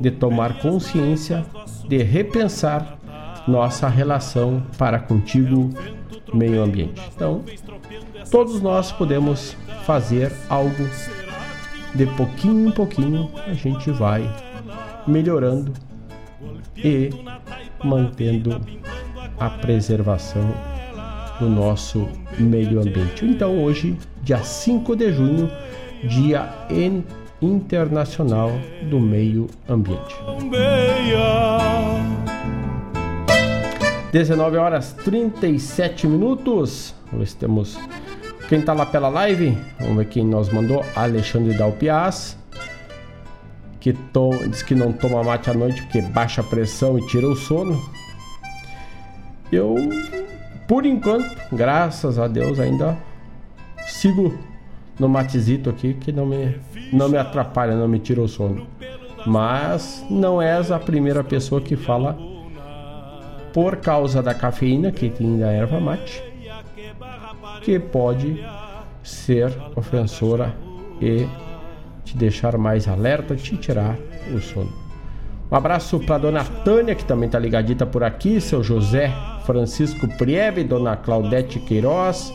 de 0.00 0.10
tomar 0.10 0.60
consciência, 0.60 1.44
de 1.88 2.02
repensar 2.02 2.98
nossa 3.46 3.88
relação 3.88 4.62
para 4.78 4.98
contigo, 4.98 5.70
meio 6.32 6.62
ambiente. 6.62 7.00
Então, 7.14 7.42
todos 8.30 8.60
nós 8.60 8.92
podemos 8.92 9.56
fazer 9.84 10.32
algo 10.48 10.88
de 11.94 12.06
pouquinho 12.06 12.68
em 12.68 12.70
pouquinho, 12.70 13.30
a 13.46 13.52
gente 13.52 13.90
vai 13.90 14.28
melhorando 15.06 15.72
e 16.76 17.10
mantendo 17.84 18.60
a 19.38 19.50
preservação 19.50 20.54
do 21.38 21.48
nosso 21.48 22.08
meio 22.38 22.80
ambiente. 22.80 23.24
Então, 23.24 23.62
hoje, 23.62 23.96
dia 24.22 24.38
5 24.38 24.96
de 24.96 25.12
junho, 25.12 25.50
Dia 26.04 26.48
Internacional 27.40 28.50
do 28.88 29.00
Meio 29.00 29.48
Ambiente. 29.68 30.14
19 34.12 34.56
horas 34.56 34.92
37 35.04 36.06
minutos. 36.06 36.94
Se 37.24 37.36
temos 37.36 37.78
quem 38.52 38.60
tá 38.60 38.74
lá 38.74 38.84
pela 38.84 39.08
live. 39.08 39.56
Vamos 39.80 39.96
ver 39.96 40.04
quem 40.08 40.26
nos 40.26 40.50
mandou. 40.50 40.84
Alexandre 40.94 41.56
Dalpiaz. 41.56 42.36
Que 43.80 43.94
to... 43.94 44.28
diz 44.46 44.62
que 44.62 44.74
não 44.74 44.92
toma 44.92 45.24
mate 45.24 45.48
à 45.48 45.54
noite 45.54 45.80
porque 45.84 46.02
baixa 46.02 46.42
a 46.42 46.44
pressão 46.44 46.98
e 46.98 47.06
tira 47.06 47.26
o 47.26 47.34
sono. 47.34 47.82
Eu 49.50 49.74
por 50.68 50.84
enquanto, 50.84 51.34
graças 51.50 52.18
a 52.18 52.28
Deus, 52.28 52.60
ainda 52.60 52.98
sigo 53.86 54.38
no 55.00 55.08
matezito 55.08 55.70
aqui 55.70 55.94
que 55.94 56.12
não 56.12 56.26
me, 56.26 56.60
não 56.92 57.08
me 57.08 57.16
atrapalha, 57.16 57.74
não 57.74 57.88
me 57.88 58.00
tira 58.00 58.20
o 58.20 58.28
sono. 58.28 58.66
Mas 59.26 60.04
não 60.10 60.42
és 60.42 60.70
a 60.70 60.78
primeira 60.78 61.24
pessoa 61.24 61.58
que 61.58 61.74
fala 61.74 62.18
por 63.50 63.76
causa 63.76 64.22
da 64.22 64.34
cafeína 64.34 64.92
que 64.92 65.08
tem 65.08 65.38
da 65.38 65.50
erva 65.50 65.80
mate, 65.80 66.22
que 67.62 67.78
pode 67.78 68.44
ser 69.02 69.56
ofensora 69.74 70.54
e 71.00 71.26
te 72.04 72.16
deixar 72.16 72.56
mais 72.58 72.86
alerta, 72.86 73.34
te 73.34 73.56
tirar 73.56 73.96
o 74.34 74.40
sono. 74.40 74.72
Um 75.50 75.56
abraço 75.56 76.00
para 76.00 76.18
dona 76.18 76.44
Tânia, 76.44 76.94
que 76.94 77.04
também 77.04 77.28
tá 77.28 77.38
ligadita 77.38 77.84
por 77.84 78.02
aqui, 78.02 78.40
seu 78.40 78.62
José 78.62 79.12
Francisco 79.44 80.08
Prieve, 80.16 80.64
Dona 80.64 80.96
Claudete 80.96 81.58
Queiroz. 81.58 82.32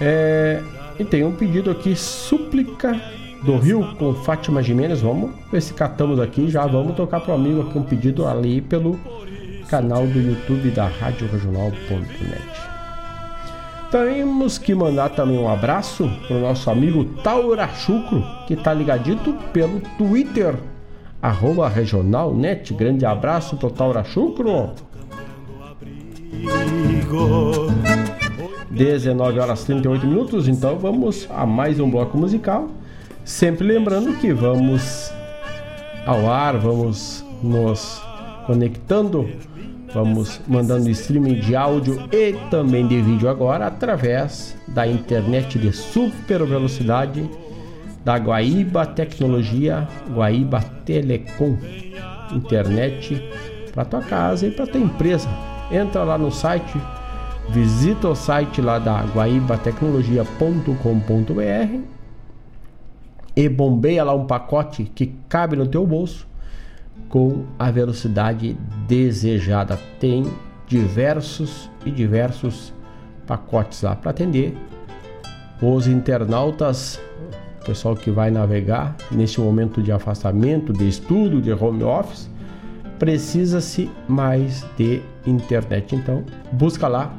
É, 0.00 0.62
e 0.98 1.04
tem 1.04 1.24
um 1.24 1.34
pedido 1.34 1.70
aqui, 1.70 1.96
súplica 1.96 3.00
do 3.42 3.56
Rio 3.56 3.96
com 3.98 4.14
Fátima 4.14 4.62
Jimenez. 4.62 5.00
Vamos 5.00 5.30
ver 5.50 5.60
se 5.60 5.74
catamos 5.74 6.20
aqui. 6.20 6.48
Já 6.48 6.66
vamos 6.66 6.94
tocar 6.94 7.20
pro 7.20 7.34
amigo 7.34 7.62
aqui 7.62 7.78
um 7.78 7.82
pedido 7.82 8.26
ali 8.26 8.60
pelo 8.60 8.98
canal 9.68 10.06
do 10.06 10.18
YouTube 10.18 10.70
da 10.70 10.86
Rádio 10.86 11.28
Regional.net. 11.30 12.42
Temos 13.90 14.58
que 14.58 14.74
mandar 14.74 15.10
também 15.10 15.38
um 15.38 15.48
abraço 15.48 16.10
pro 16.26 16.40
nosso 16.40 16.70
amigo 16.70 17.04
Taura 17.22 17.68
Chucro, 17.68 18.24
que 18.46 18.56
tá 18.56 18.74
ligadito 18.74 19.32
pelo 19.52 19.80
Twitter 19.96 20.54
arroba 21.22 21.68
regionalnet. 21.68 22.72
Grande 22.74 23.04
abraço, 23.04 23.56
Total 23.56 23.92
Rachucro. 23.92 24.70
19 28.70 29.40
horas 29.40 29.64
38 29.64 30.06
minutos, 30.06 30.48
então 30.48 30.78
vamos 30.78 31.26
a 31.30 31.44
mais 31.44 31.80
um 31.80 31.90
bloco 31.90 32.16
musical. 32.16 32.68
Sempre 33.24 33.66
lembrando 33.66 34.16
que 34.18 34.32
vamos 34.32 35.12
ao 36.06 36.30
ar, 36.30 36.56
vamos 36.58 37.24
nos 37.42 38.00
conectando, 38.46 39.28
vamos 39.92 40.40
mandando 40.46 40.88
streaming 40.90 41.40
de 41.40 41.56
áudio 41.56 42.08
e 42.12 42.34
também 42.50 42.86
de 42.86 43.00
vídeo 43.00 43.28
agora 43.28 43.66
através 43.66 44.56
da 44.68 44.86
internet 44.86 45.58
de 45.58 45.72
super 45.72 46.44
velocidade 46.44 47.28
da 48.04 48.16
Guaíba 48.16 48.86
Tecnologia, 48.86 49.88
Guaíba 50.10 50.60
Telecom, 50.84 51.56
internet 52.32 53.20
para 53.72 53.84
tua 53.84 54.02
casa 54.02 54.46
e 54.46 54.50
para 54.50 54.66
tua 54.66 54.80
empresa. 54.80 55.28
Entra 55.70 56.02
lá 56.04 56.18
no 56.18 56.30
site, 56.30 56.78
visita 57.50 58.08
o 58.08 58.14
site 58.14 58.60
lá 58.60 58.78
da 58.78 59.02
guaibatecnologia.com.br 59.02 61.80
e 63.36 63.48
bombeia 63.48 64.04
lá 64.04 64.14
um 64.14 64.26
pacote 64.26 64.84
que 64.94 65.14
cabe 65.28 65.56
no 65.56 65.66
teu 65.66 65.84
bolso 65.86 66.27
com 67.08 67.44
a 67.58 67.70
velocidade 67.70 68.56
desejada. 68.86 69.78
Tem 69.98 70.30
diversos 70.66 71.70
e 71.84 71.90
diversos 71.90 72.72
pacotes 73.26 73.82
lá 73.82 73.96
para 73.96 74.10
atender 74.10 74.56
os 75.60 75.86
internautas, 75.86 77.00
o 77.60 77.64
pessoal 77.64 77.96
que 77.96 78.10
vai 78.10 78.30
navegar 78.30 78.96
neste 79.10 79.40
momento 79.40 79.82
de 79.82 79.90
afastamento, 79.90 80.72
de 80.72 80.88
estudo, 80.88 81.40
de 81.40 81.52
home 81.52 81.82
office, 81.82 82.30
precisa-se 82.98 83.90
mais 84.08 84.64
de 84.76 85.02
internet. 85.26 85.94
Então, 85.94 86.24
busca 86.52 86.86
lá 86.86 87.12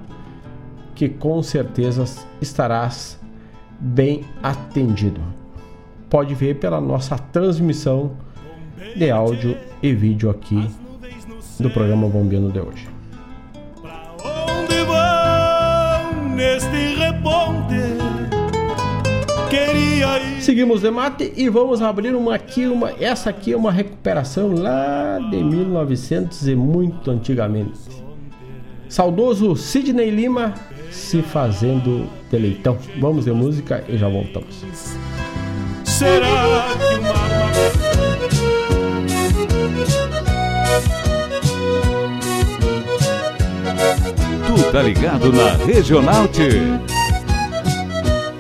que 0.96 1.08
com 1.08 1.42
certeza 1.44 2.06
estarás 2.42 3.20
bem 3.80 4.26
atendido. 4.42 5.22
Pode 6.10 6.34
ver 6.34 6.56
pela 6.56 6.82
nossa 6.82 7.18
transmissão 7.18 8.12
de 8.96 9.10
áudio 9.12 9.58
e 9.82 9.94
vídeo 9.94 10.30
aqui 10.30 10.70
do 11.60 11.70
programa 11.70 12.08
Bombeando 12.08 12.52
de 12.52 12.60
hoje. 12.60 12.88
Onde 14.24 14.84
vão 14.84 16.36
neste 16.36 16.96
reponte? 16.96 18.00
Seguimos 20.42 20.82
de 20.82 20.90
mate 20.90 21.32
e 21.36 21.48
vamos 21.50 21.82
abrir 21.82 22.16
uma 22.16 22.34
aqui, 22.34 22.66
uma 22.66 22.92
essa 23.00 23.30
aqui 23.30 23.54
é 23.54 23.58
uma 23.58 23.72
recuperação 23.72 24.52
lá 24.52 25.20
de 25.30 25.44
1900 25.44 26.48
e 26.48 26.56
muito 26.56 27.12
antigamente. 27.12 27.80
Saudoso 28.88 29.56
Sidney 29.56 30.10
Lima 30.10 30.56
se 30.90 31.22
fazendo 31.22 32.10
de 32.32 32.38
leitão. 32.38 32.78
Vamos 33.00 33.26
de 33.26 33.32
música 33.32 33.84
e 33.88 33.98
já 33.98 34.10
voltamos. 34.10 34.64
Será 35.84 36.66
que 36.78 36.96
uma 37.00 38.09
Tu 44.70 44.74
tá 44.74 44.84
ligado 44.84 45.34
na 45.34 45.54
Regional 45.66 46.28
T. 46.28 46.48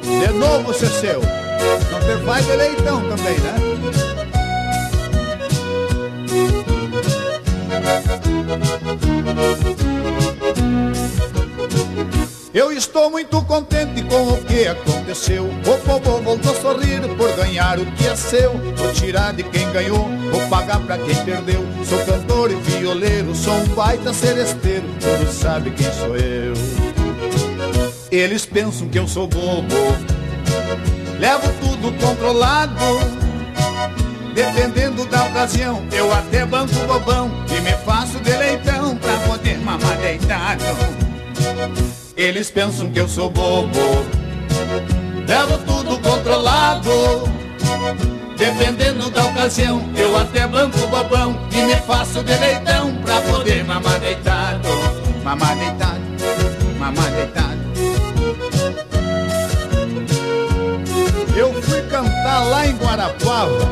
De 0.03 0.27
novo, 0.38 0.72
Ceceu. 0.72 1.22
Não 1.91 1.99
te 2.01 2.23
faz 2.23 2.45
de 2.45 2.56
também, 3.10 3.39
né? 3.39 3.56
Eu 12.51 12.71
estou 12.71 13.11
muito 13.11 13.39
contente 13.43 14.01
com 14.03 14.30
o 14.30 14.43
que 14.43 14.67
aconteceu. 14.67 15.45
O 15.45 15.77
povo 15.84 16.19
voltou 16.23 16.51
a 16.51 16.55
sorrir 16.55 17.01
por 17.15 17.31
ganhar 17.35 17.77
o 17.77 17.85
que 17.91 18.07
é 18.07 18.15
seu. 18.15 18.51
Vou 18.76 18.91
tirar 18.91 19.34
de 19.34 19.43
quem 19.43 19.71
ganhou, 19.71 20.09
vou 20.31 20.41
pagar 20.47 20.80
pra 20.80 20.97
quem 20.97 21.15
perdeu. 21.23 21.63
Sou 21.88 21.99
cantor 22.05 22.49
e 22.51 22.55
violeiro, 22.55 23.35
sou 23.35 23.53
um 23.53 23.67
baita 23.67 24.11
seresteiro. 24.11 24.84
Todos 24.99 25.35
sabem 25.35 25.73
quem 25.73 25.91
sou 25.93 26.15
eu. 26.17 26.53
Eles 28.11 28.47
pensam 28.47 28.89
que 28.89 28.97
eu 28.97 29.07
sou 29.07 29.27
bobo. 29.27 29.76
Levo 31.19 31.53
tudo 31.61 31.93
controlado. 32.03 32.73
Dependendo 34.34 35.05
da 35.05 35.26
ocasião, 35.26 35.85
eu 35.91 36.11
até 36.11 36.45
banco 36.47 36.73
bobão 36.88 37.30
e 37.55 37.61
me 37.61 37.73
faço 37.85 38.19
de 38.21 38.31
leitão 38.31 38.97
pra 38.97 39.17
poder 39.19 39.59
mamar 39.59 39.97
deitado. 39.97 40.63
Eles 42.19 42.51
pensam 42.51 42.91
que 42.91 42.99
eu 42.99 43.07
sou 43.07 43.29
bobo. 43.29 43.79
Levo 45.25 45.57
tudo 45.59 45.97
controlado. 45.99 46.91
Dependendo 48.37 49.09
da 49.09 49.23
ocasião, 49.23 49.81
eu 49.95 50.17
até 50.17 50.45
banco 50.45 50.77
bobão 50.87 51.39
e 51.49 51.61
me 51.61 51.77
faço 51.77 52.21
de 52.21 52.35
leitão 52.35 52.93
pra 53.05 53.21
poder 53.21 53.63
mamar 53.63 54.01
deitado. 54.01 54.67
Mamar 55.23 55.55
deitado, 55.55 56.01
mamar 56.77 57.09
deitado. 57.11 57.59
Eu 61.37 61.53
fui 61.61 61.81
cantar 61.83 62.43
lá 62.49 62.67
em 62.67 62.75
Guarapava, 62.75 63.65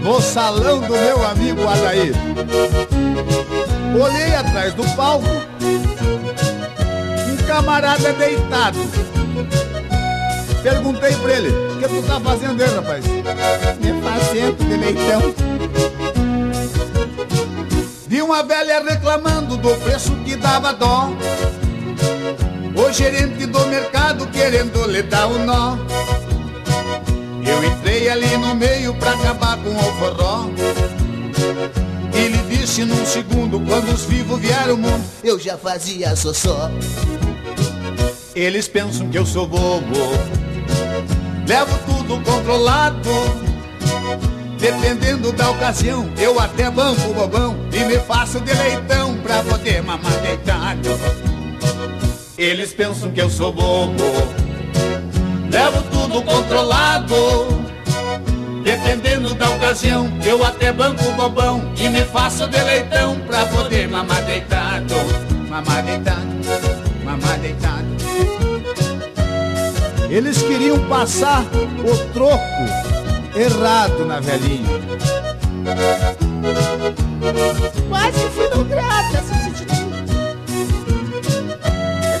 no 0.00 0.20
salão 0.20 0.78
do 0.78 0.92
meu 0.92 1.26
amigo 1.26 1.66
Adair. 1.66 2.14
Olhei 4.00 4.34
atrás 4.36 4.74
do 4.74 4.84
palco, 4.94 5.26
camarada 7.58 8.12
deitado. 8.12 8.78
Perguntei 10.62 11.12
pra 11.16 11.32
ele, 11.32 11.48
o 11.48 11.78
que 11.80 11.88
tu 11.88 12.02
tá 12.06 12.20
fazendo 12.20 12.62
aí, 12.62 12.70
rapaz? 12.72 13.04
Me 13.04 14.00
fazendo 14.00 14.64
de 14.64 14.76
leitão. 14.76 15.34
Vi 18.06 18.22
uma 18.22 18.44
velha 18.44 18.80
reclamando 18.80 19.56
do 19.56 19.74
preço 19.76 20.12
que 20.24 20.36
dava 20.36 20.72
dó. 20.72 21.10
O 22.76 22.92
gerente 22.92 23.44
do 23.46 23.66
mercado 23.66 24.28
querendo 24.28 24.86
lhe 24.86 25.02
dar 25.02 25.26
o 25.26 25.38
nó. 25.40 25.76
Eu 27.44 27.64
entrei 27.64 28.08
ali 28.08 28.36
no 28.36 28.54
meio 28.54 28.94
pra 28.94 29.14
acabar 29.14 29.58
com 29.58 29.74
o 29.74 29.92
forró. 29.98 30.44
Ele 32.14 32.38
disse 32.56 32.84
num 32.84 33.04
segundo, 33.04 33.58
quando 33.66 33.92
os 33.92 34.04
vivos 34.04 34.38
vieram 34.38 34.72
ao 34.72 34.76
mundo, 34.76 35.04
eu 35.24 35.40
já 35.40 35.58
fazia 35.58 36.14
só. 36.14 36.70
Eles 38.38 38.68
pensam 38.68 39.08
que 39.08 39.18
eu 39.18 39.26
sou 39.26 39.48
bobo. 39.48 39.96
Levo 41.44 41.76
tudo 41.86 42.22
controlado. 42.22 43.10
Dependendo 44.60 45.32
da 45.32 45.50
ocasião, 45.50 46.08
eu 46.16 46.38
até 46.38 46.70
banco 46.70 47.12
bobão 47.14 47.56
e 47.72 47.84
me 47.84 47.98
faço 47.98 48.38
de 48.38 48.54
leitão 48.54 49.16
pra 49.24 49.42
poder 49.42 49.82
mamar 49.82 50.12
deitado. 50.22 50.88
Eles 52.38 52.72
pensam 52.72 53.10
que 53.10 53.20
eu 53.20 53.28
sou 53.28 53.52
bobo. 53.52 54.04
Levo 55.50 55.82
tudo 55.90 56.22
controlado. 56.22 57.16
Dependendo 58.62 59.34
da 59.34 59.50
ocasião, 59.50 60.08
eu 60.24 60.44
até 60.44 60.72
banco 60.72 61.10
bobão 61.16 61.72
e 61.76 61.88
me 61.88 62.02
faço 62.02 62.46
de 62.46 62.62
leitão 62.62 63.18
pra 63.26 63.46
poder 63.46 63.88
mamar 63.88 64.22
deitado. 64.22 64.94
Mamar 65.48 65.82
deitado, 65.82 67.04
mamar 67.04 67.36
deitado. 67.40 67.87
Eles 70.10 70.40
queriam 70.42 70.78
passar 70.88 71.44
o 71.44 72.12
troco 72.14 72.40
errado 73.36 74.06
na 74.06 74.20
velhinha. 74.20 74.80
Quase 77.90 78.30
fui 78.30 78.48
no 78.48 78.64
grado 78.64 79.16
essa 79.16 79.34
substituição. 79.44 79.90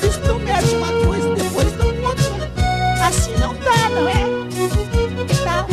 Eles 0.02 0.16
prometem 0.18 0.76
uma 0.76 0.92
coisa 1.06 1.28
e 1.28 1.34
depois 1.34 1.72
dão 1.72 1.88
outra. 2.04 3.06
Assim 3.06 3.32
não 3.38 3.54
dá, 3.54 3.88
não 3.88 4.06
é? 4.06 4.24
Que 5.26 5.36
tal? 5.42 5.66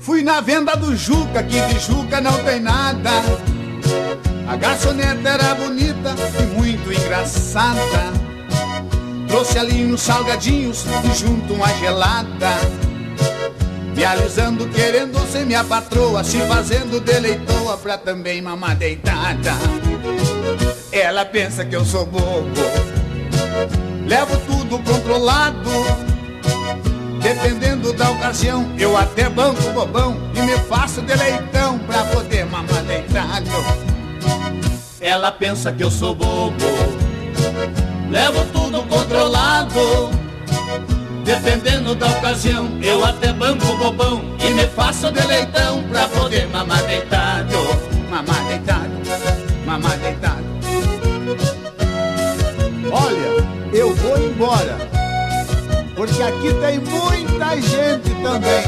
Fui 0.00 0.22
na 0.22 0.40
venda 0.40 0.74
do 0.74 0.96
Juca, 0.96 1.44
que 1.44 1.60
de 1.60 1.78
Juca 1.78 2.20
não 2.20 2.36
tem 2.42 2.58
nada. 2.58 3.10
A 4.48 4.54
garçoneta 4.54 5.28
era 5.28 5.54
bonita 5.54 6.14
e 6.38 6.42
muito 6.54 6.92
engraçada. 6.92 8.12
Trouxe 9.26 9.58
ali 9.58 9.84
uns 9.92 10.00
salgadinhos 10.02 10.84
e 11.04 11.18
junto 11.18 11.54
uma 11.54 11.68
gelada. 11.74 12.52
Me 13.94 14.04
alisando, 14.04 14.68
querendo 14.68 15.18
ser 15.30 15.44
minha 15.44 15.64
patroa, 15.64 16.22
se 16.22 16.38
fazendo 16.46 17.00
deleitoa 17.00 17.76
pra 17.78 17.98
também 17.98 18.40
mamar 18.40 18.76
deitada. 18.76 19.54
Ela 20.92 21.24
pensa 21.24 21.64
que 21.64 21.74
eu 21.74 21.84
sou 21.84 22.06
bobo, 22.06 22.48
levo 24.06 24.36
tudo 24.46 24.78
controlado. 24.78 25.70
Dependendo 27.20 27.92
da 27.94 28.10
ocasião, 28.10 28.72
eu 28.78 28.96
até 28.96 29.28
banco 29.28 29.60
bobão 29.72 30.16
e 30.34 30.40
me 30.42 30.56
faço 30.68 31.02
de 31.02 31.14
leitão 31.16 31.78
pra 31.80 32.04
poder 32.04 32.46
mamar 32.46 32.82
deitado. 32.84 33.95
Ela 35.00 35.30
pensa 35.32 35.72
que 35.72 35.82
eu 35.82 35.90
sou 35.90 36.14
bobo, 36.14 36.54
levo 38.10 38.44
tudo 38.52 38.82
controlado. 38.84 39.80
Dependendo 41.24 41.94
da 41.94 42.06
ocasião, 42.06 42.68
eu 42.82 43.04
até 43.04 43.32
banco 43.32 43.66
bobão 43.76 44.22
e 44.38 44.54
me 44.54 44.66
faço 44.68 45.10
de 45.10 45.26
leitão 45.26 45.82
pra 45.90 46.06
poder 46.08 46.46
mamar 46.48 46.82
deitado. 46.84 47.56
Mamar 48.08 48.44
deitado, 48.46 48.90
mamar 49.66 49.98
deitado. 49.98 50.44
Olha, 52.92 53.76
eu 53.76 53.94
vou 53.94 54.18
embora, 54.18 54.76
porque 55.96 56.22
aqui 56.22 56.54
tem 56.60 56.78
muita 56.78 57.60
gente 57.60 58.10
também 58.22 58.62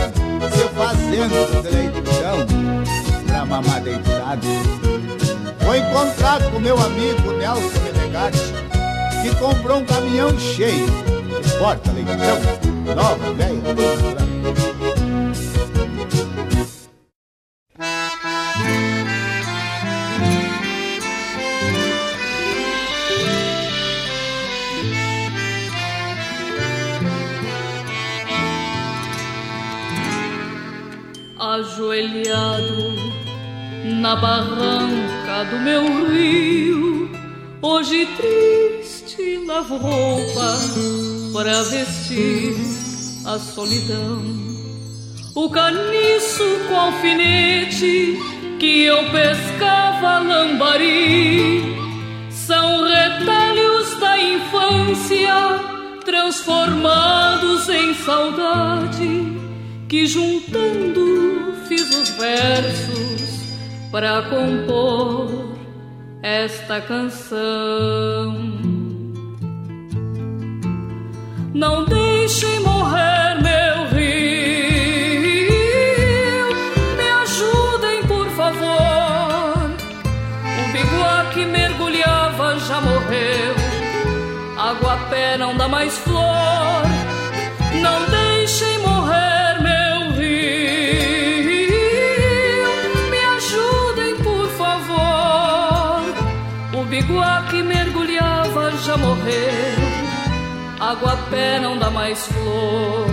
se 0.51 0.69
fazendo 0.75 1.63
de 1.63 1.69
leitão 1.71 2.47
pra 3.27 3.47
mamar 3.47 3.81
deitado. 3.81 4.49
Vou 5.69 5.77
encontrar 5.77 6.43
com 6.51 6.59
meu 6.61 6.81
amigo 6.81 7.31
Nelson 7.33 7.79
Menegatti, 7.81 8.55
que 9.21 9.37
comprou 9.37 9.81
um 9.81 9.85
caminhão 9.85 10.31
cheio 10.39 10.87
Importa, 11.45 11.93
leitão, 11.93 12.17
nova, 12.97 13.35
velha, 13.35 13.61
ajoelhado 31.39 32.95
na 34.01 34.17
barranca 34.17 35.18
do 35.45 35.59
meu 35.61 35.83
rio. 36.09 37.11
Hoje 37.63 38.07
triste 38.17 39.45
lavo 39.47 39.77
roupa 39.77 40.59
para 41.33 41.63
vestir 41.63 42.55
a 43.25 43.39
solidão. 43.39 44.23
O 45.35 45.49
caniço 45.51 46.45
com 46.69 46.77
alfinete 46.77 48.19
que 48.59 48.83
eu 48.83 48.99
pescava 49.11 50.19
lambari 50.19 51.63
são 52.31 52.85
retalhos 52.85 53.95
da 54.01 54.19
infância 54.21 55.35
transformados 56.05 57.69
em 57.69 57.95
saudade 57.95 59.39
que 59.89 60.07
juntando 60.07 61.55
fiz 61.69 61.95
os 61.95 62.09
versos 62.11 63.28
para 63.91 64.23
compor 64.23 65.57
esta 66.23 66.81
canção. 66.81 67.37
Não 71.55 71.85
deixem 71.87 72.61
morrer 72.61 73.43
meu 73.43 73.87
rio, 73.97 75.49
me 76.97 77.09
ajudem 77.23 78.03
por 78.07 78.29
favor. 78.31 79.71
O 80.59 80.73
biguá 80.73 81.31
que 81.33 81.45
mergulhava 81.45 82.59
já 82.61 82.81
morreu, 82.81 83.55
água 84.57 84.97
pé 85.11 85.37
não 85.39 85.57
dá 85.57 85.67
mais 85.69 85.97
flor. 85.99 86.38
Água 100.99 101.13
a 101.13 101.17
pé 101.31 101.61
não 101.61 101.79
dá 101.79 101.91
mais 101.91 102.27
flor. 102.27 103.07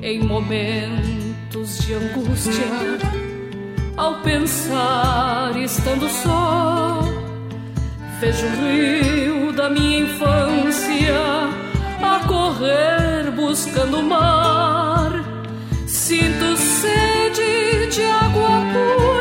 Em 0.00 0.22
momentos 0.22 1.78
de 1.78 1.94
angústia, 1.94 2.64
ao 3.96 4.20
pensar 4.20 5.56
estando 5.56 6.08
só, 6.08 7.00
vejo 8.20 8.46
o 8.46 8.50
rio 8.50 9.52
da 9.52 9.68
minha 9.68 10.00
infância 10.00 11.14
a 12.00 12.20
correr 12.28 13.32
buscando 13.32 13.98
o 13.98 14.02
mar. 14.04 15.24
Sinto 15.86 16.56
sede 16.56 17.88
de 17.90 18.02
água 18.04 18.48
pura 18.72 19.15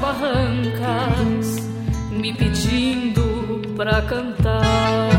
barrancas, 0.00 1.68
me 2.10 2.32
pedindo 2.32 3.60
pra 3.76 4.02
cantar. 4.02 5.17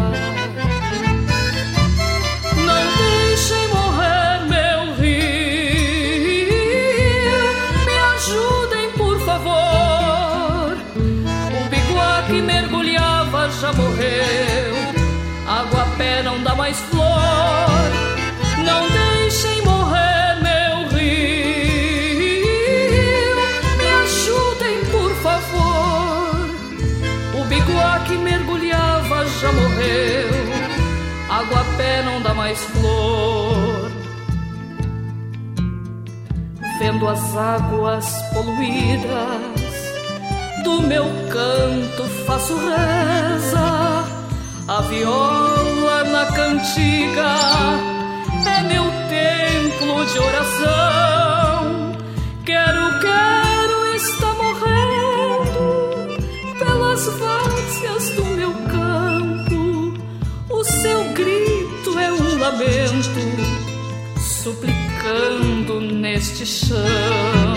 Vendo 36.91 37.07
as 37.07 37.37
águas 37.37 38.07
poluídas 38.33 39.13
do 40.63 40.81
meu 40.81 41.05
canto 41.29 42.03
faço 42.25 42.55
reza, 42.55 44.05
a 44.67 44.81
viola 44.89 46.03
na 46.05 46.25
cantiga 46.25 47.35
é 48.43 48.63
meu 48.63 48.85
templo 49.07 50.03
de 50.03 50.17
oração. 50.17 51.95
Quero, 52.43 52.99
quero 52.99 53.95
está 53.95 54.33
morrendo 54.33 55.77
pelas 56.57 57.05
várzeas 57.19 58.09
do 58.15 58.25
meu 58.35 58.51
campo. 58.71 59.93
O 60.49 60.63
seu 60.63 61.03
grito 61.13 61.99
é 61.99 62.11
um 62.11 62.39
lamento, 62.39 63.21
suplicando 64.19 65.58
neste 65.77 66.45
chão. 66.45 67.48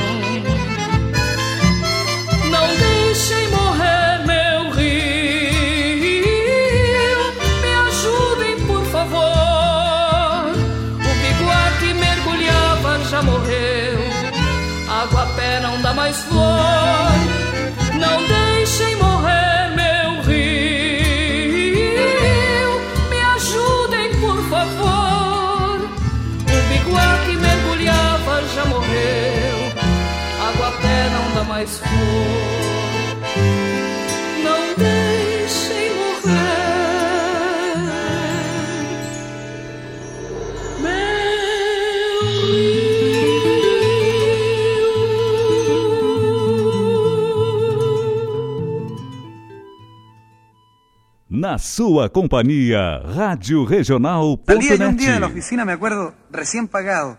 Na 51.53 51.59
sua 51.59 52.09
companhia, 52.09 53.01
Rádio 53.01 53.67
Regional.net. 53.67 54.57
Salía 54.57 54.77
yo 54.77 54.89
un 54.89 54.97
día 54.97 55.13
de 55.13 55.21
la 55.21 55.27
oficina, 55.27 55.67
me 55.67 55.73
acuerdo, 55.73 56.15
recién 56.31 56.67
pagado, 56.67 57.19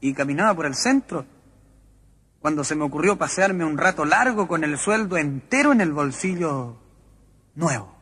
y 0.00 0.14
caminaba 0.14 0.52
por 0.52 0.66
el 0.66 0.74
centro, 0.74 1.24
cuando 2.40 2.64
se 2.64 2.74
me 2.74 2.82
ocurrió 2.82 3.16
pasearme 3.16 3.64
un 3.64 3.78
rato 3.78 4.04
largo 4.04 4.48
con 4.48 4.64
el 4.64 4.76
sueldo 4.78 5.16
entero 5.16 5.70
en 5.70 5.80
el 5.80 5.92
bolsillo 5.92 6.76
nuevo. 7.54 7.94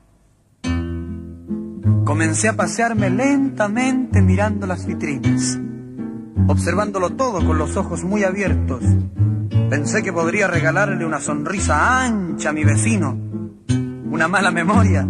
Comencé 2.07 2.49
a 2.49 2.57
pasearme 2.57 3.11
lentamente 3.11 4.23
mirando 4.23 4.67
las 4.67 4.87
vitrinas, 4.87 5.59
observándolo 6.47 7.11
todo 7.11 7.45
con 7.45 7.59
los 7.59 7.77
ojos 7.77 8.03
muy 8.03 8.25
abiertos. 8.25 8.83
Pensé 9.69 10.03
que 10.03 10.11
podría 10.11 10.47
regalarle 10.47 11.05
una 11.05 11.21
sonrisa 11.21 12.03
ancha 12.03 12.49
a 12.49 12.53
mi 12.55 12.65
vecino, 12.65 13.15
una 14.11 14.27
mala 14.27 14.51
memoria 14.51 15.07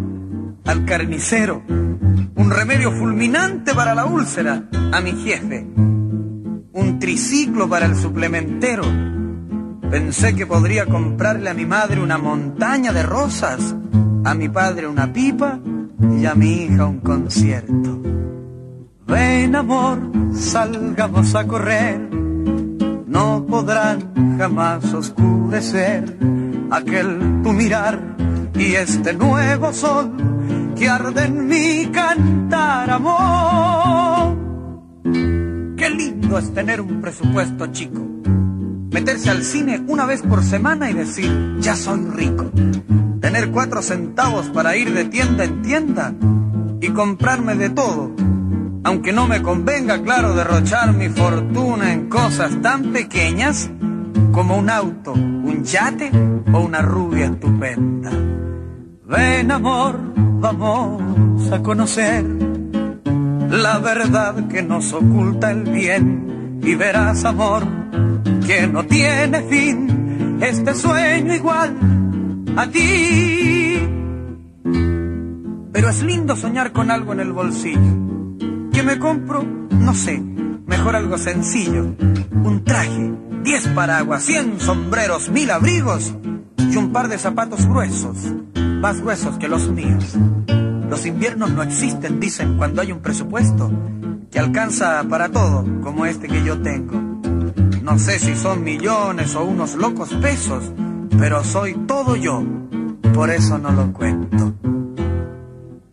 al 0.65 0.85
carnicero, 0.85 1.63
un 1.67 2.51
remedio 2.51 2.93
fulminante 2.93 3.75
para 3.75 3.95
la 3.95 4.07
úlcera 4.07 4.65
a 4.93 5.01
mi 5.01 5.13
jefe, 5.13 5.67
un 5.75 6.99
triciclo 6.99 7.69
para 7.69 7.87
el 7.87 7.97
suplementero. 7.97 8.85
Pensé 9.91 10.35
que 10.35 10.47
podría 10.47 10.87
comprarle 10.87 11.51
a 11.51 11.55
mi 11.55 11.67
madre 11.67 12.01
una 12.01 12.19
montaña 12.19 12.93
de 12.93 13.03
rosas, 13.03 13.75
a 14.25 14.35
mi 14.35 14.49
padre 14.49 14.87
una 14.87 15.13
pipa 15.13 15.59
y 16.19 16.27
a 16.27 16.35
mi 16.35 16.65
hija 16.65 16.87
un 16.87 17.01
concierto. 17.01 18.01
Ven 19.07 19.57
amor, 19.57 19.99
salgamos 20.33 21.35
a 21.35 21.47
correr, 21.47 22.01
no 23.07 23.45
podrán 23.47 24.39
jamás 24.39 24.95
oscurecer 24.95 26.17
aquel 26.71 27.43
tu 27.43 27.53
mirar 27.53 28.01
y 28.55 28.75
este 28.75 29.13
nuevo 29.15 29.73
sol 29.73 30.13
que 30.81 30.89
arde 30.89 31.25
en 31.27 31.93
cantar 31.93 32.91
amor. 32.91 34.35
Qué 35.77 35.91
lindo 35.91 36.39
es 36.39 36.55
tener 36.55 36.81
un 36.81 37.03
presupuesto 37.03 37.67
chico, 37.67 38.01
meterse 38.91 39.29
al 39.29 39.45
cine 39.45 39.85
una 39.87 40.07
vez 40.07 40.23
por 40.23 40.43
semana 40.43 40.91
y 40.91 40.95
decir, 40.95 41.59
ya 41.61 41.77
soy 41.77 42.01
rico, 42.07 42.51
tener 43.21 43.51
cuatro 43.51 43.83
centavos 43.83 44.47
para 44.49 44.75
ir 44.75 44.95
de 44.95 45.05
tienda 45.05 45.45
en 45.45 45.61
tienda 45.61 46.15
y 46.81 46.89
comprarme 46.89 47.57
de 47.57 47.69
todo 47.69 48.15
aunque 48.83 49.13
no 49.13 49.27
me 49.27 49.43
convenga, 49.43 50.03
claro, 50.03 50.35
derrochar 50.35 50.95
mi 50.95 51.11
fortuna 51.11 51.93
en 51.93 52.09
cosas 52.09 52.63
tan 52.63 52.93
pequeñas 52.93 53.69
como 54.33 54.57
un 54.57 54.71
auto, 54.71 55.13
un 55.13 55.63
yate 55.65 56.11
o 56.51 56.61
una 56.61 56.81
rubia 56.81 57.27
estupenda. 57.27 58.11
Ven 59.11 59.51
amor, 59.51 60.01
vamos 60.41 61.53
a 61.53 61.63
conocer 61.63 62.25
la 63.51 63.79
verdad 63.79 64.49
que 64.49 64.63
nos 64.63 64.93
oculta 64.93 65.51
el 65.51 65.65
bien 65.65 66.61
y 66.63 66.75
verás 66.75 67.25
amor 67.25 67.65
que 68.47 68.67
no 68.69 68.85
tiene 68.85 69.43
fin 69.43 70.39
este 70.41 70.75
sueño 70.75 71.35
igual 71.35 71.77
a 72.57 72.67
ti. 72.69 73.89
Pero 75.73 75.89
es 75.89 76.03
lindo 76.03 76.37
soñar 76.37 76.73
con 76.73 76.91
algo 76.91 77.13
en 77.13 77.21
el 77.21 77.33
bolsillo 77.33 78.11
me 78.83 78.99
compro? 78.99 79.45
No 79.71 79.95
sé, 79.95 80.21
mejor 80.67 80.97
algo 80.97 81.19
sencillo. 81.19 81.95
Un 82.45 82.63
traje, 82.65 83.13
diez 83.43 83.67
paraguas, 83.69 84.25
cien 84.25 84.61
sombreros, 84.61 85.29
mil 85.31 85.51
abrigos 85.51 86.15
y 86.71 86.77
un 86.77 86.93
par 86.93 87.09
de 87.09 87.19
zapatos 87.19 87.67
gruesos, 87.67 88.17
más 88.55 89.01
gruesos 89.01 89.37
que 89.39 89.49
los 89.49 89.69
míos. 89.69 90.17
Los 90.89 91.05
inviernos 91.05 91.51
no 91.51 91.63
existen, 91.63 92.21
dicen, 92.21 92.57
cuando 92.57 92.81
hay 92.81 92.93
un 92.93 93.01
presupuesto 93.01 93.71
que 94.31 94.39
alcanza 94.39 95.03
para 95.09 95.29
todo, 95.29 95.65
como 95.83 96.07
este 96.07 96.29
que 96.29 96.45
yo 96.45 96.61
tengo. 96.61 97.01
No 97.83 97.99
sé 97.99 98.19
si 98.19 98.37
son 98.37 98.63
millones 98.63 99.35
o 99.35 99.45
unos 99.45 99.75
locos 99.75 100.13
pesos, 100.15 100.73
pero 101.19 101.43
soy 101.43 101.75
todo 101.87 102.15
yo, 102.15 102.45
por 103.15 103.31
eso 103.31 103.59
no 103.59 103.73
lo 103.73 103.93
cuento. 103.93 104.55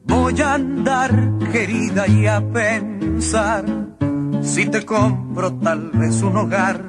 Voy 0.03 0.39
a 0.41 0.53
andar, 0.53 1.31
querida, 1.51 2.07
y 2.07 2.27
a 2.27 2.41
pensar 2.41 3.65
si 4.41 4.65
te 4.65 4.85
compro 4.85 5.53
tal 5.55 5.91
vez 5.91 6.21
un 6.21 6.37
hogar 6.37 6.83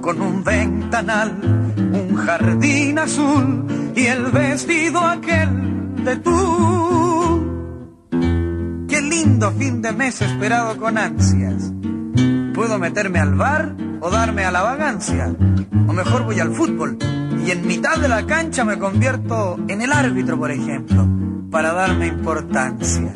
con 0.00 0.20
un 0.20 0.42
ventanal, 0.44 1.38
un 1.76 2.16
jardín 2.16 2.98
azul 2.98 3.92
y 3.94 4.06
el 4.06 4.24
vestido 4.26 5.00
aquel 5.00 6.04
de 6.04 6.16
tú. 6.16 7.46
Qué 8.88 9.00
lindo 9.00 9.50
fin 9.52 9.82
de 9.82 9.92
mes 9.92 10.20
esperado 10.22 10.76
con 10.76 10.98
ansias. 10.98 11.72
Puedo 12.54 12.78
meterme 12.78 13.18
al 13.20 13.34
bar 13.34 13.74
o 14.00 14.10
darme 14.10 14.44
a 14.44 14.50
la 14.50 14.62
vagancia. 14.62 15.34
O 15.86 15.92
mejor 15.92 16.24
voy 16.24 16.40
al 16.40 16.52
fútbol 16.54 16.98
y 17.46 17.50
en 17.50 17.66
mitad 17.66 17.96
de 17.96 18.08
la 18.08 18.26
cancha 18.26 18.64
me 18.64 18.78
convierto 18.78 19.58
en 19.68 19.82
el 19.82 19.92
árbitro, 19.92 20.38
por 20.38 20.50
ejemplo 20.50 21.20
para 21.50 21.72
darme 21.72 22.06
importancia. 22.06 23.12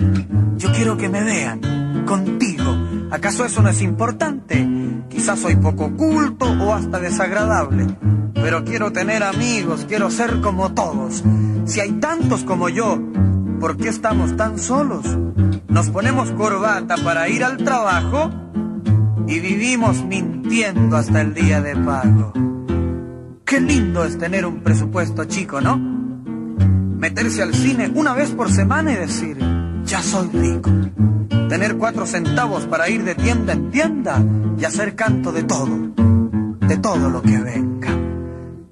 Yo 0.57 0.73
quiero 0.73 0.97
que 0.97 1.09
me 1.09 1.23
vean 1.23 2.05
contigo. 2.07 2.77
¿Acaso 3.11 3.45
eso 3.45 3.63
no 3.63 3.69
es 3.69 3.81
importante? 3.81 4.67
Quizás 5.09 5.39
soy 5.39 5.57
poco 5.57 5.97
culto 5.97 6.47
o 6.47 6.73
hasta 6.73 6.99
desagradable, 6.99 7.87
pero 8.35 8.65
quiero 8.65 8.93
tener 8.93 9.23
amigos, 9.23 9.85
quiero 9.89 10.11
ser 10.11 10.41
como 10.41 10.73
todos. 10.73 11.23
Si 11.67 11.81
hay 11.81 11.93
tantos 11.93 12.45
como 12.45 12.69
yo, 12.69 13.01
¿por 13.61 13.77
qué 13.77 13.89
estamos 13.89 14.37
tan 14.37 14.59
solos? 14.59 15.05
Nos 15.69 15.91
ponemos 15.91 16.31
corbata 16.33 16.97
para 16.97 17.29
ir 17.29 17.45
al 17.45 17.59
trabajo 17.59 18.31
y 19.27 19.41
vivimos 19.41 20.05
mintiendo 20.05 20.97
hasta 20.97 21.21
el 21.21 21.35
día 21.35 21.61
de 21.63 21.77
pago. 21.77 22.33
Qué 23.45 23.61
lindo 23.61 24.05
es 24.05 24.19
tener 24.19 24.47
un 24.47 24.63
presupuesto 24.63 25.25
chico, 25.25 25.61
¿no? 25.61 25.95
meterse 27.05 27.43
al 27.43 27.53
cine 27.53 27.93
una 27.95 28.15
vez 28.15 28.31
por 28.31 28.51
semana 28.51 28.91
y 28.93 28.97
decir, 28.97 29.37
ya 29.85 30.03
soy 30.03 30.29
rico. 30.33 30.71
Tener 31.49 31.77
cuatro 31.77 32.07
centavos 32.07 32.67
para 32.67 32.89
ir 32.89 33.05
de 33.05 33.15
tienda 33.15 33.53
en 33.53 33.71
tienda 33.71 34.23
y 34.59 34.65
hacer 34.65 34.95
canto 34.95 35.33
de 35.33 35.45
todo, 35.45 35.93
de 36.61 36.77
todo 36.79 37.11
lo 37.11 37.23
que 37.23 37.39
venga. 37.39 37.91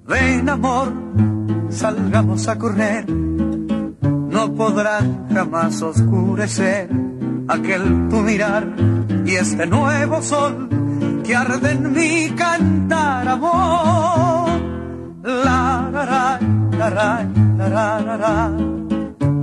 Ven 0.06 0.48
amor, 0.48 0.92
salgamos 1.70 2.48
a 2.48 2.58
correr, 2.58 3.08
no 3.10 4.54
podrán 4.54 5.28
jamás 5.32 5.80
oscurecer 5.82 6.88
aquel 7.48 8.08
tu 8.08 8.16
mirar 8.16 8.74
y 9.24 9.32
este 9.32 9.66
nuevo 9.66 10.22
sol 10.22 10.68
que 11.24 11.36
arde 11.36 11.72
en 11.72 11.92
mi 11.92 12.30
cantar 12.30 13.28
amor. 13.28 14.12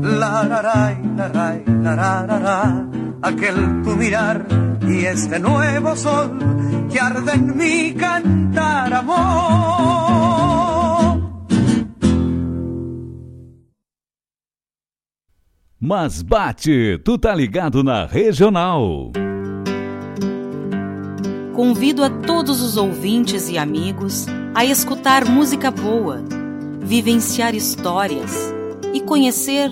La, 0.02 0.44
la, 0.44 0.62
la, 0.62 0.98
la, 1.16 2.26
la, 2.26 2.40
la, 2.40 2.88
aquel 3.22 3.82
tu 3.84 3.96
mirar 3.96 4.46
y 4.88 5.06
este 5.06 5.40
nuevo 5.40 5.96
sol 5.96 6.38
que 6.92 7.00
arde 7.00 7.34
en 7.34 7.58
mi 7.58 7.94
cantar 7.94 8.94
amor. 8.94 10.00
Mas 15.82 16.22
bate, 16.22 16.98
tu 17.00 17.18
tá 17.18 17.34
ligado 17.34 17.84
na 17.84 18.06
regional. 18.06 19.12
Convido 21.56 22.04
a 22.04 22.10
todos 22.10 22.62
os 22.62 22.78
ouvintes 22.78 23.50
e 23.50 23.58
amigos 23.58 24.26
a 24.54 24.66
escutar 24.66 25.26
música 25.26 25.72
boa, 25.72 26.24
vivenciar 26.82 27.56
histórias 27.56 28.54
e 28.94 29.02
conhecer 29.02 29.72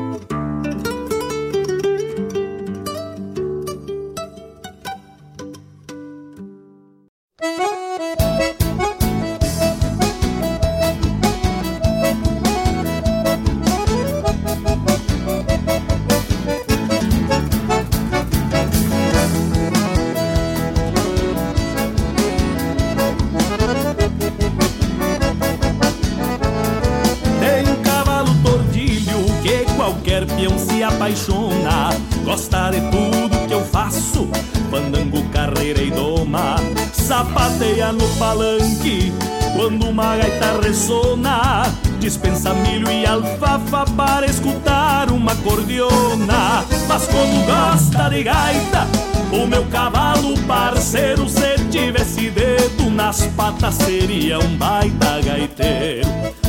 Nas 53.11 53.27
patas, 53.35 53.75
seria 53.75 54.39
um 54.39 54.55
baita 54.55 55.19
gaiteiro. 55.21 56.07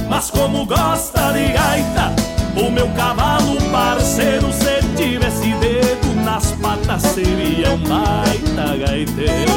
Mas 0.09 0.31
como 0.31 0.65
gosta 0.65 1.33
de 1.33 1.53
gaita, 1.53 2.15
o 2.57 2.71
meu 2.71 2.89
cavalo 2.91 3.61
parceiro, 3.73 4.47
se 4.53 4.81
tivesse 4.97 5.53
dedo 5.55 6.15
nas 6.25 6.53
patas, 6.53 7.03
seria 7.03 7.73
um 7.73 7.79
baita 7.79 8.77
gaiteiro. 8.77 9.53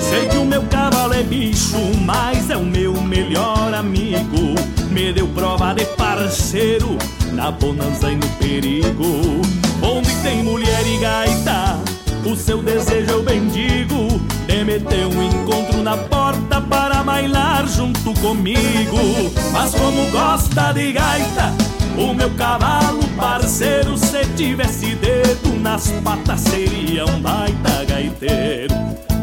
Sei 0.00 0.28
que 0.30 0.36
o 0.38 0.46
meu 0.46 0.62
cavalo 0.62 1.12
é 1.12 1.22
bicho, 1.22 1.76
mas 2.00 2.48
é 2.48 2.56
o 2.56 2.64
meu 2.64 2.94
melhor 3.02 3.74
amigo, 3.74 4.54
me 4.90 5.12
deu 5.12 5.28
prova 5.28 5.74
de 5.74 5.84
parceiro, 6.22 6.96
na 7.32 7.50
bonança 7.50 8.12
e 8.12 8.14
no 8.14 8.28
perigo. 8.38 9.42
Onde 9.82 10.14
tem 10.22 10.40
mulher 10.44 10.86
e 10.86 10.98
gaita, 10.98 11.80
o 12.24 12.36
seu 12.36 12.62
desejo 12.62 13.10
eu 13.10 13.22
bendigo, 13.24 14.20
de 14.46 14.64
meter 14.64 15.04
um 15.06 15.20
encontro 15.20 15.82
na 15.82 15.96
porta 15.96 16.60
para 16.60 17.02
bailar 17.02 17.66
junto 17.66 18.14
comigo. 18.20 19.32
Mas 19.52 19.74
como 19.74 20.08
gosta 20.12 20.72
de 20.72 20.92
gaita, 20.92 21.52
o 21.98 22.14
meu 22.14 22.30
cavalo 22.30 23.02
parceiro, 23.16 23.98
se 23.98 24.24
tivesse 24.36 24.94
dedo 24.94 25.58
nas 25.60 25.90
patas, 26.04 26.40
seria 26.42 27.04
um 27.04 27.20
baita 27.20 27.84
gaiteiro. 27.84 28.74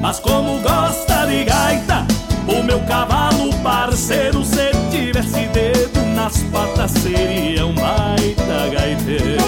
Mas 0.01 0.19
como 0.19 0.59
gosta 0.59 1.25
de 1.27 1.45
gaita, 1.45 2.05
o 2.45 2.61
meu 2.61 2.81
cavalo 2.81 3.53
parceiro, 3.63 4.43
nas 6.19 6.43
patas, 6.51 6.91
seria 6.91 7.65
um 7.65 7.73
baita 7.73 8.69
gaiteiro. 8.73 9.41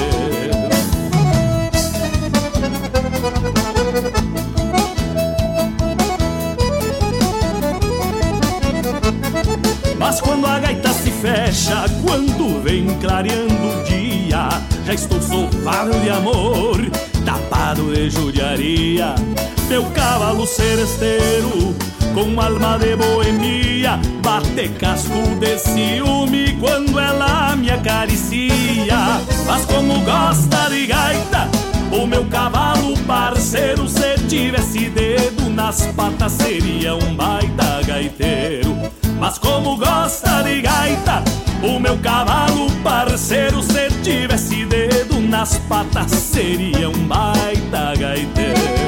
Mas 9.99 10.21
quando 10.21 10.47
a 10.47 10.59
gaita 10.59 10.93
se 10.93 11.11
fecha, 11.11 11.85
quando 12.03 12.63
vem 12.63 12.87
clareando 12.99 13.53
o 13.53 13.83
dia, 13.83 14.47
já 14.85 14.93
estou 14.93 15.21
sofado 15.21 15.91
de 15.99 16.09
amor, 16.09 16.79
tapado 17.25 17.93
de 17.93 18.09
judiaria. 18.09 19.13
Meu 19.67 19.83
cavalo 19.91 20.47
seresteiro, 20.47 21.75
com 22.13 22.39
alma 22.39 22.77
de 22.77 22.95
boemia, 22.95 23.99
bate 24.21 24.69
casco 24.79 25.35
de 25.39 25.57
ciúme 25.57 26.57
quando 26.59 26.99
ela 26.99 27.55
me 27.55 27.69
acaricia. 27.69 29.21
Mas 29.45 29.65
como 29.65 29.99
gosta 30.01 30.69
de 30.69 30.87
gaita, 30.87 31.49
o 31.91 32.05
meu 32.05 32.25
cavalo 32.25 32.97
parceiro, 33.07 33.87
se 33.87 34.15
tivesse 34.27 34.89
dedo 34.89 35.49
nas 35.49 35.85
patas, 35.87 36.33
seria 36.33 36.95
um 36.95 37.15
baita 37.15 37.81
gaiteiro. 37.85 38.75
Mas 39.19 39.37
como 39.37 39.77
gosta 39.77 40.41
de 40.43 40.61
gaita, 40.61 41.23
o 41.63 41.79
meu 41.79 41.97
cavalo 41.97 42.71
parceiro, 42.83 43.61
se 43.61 43.89
tivesse 44.03 44.65
dedo 44.65 45.19
nas 45.21 45.57
patas, 45.69 46.11
seria 46.11 46.89
um 46.89 47.07
baita 47.07 47.93
gaiteiro. 47.97 48.80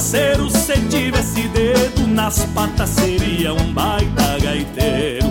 Parceiro, 0.00 0.48
se 0.48 0.80
tivesse 0.88 1.46
dedo 1.48 2.06
nas 2.06 2.42
patas, 2.54 2.88
seria 2.88 3.52
um 3.52 3.70
baita 3.74 4.38
gaiteiro. 4.42 5.26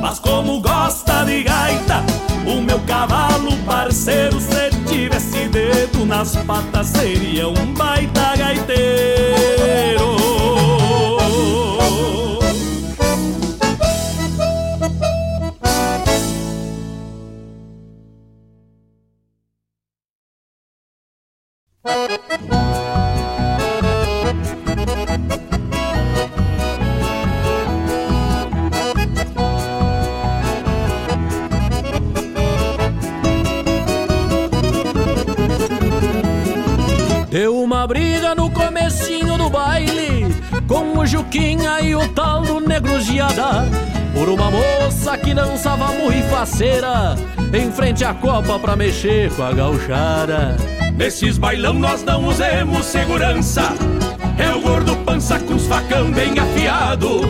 Mas 0.00 0.18
como 0.18 0.62
gosta 0.62 1.24
de 1.24 1.42
gaita, 1.42 2.02
o 2.46 2.62
meu 2.62 2.80
cavalo 2.80 3.54
parceiro, 3.66 4.40
se 4.40 4.70
tivesse 4.88 5.46
dedo 5.48 6.06
nas 6.06 6.34
patas, 6.36 6.86
seria 6.86 7.48
um 7.50 7.74
baita 7.74 8.33
mexer 48.84 49.30
com 49.34 49.42
a 49.42 49.52
gauchada 49.52 50.56
Nesses 50.94 51.38
bailão 51.38 51.72
nós 51.72 52.04
não 52.04 52.26
usemos 52.26 52.84
segurança. 52.84 53.72
É 54.38 54.54
o 54.54 54.60
gordo 54.60 54.94
pança 55.04 55.40
com 55.40 55.54
os 55.54 55.66
facão 55.66 56.12
bem 56.12 56.38
afiado. 56.38 57.22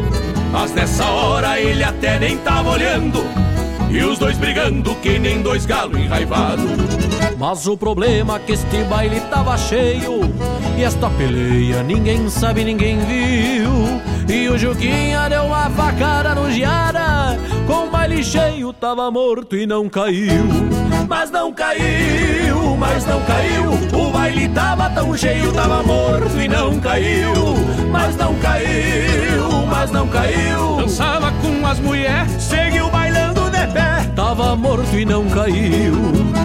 Mas 0.53 0.75
nessa 0.75 1.07
hora 1.07 1.59
ele 1.59 1.83
até 1.83 2.19
nem 2.19 2.37
tava 2.39 2.71
olhando. 2.71 3.25
E 3.89 4.03
os 4.03 4.19
dois 4.19 4.37
brigando 4.37 4.95
que 4.97 5.19
nem 5.19 5.41
dois 5.41 5.67
galos 5.67 5.97
enraivados 5.97 6.65
Mas 7.39 7.65
o 7.69 7.77
problema 7.77 8.37
é 8.37 8.39
que 8.41 8.53
este 8.53 8.83
baile 8.85 9.21
tava 9.31 9.57
cheio. 9.57 10.21
E 10.77 10.83
esta 10.83 11.09
peleia 11.11 11.83
ninguém 11.85 12.29
sabe, 12.29 12.65
ninguém 12.65 12.99
viu. 12.99 13.71
E 14.29 14.49
o 14.49 14.59
Juquinha 14.59 15.29
deu 15.29 15.45
uma 15.45 15.71
facada 15.71 16.35
no 16.35 16.51
Giara. 16.51 17.39
Com 17.67 17.87
o 17.87 17.91
baile 17.91 18.23
cheio 18.23 18.73
tava 18.73 19.11
morto 19.11 19.57
e 19.57 19.67
não 19.67 19.89
caiu 19.89 20.74
Mas 21.09 21.31
não 21.31 21.53
caiu, 21.53 22.77
mas 22.77 23.05
não 23.07 23.21
caiu. 23.23 23.99
O 23.99 24.11
baile 24.11 24.49
tava 24.49 24.91
tão 24.91 25.17
cheio, 25.17 25.53
tava 25.53 25.83
morto 25.83 26.39
e 26.39 26.49
não 26.49 26.79
caiu. 26.81 27.33
Mas 27.91 28.17
não 28.17 28.35
caiu, 28.37 29.67
mas 29.69 29.91
não 29.91 30.09
caiu. 30.09 30.77
Dançava 30.77 31.33
com 31.33 31.67
as 31.67 31.79
mulheres, 31.79 32.43
Tava 34.15 34.57
morto 34.57 34.99
e 34.99 35.05
não 35.05 35.29
caiu. 35.29 35.95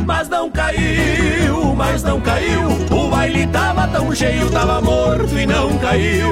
Mas 0.05 0.27
não 0.29 0.49
caiu, 0.49 1.75
mas 1.75 2.03
não 2.03 2.19
caiu. 2.19 2.67
O 2.91 3.09
baile 3.09 3.45
tava 3.47 3.87
tão 3.87 4.13
cheio, 4.13 4.49
tava 4.49 4.81
morto 4.81 5.37
e 5.37 5.45
não 5.45 5.77
caiu. 5.77 6.31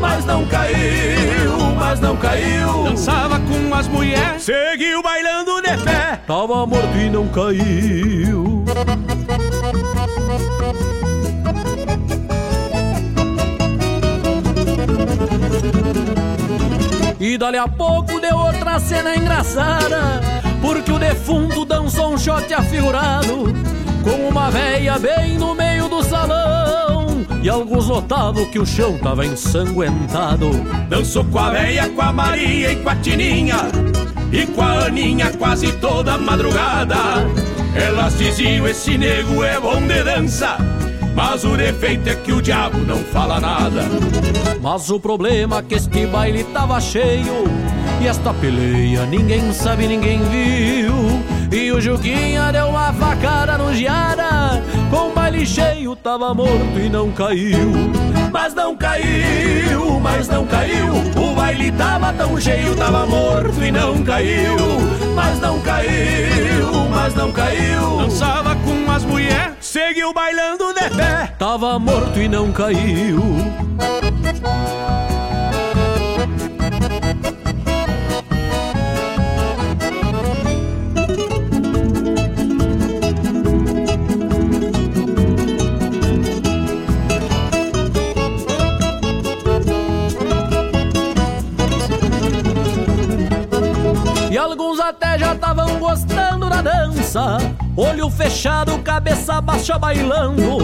Mas 0.00 0.24
não 0.24 0.44
caiu, 0.46 1.58
mas 1.78 2.00
não 2.00 2.16
caiu. 2.16 2.84
Dançava 2.84 3.40
com 3.40 3.74
as 3.74 3.88
mulheres, 3.88 4.42
seguiu 4.42 5.02
bailando 5.02 5.60
de 5.62 5.76
pé. 5.84 6.20
Tava 6.26 6.66
morto 6.66 6.96
e 6.96 7.10
não 7.10 7.28
caiu 7.28 8.64
E 17.20 17.36
dali 17.36 17.58
a 17.58 17.68
pouco 17.68 18.18
deu 18.18 18.34
outra 18.34 18.80
cena 18.80 19.14
engraçada 19.14 20.22
Porque 20.62 20.90
o 20.90 20.98
defunto 20.98 21.66
dançou 21.66 22.14
um 22.14 22.18
shot 22.18 22.52
afigurado 22.54 23.52
Com 24.02 24.28
uma 24.30 24.50
véia 24.50 24.98
bem 24.98 25.36
no 25.36 25.54
meio 25.54 25.86
do 25.86 26.02
salão 26.02 27.26
E 27.42 27.48
alguns 27.50 27.88
notavam 27.88 28.46
que 28.46 28.58
o 28.58 28.64
chão 28.64 28.96
tava 28.96 29.26
ensanguentado. 29.26 30.50
Dançou 30.88 31.22
com 31.26 31.38
a 31.38 31.50
véia, 31.50 31.90
com 31.90 32.00
a 32.00 32.10
Maria 32.10 32.72
e 32.72 32.76
com 32.76 32.88
a 32.88 32.96
Tininha 32.96 33.68
E 34.32 34.46
com 34.46 34.62
a 34.62 34.86
Aninha 34.86 35.30
quase 35.38 35.72
toda 35.72 36.16
madrugada. 36.16 36.96
Elas 37.74 38.16
diziam, 38.16 38.66
esse 38.66 38.96
nego 38.96 39.44
é 39.44 39.60
bom 39.60 39.86
de 39.86 40.02
dança 40.02 40.56
mas 41.20 41.44
o 41.44 41.54
defeito 41.54 42.08
é 42.08 42.14
que 42.14 42.32
o 42.32 42.40
diabo 42.40 42.78
não 42.78 42.96
fala 42.96 43.38
nada. 43.38 43.82
Mas 44.62 44.88
o 44.88 44.98
problema 44.98 45.58
é 45.58 45.62
que 45.62 45.74
este 45.74 46.06
baile 46.06 46.44
tava 46.44 46.80
cheio 46.80 47.44
E 48.00 48.06
esta 48.06 48.32
peleia 48.34 49.04
ninguém 49.06 49.52
sabe, 49.52 49.86
ninguém 49.86 50.22
viu. 50.24 50.94
E 51.52 51.70
o 51.72 51.80
Juquinha 51.80 52.50
deu 52.52 52.68
uma 52.68 52.92
facada 52.92 53.58
no 53.58 53.74
Giara 53.74 54.62
Com 54.90 55.10
o 55.10 55.12
baile 55.12 55.44
cheio 55.46 55.80
tava 55.96 56.34
morto 56.34 56.78
e 56.78 56.88
não 56.88 57.10
caiu. 57.12 57.72
Mas 58.32 58.54
não 58.54 58.76
caiu, 58.76 60.00
mas 60.00 60.28
não 60.28 60.46
caiu. 60.46 60.86
O 61.16 61.34
baile 61.34 61.72
tava 61.72 62.12
tão 62.12 62.40
cheio, 62.40 62.74
tava 62.76 63.06
morto 63.06 63.62
e 63.62 63.70
não 63.70 64.02
caiu. 64.02 64.56
Mas 65.14 65.40
não 65.40 65.60
caiu, 65.60 66.88
mas 66.90 67.14
não 67.14 67.32
caiu. 67.32 67.98
Dançava 67.98 68.49
seguiu 69.70 70.12
bailando 70.12 70.74
de 70.74 70.90
pé. 70.90 71.28
Tava 71.38 71.78
morto 71.78 72.18
e 72.18 72.28
não 72.28 72.50
caiu. 72.50 73.20
E 94.32 94.36
alguns 94.36 94.80
até 94.80 95.16
já 95.16 95.32
estavam 95.32 95.78
gostando 95.78 96.48
da 96.48 96.60
dança 96.60 97.38
Olho 97.80 98.10
fechado, 98.10 98.78
cabeça 98.80 99.40
baixa 99.40 99.78
bailando. 99.78 100.58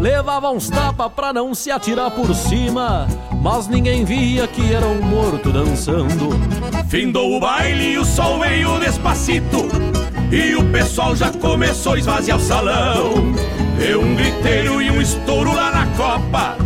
Levava 0.00 0.50
uns 0.50 0.68
tapas 0.68 1.12
pra 1.12 1.32
não 1.32 1.54
se 1.54 1.70
atirar 1.70 2.10
por 2.10 2.34
cima. 2.34 3.06
Mas 3.40 3.68
ninguém 3.68 4.04
via 4.04 4.48
que 4.48 4.74
era 4.74 4.84
um 4.84 5.00
morto 5.00 5.52
dançando. 5.52 6.30
Findou 6.88 7.36
o 7.36 7.38
baile 7.38 7.92
e 7.92 7.98
o 7.98 8.04
sol 8.04 8.40
veio 8.40 8.80
despacito. 8.80 9.68
E 10.32 10.56
o 10.56 10.72
pessoal 10.72 11.14
já 11.14 11.30
começou 11.30 11.92
a 11.92 11.98
esvaziar 11.98 12.36
o 12.36 12.40
salão. 12.40 13.14
Deu 13.78 14.02
um 14.02 14.16
griteiro 14.16 14.82
e 14.82 14.90
um 14.90 15.00
estouro 15.00 15.54
lá 15.54 15.70
na 15.70 15.86
copa. 15.96 16.65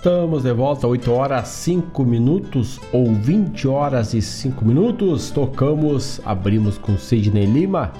Estamos 0.00 0.44
de 0.44 0.52
volta, 0.54 0.86
8 0.86 1.12
horas 1.12 1.48
5 1.48 2.04
minutos 2.06 2.80
ou 2.90 3.12
20 3.12 3.68
horas 3.68 4.14
e 4.14 4.22
5 4.22 4.64
minutos. 4.64 5.30
Tocamos, 5.30 6.22
abrimos 6.24 6.78
com 6.78 6.96
Sidney 6.96 7.44
Lima, 7.44 7.92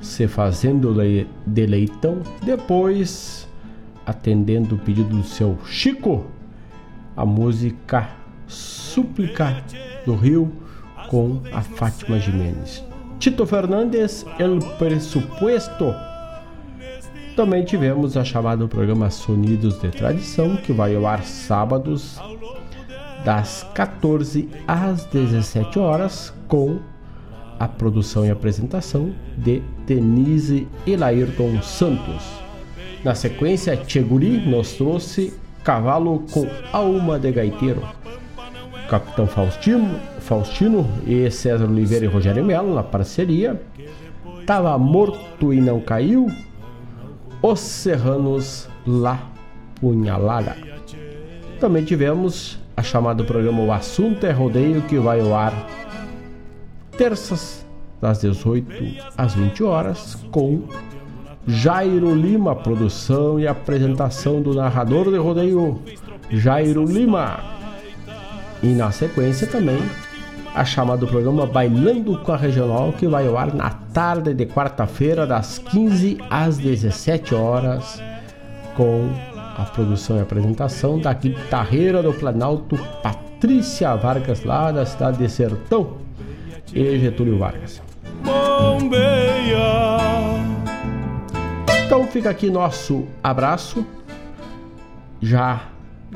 se 0.00 0.26
fazendo 0.26 0.96
de 1.46 1.66
leitão. 1.66 2.22
Depois, 2.42 3.46
atendendo 4.06 4.76
o 4.76 4.78
pedido 4.78 5.14
do 5.14 5.22
seu 5.22 5.58
Chico, 5.66 6.24
a 7.14 7.26
música 7.26 8.08
Súplica 8.46 9.62
do 10.06 10.14
Rio 10.14 10.50
com 11.10 11.42
a 11.52 11.60
Fátima 11.60 12.18
Jimenez. 12.18 12.82
Tito 13.18 13.44
Fernandes, 13.44 14.24
El 14.38 14.58
Presupuesto 14.78 15.94
também 17.40 17.64
tivemos 17.64 18.18
a 18.18 18.22
chamada 18.22 18.68
programa 18.68 19.08
Sonidos 19.08 19.80
de 19.80 19.88
Tradição, 19.88 20.56
que 20.56 20.74
vai 20.74 20.94
ao 20.94 21.06
ar 21.06 21.24
sábados 21.24 22.20
das 23.24 23.66
14 23.72 24.46
às 24.68 25.06
17 25.06 25.78
horas, 25.78 26.34
com 26.46 26.78
a 27.58 27.66
produção 27.66 28.26
e 28.26 28.30
apresentação 28.30 29.14
de 29.38 29.62
Denise 29.86 30.68
e 30.86 30.94
Santos. 31.62 32.26
Na 33.02 33.14
sequência, 33.14 33.74
Tcheguri 33.74 34.46
nos 34.46 34.74
trouxe 34.74 35.32
Cavalo 35.64 36.26
com 36.30 36.46
Alma 36.70 37.18
de 37.18 37.32
Gaiteiro. 37.32 37.82
Capitão 38.90 39.26
Faustino, 39.26 39.98
Faustino 40.18 40.86
e 41.06 41.30
César 41.30 41.64
Oliveira 41.64 42.04
e 42.04 42.08
Rogério 42.08 42.44
Melo 42.44 42.74
na 42.74 42.82
parceria. 42.82 43.58
Tava 44.44 44.76
morto 44.76 45.54
e 45.54 45.60
não 45.60 45.80
caiu, 45.80 46.26
os 47.42 47.60
Serranos 47.60 48.68
La 48.86 49.18
Punhalada. 49.80 50.56
Também 51.58 51.84
tivemos 51.84 52.58
a 52.76 52.82
chamada 52.82 53.24
programa 53.24 53.62
O 53.62 53.72
Assunto 53.72 54.24
é 54.24 54.30
Rodeio, 54.30 54.82
que 54.82 54.98
vai 54.98 55.20
ao 55.20 55.34
ar 55.34 55.52
terças 56.96 57.64
das 58.00 58.20
18 58.20 58.66
às 59.16 59.34
20 59.34 59.62
horas, 59.62 60.16
com 60.30 60.64
Jairo 61.46 62.14
Lima, 62.14 62.54
produção 62.54 63.40
e 63.40 63.46
apresentação 63.46 64.42
do 64.42 64.54
narrador 64.54 65.10
de 65.10 65.16
rodeio 65.16 65.80
Jairo 66.30 66.84
Lima. 66.84 67.38
E 68.62 68.68
na 68.68 68.90
sequência 68.90 69.46
também 69.46 69.78
a 70.54 70.64
chamada 70.64 71.00
do 71.00 71.06
programa 71.06 71.46
Bailando 71.46 72.18
com 72.18 72.32
a 72.32 72.36
Regional, 72.36 72.92
que 72.92 73.06
vai 73.06 73.26
ao 73.26 73.38
ar 73.38 73.54
na 73.54 73.70
tarde 73.70 74.34
de 74.34 74.46
quarta-feira, 74.46 75.26
das 75.26 75.58
15 75.58 76.18
às 76.28 76.58
17 76.58 77.34
horas, 77.34 78.02
com 78.76 79.08
a 79.56 79.64
produção 79.64 80.18
e 80.18 80.20
apresentação 80.20 80.98
da 80.98 81.12
guitarreira 81.12 82.02
do 82.02 82.12
Planalto, 82.12 82.76
Patrícia 83.02 83.94
Vargas, 83.94 84.44
lá 84.44 84.72
da 84.72 84.84
cidade 84.84 85.18
de 85.18 85.28
Sertão, 85.28 85.98
e 86.74 86.98
Getúlio 86.98 87.38
Vargas. 87.38 87.82
Então 91.86 92.06
fica 92.06 92.30
aqui 92.30 92.50
nosso 92.50 93.06
abraço. 93.22 93.84
Já 95.20 95.62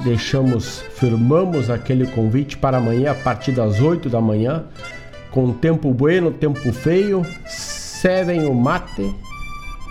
deixamos, 0.03 0.81
firmamos 0.95 1.71
aquele 1.71 2.07
convite 2.07 2.57
para 2.57 2.79
amanhã 2.79 3.12
a 3.12 3.15
partir 3.15 3.53
das 3.53 3.81
8 3.81 4.09
da 4.09 4.21
manhã, 4.21 4.65
com 5.31 5.53
tempo 5.53 5.93
bueno, 5.93 6.31
tempo 6.31 6.73
feio, 6.73 7.25
servem 7.47 8.47
o 8.47 8.55
mate 8.55 9.15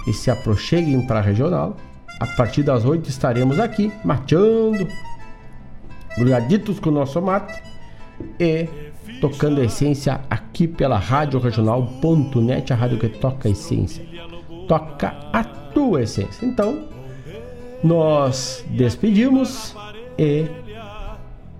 e 0.07 0.13
se 0.13 0.29
aproxeguem 0.29 1.05
para 1.05 1.19
a 1.19 1.21
regional. 1.21 1.77
A 2.19 2.27
partir 2.27 2.63
das 2.63 2.85
8 2.85 3.09
estaremos 3.09 3.59
aqui 3.59 3.91
mateando, 4.03 4.87
grudaditos 6.17 6.79
com 6.79 6.89
o 6.89 6.93
nosso 6.93 7.21
mate 7.21 7.61
e 8.39 8.67
tocando 9.19 9.61
a 9.61 9.65
essência 9.65 10.21
aqui 10.29 10.67
pela 10.67 10.97
Rádio 10.97 11.39
Regional.net, 11.39 12.71
a 12.71 12.75
rádio 12.75 12.99
que 12.99 13.09
toca 13.09 13.47
a 13.47 13.51
essência. 13.51 14.05
Toca 14.67 15.15
a 15.31 15.43
tua 15.43 16.03
essência. 16.03 16.45
Então, 16.45 16.87
nós 17.83 18.63
despedimos 18.69 19.75
e 20.17 20.47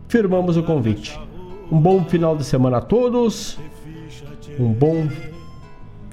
firmamos 0.07 0.57
o 0.57 0.63
convite. 0.63 1.19
Um 1.71 1.79
bom 1.79 2.03
final 2.03 2.35
de 2.35 2.43
semana 2.43 2.77
a 2.77 2.81
todos, 2.81 3.57
um 4.59 4.71
bom 4.71 5.07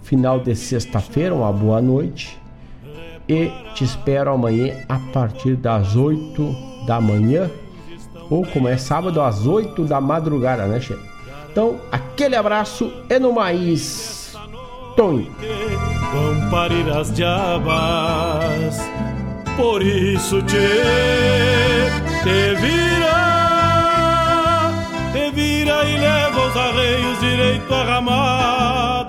final 0.02 0.40
de 0.40 0.54
sexta-feira, 0.54 1.34
uma 1.34 1.52
boa 1.52 1.80
noite 1.80 2.40
e 3.28 3.52
te 3.74 3.84
espero 3.84 4.32
amanhã 4.32 4.74
a 4.88 4.98
partir 5.12 5.54
das 5.54 5.94
8 5.94 6.84
da 6.86 7.00
manhã 7.00 7.48
ou 8.28 8.44
como 8.44 8.66
é 8.66 8.76
sábado 8.76 9.20
às 9.20 9.46
8 9.46 9.84
da 9.84 10.00
madrugada, 10.00 10.66
né, 10.66 10.80
Che? 10.80 10.98
Então, 11.50 11.80
aquele 11.92 12.34
abraço 12.34 12.92
e 13.08 13.18
no 13.18 13.32
mais, 13.32 14.34
Tony. 14.96 15.30
Por 19.60 19.82
isso 19.82 20.40
te 20.42 20.56
te 22.24 22.54
vira, 22.62 23.20
te 25.12 25.30
vira 25.32 25.84
e 25.84 25.98
leva 25.98 26.46
os 26.46 26.56
arreios 26.56 27.20
direito 27.20 27.74
a 27.74 27.84
ramar 27.84 28.99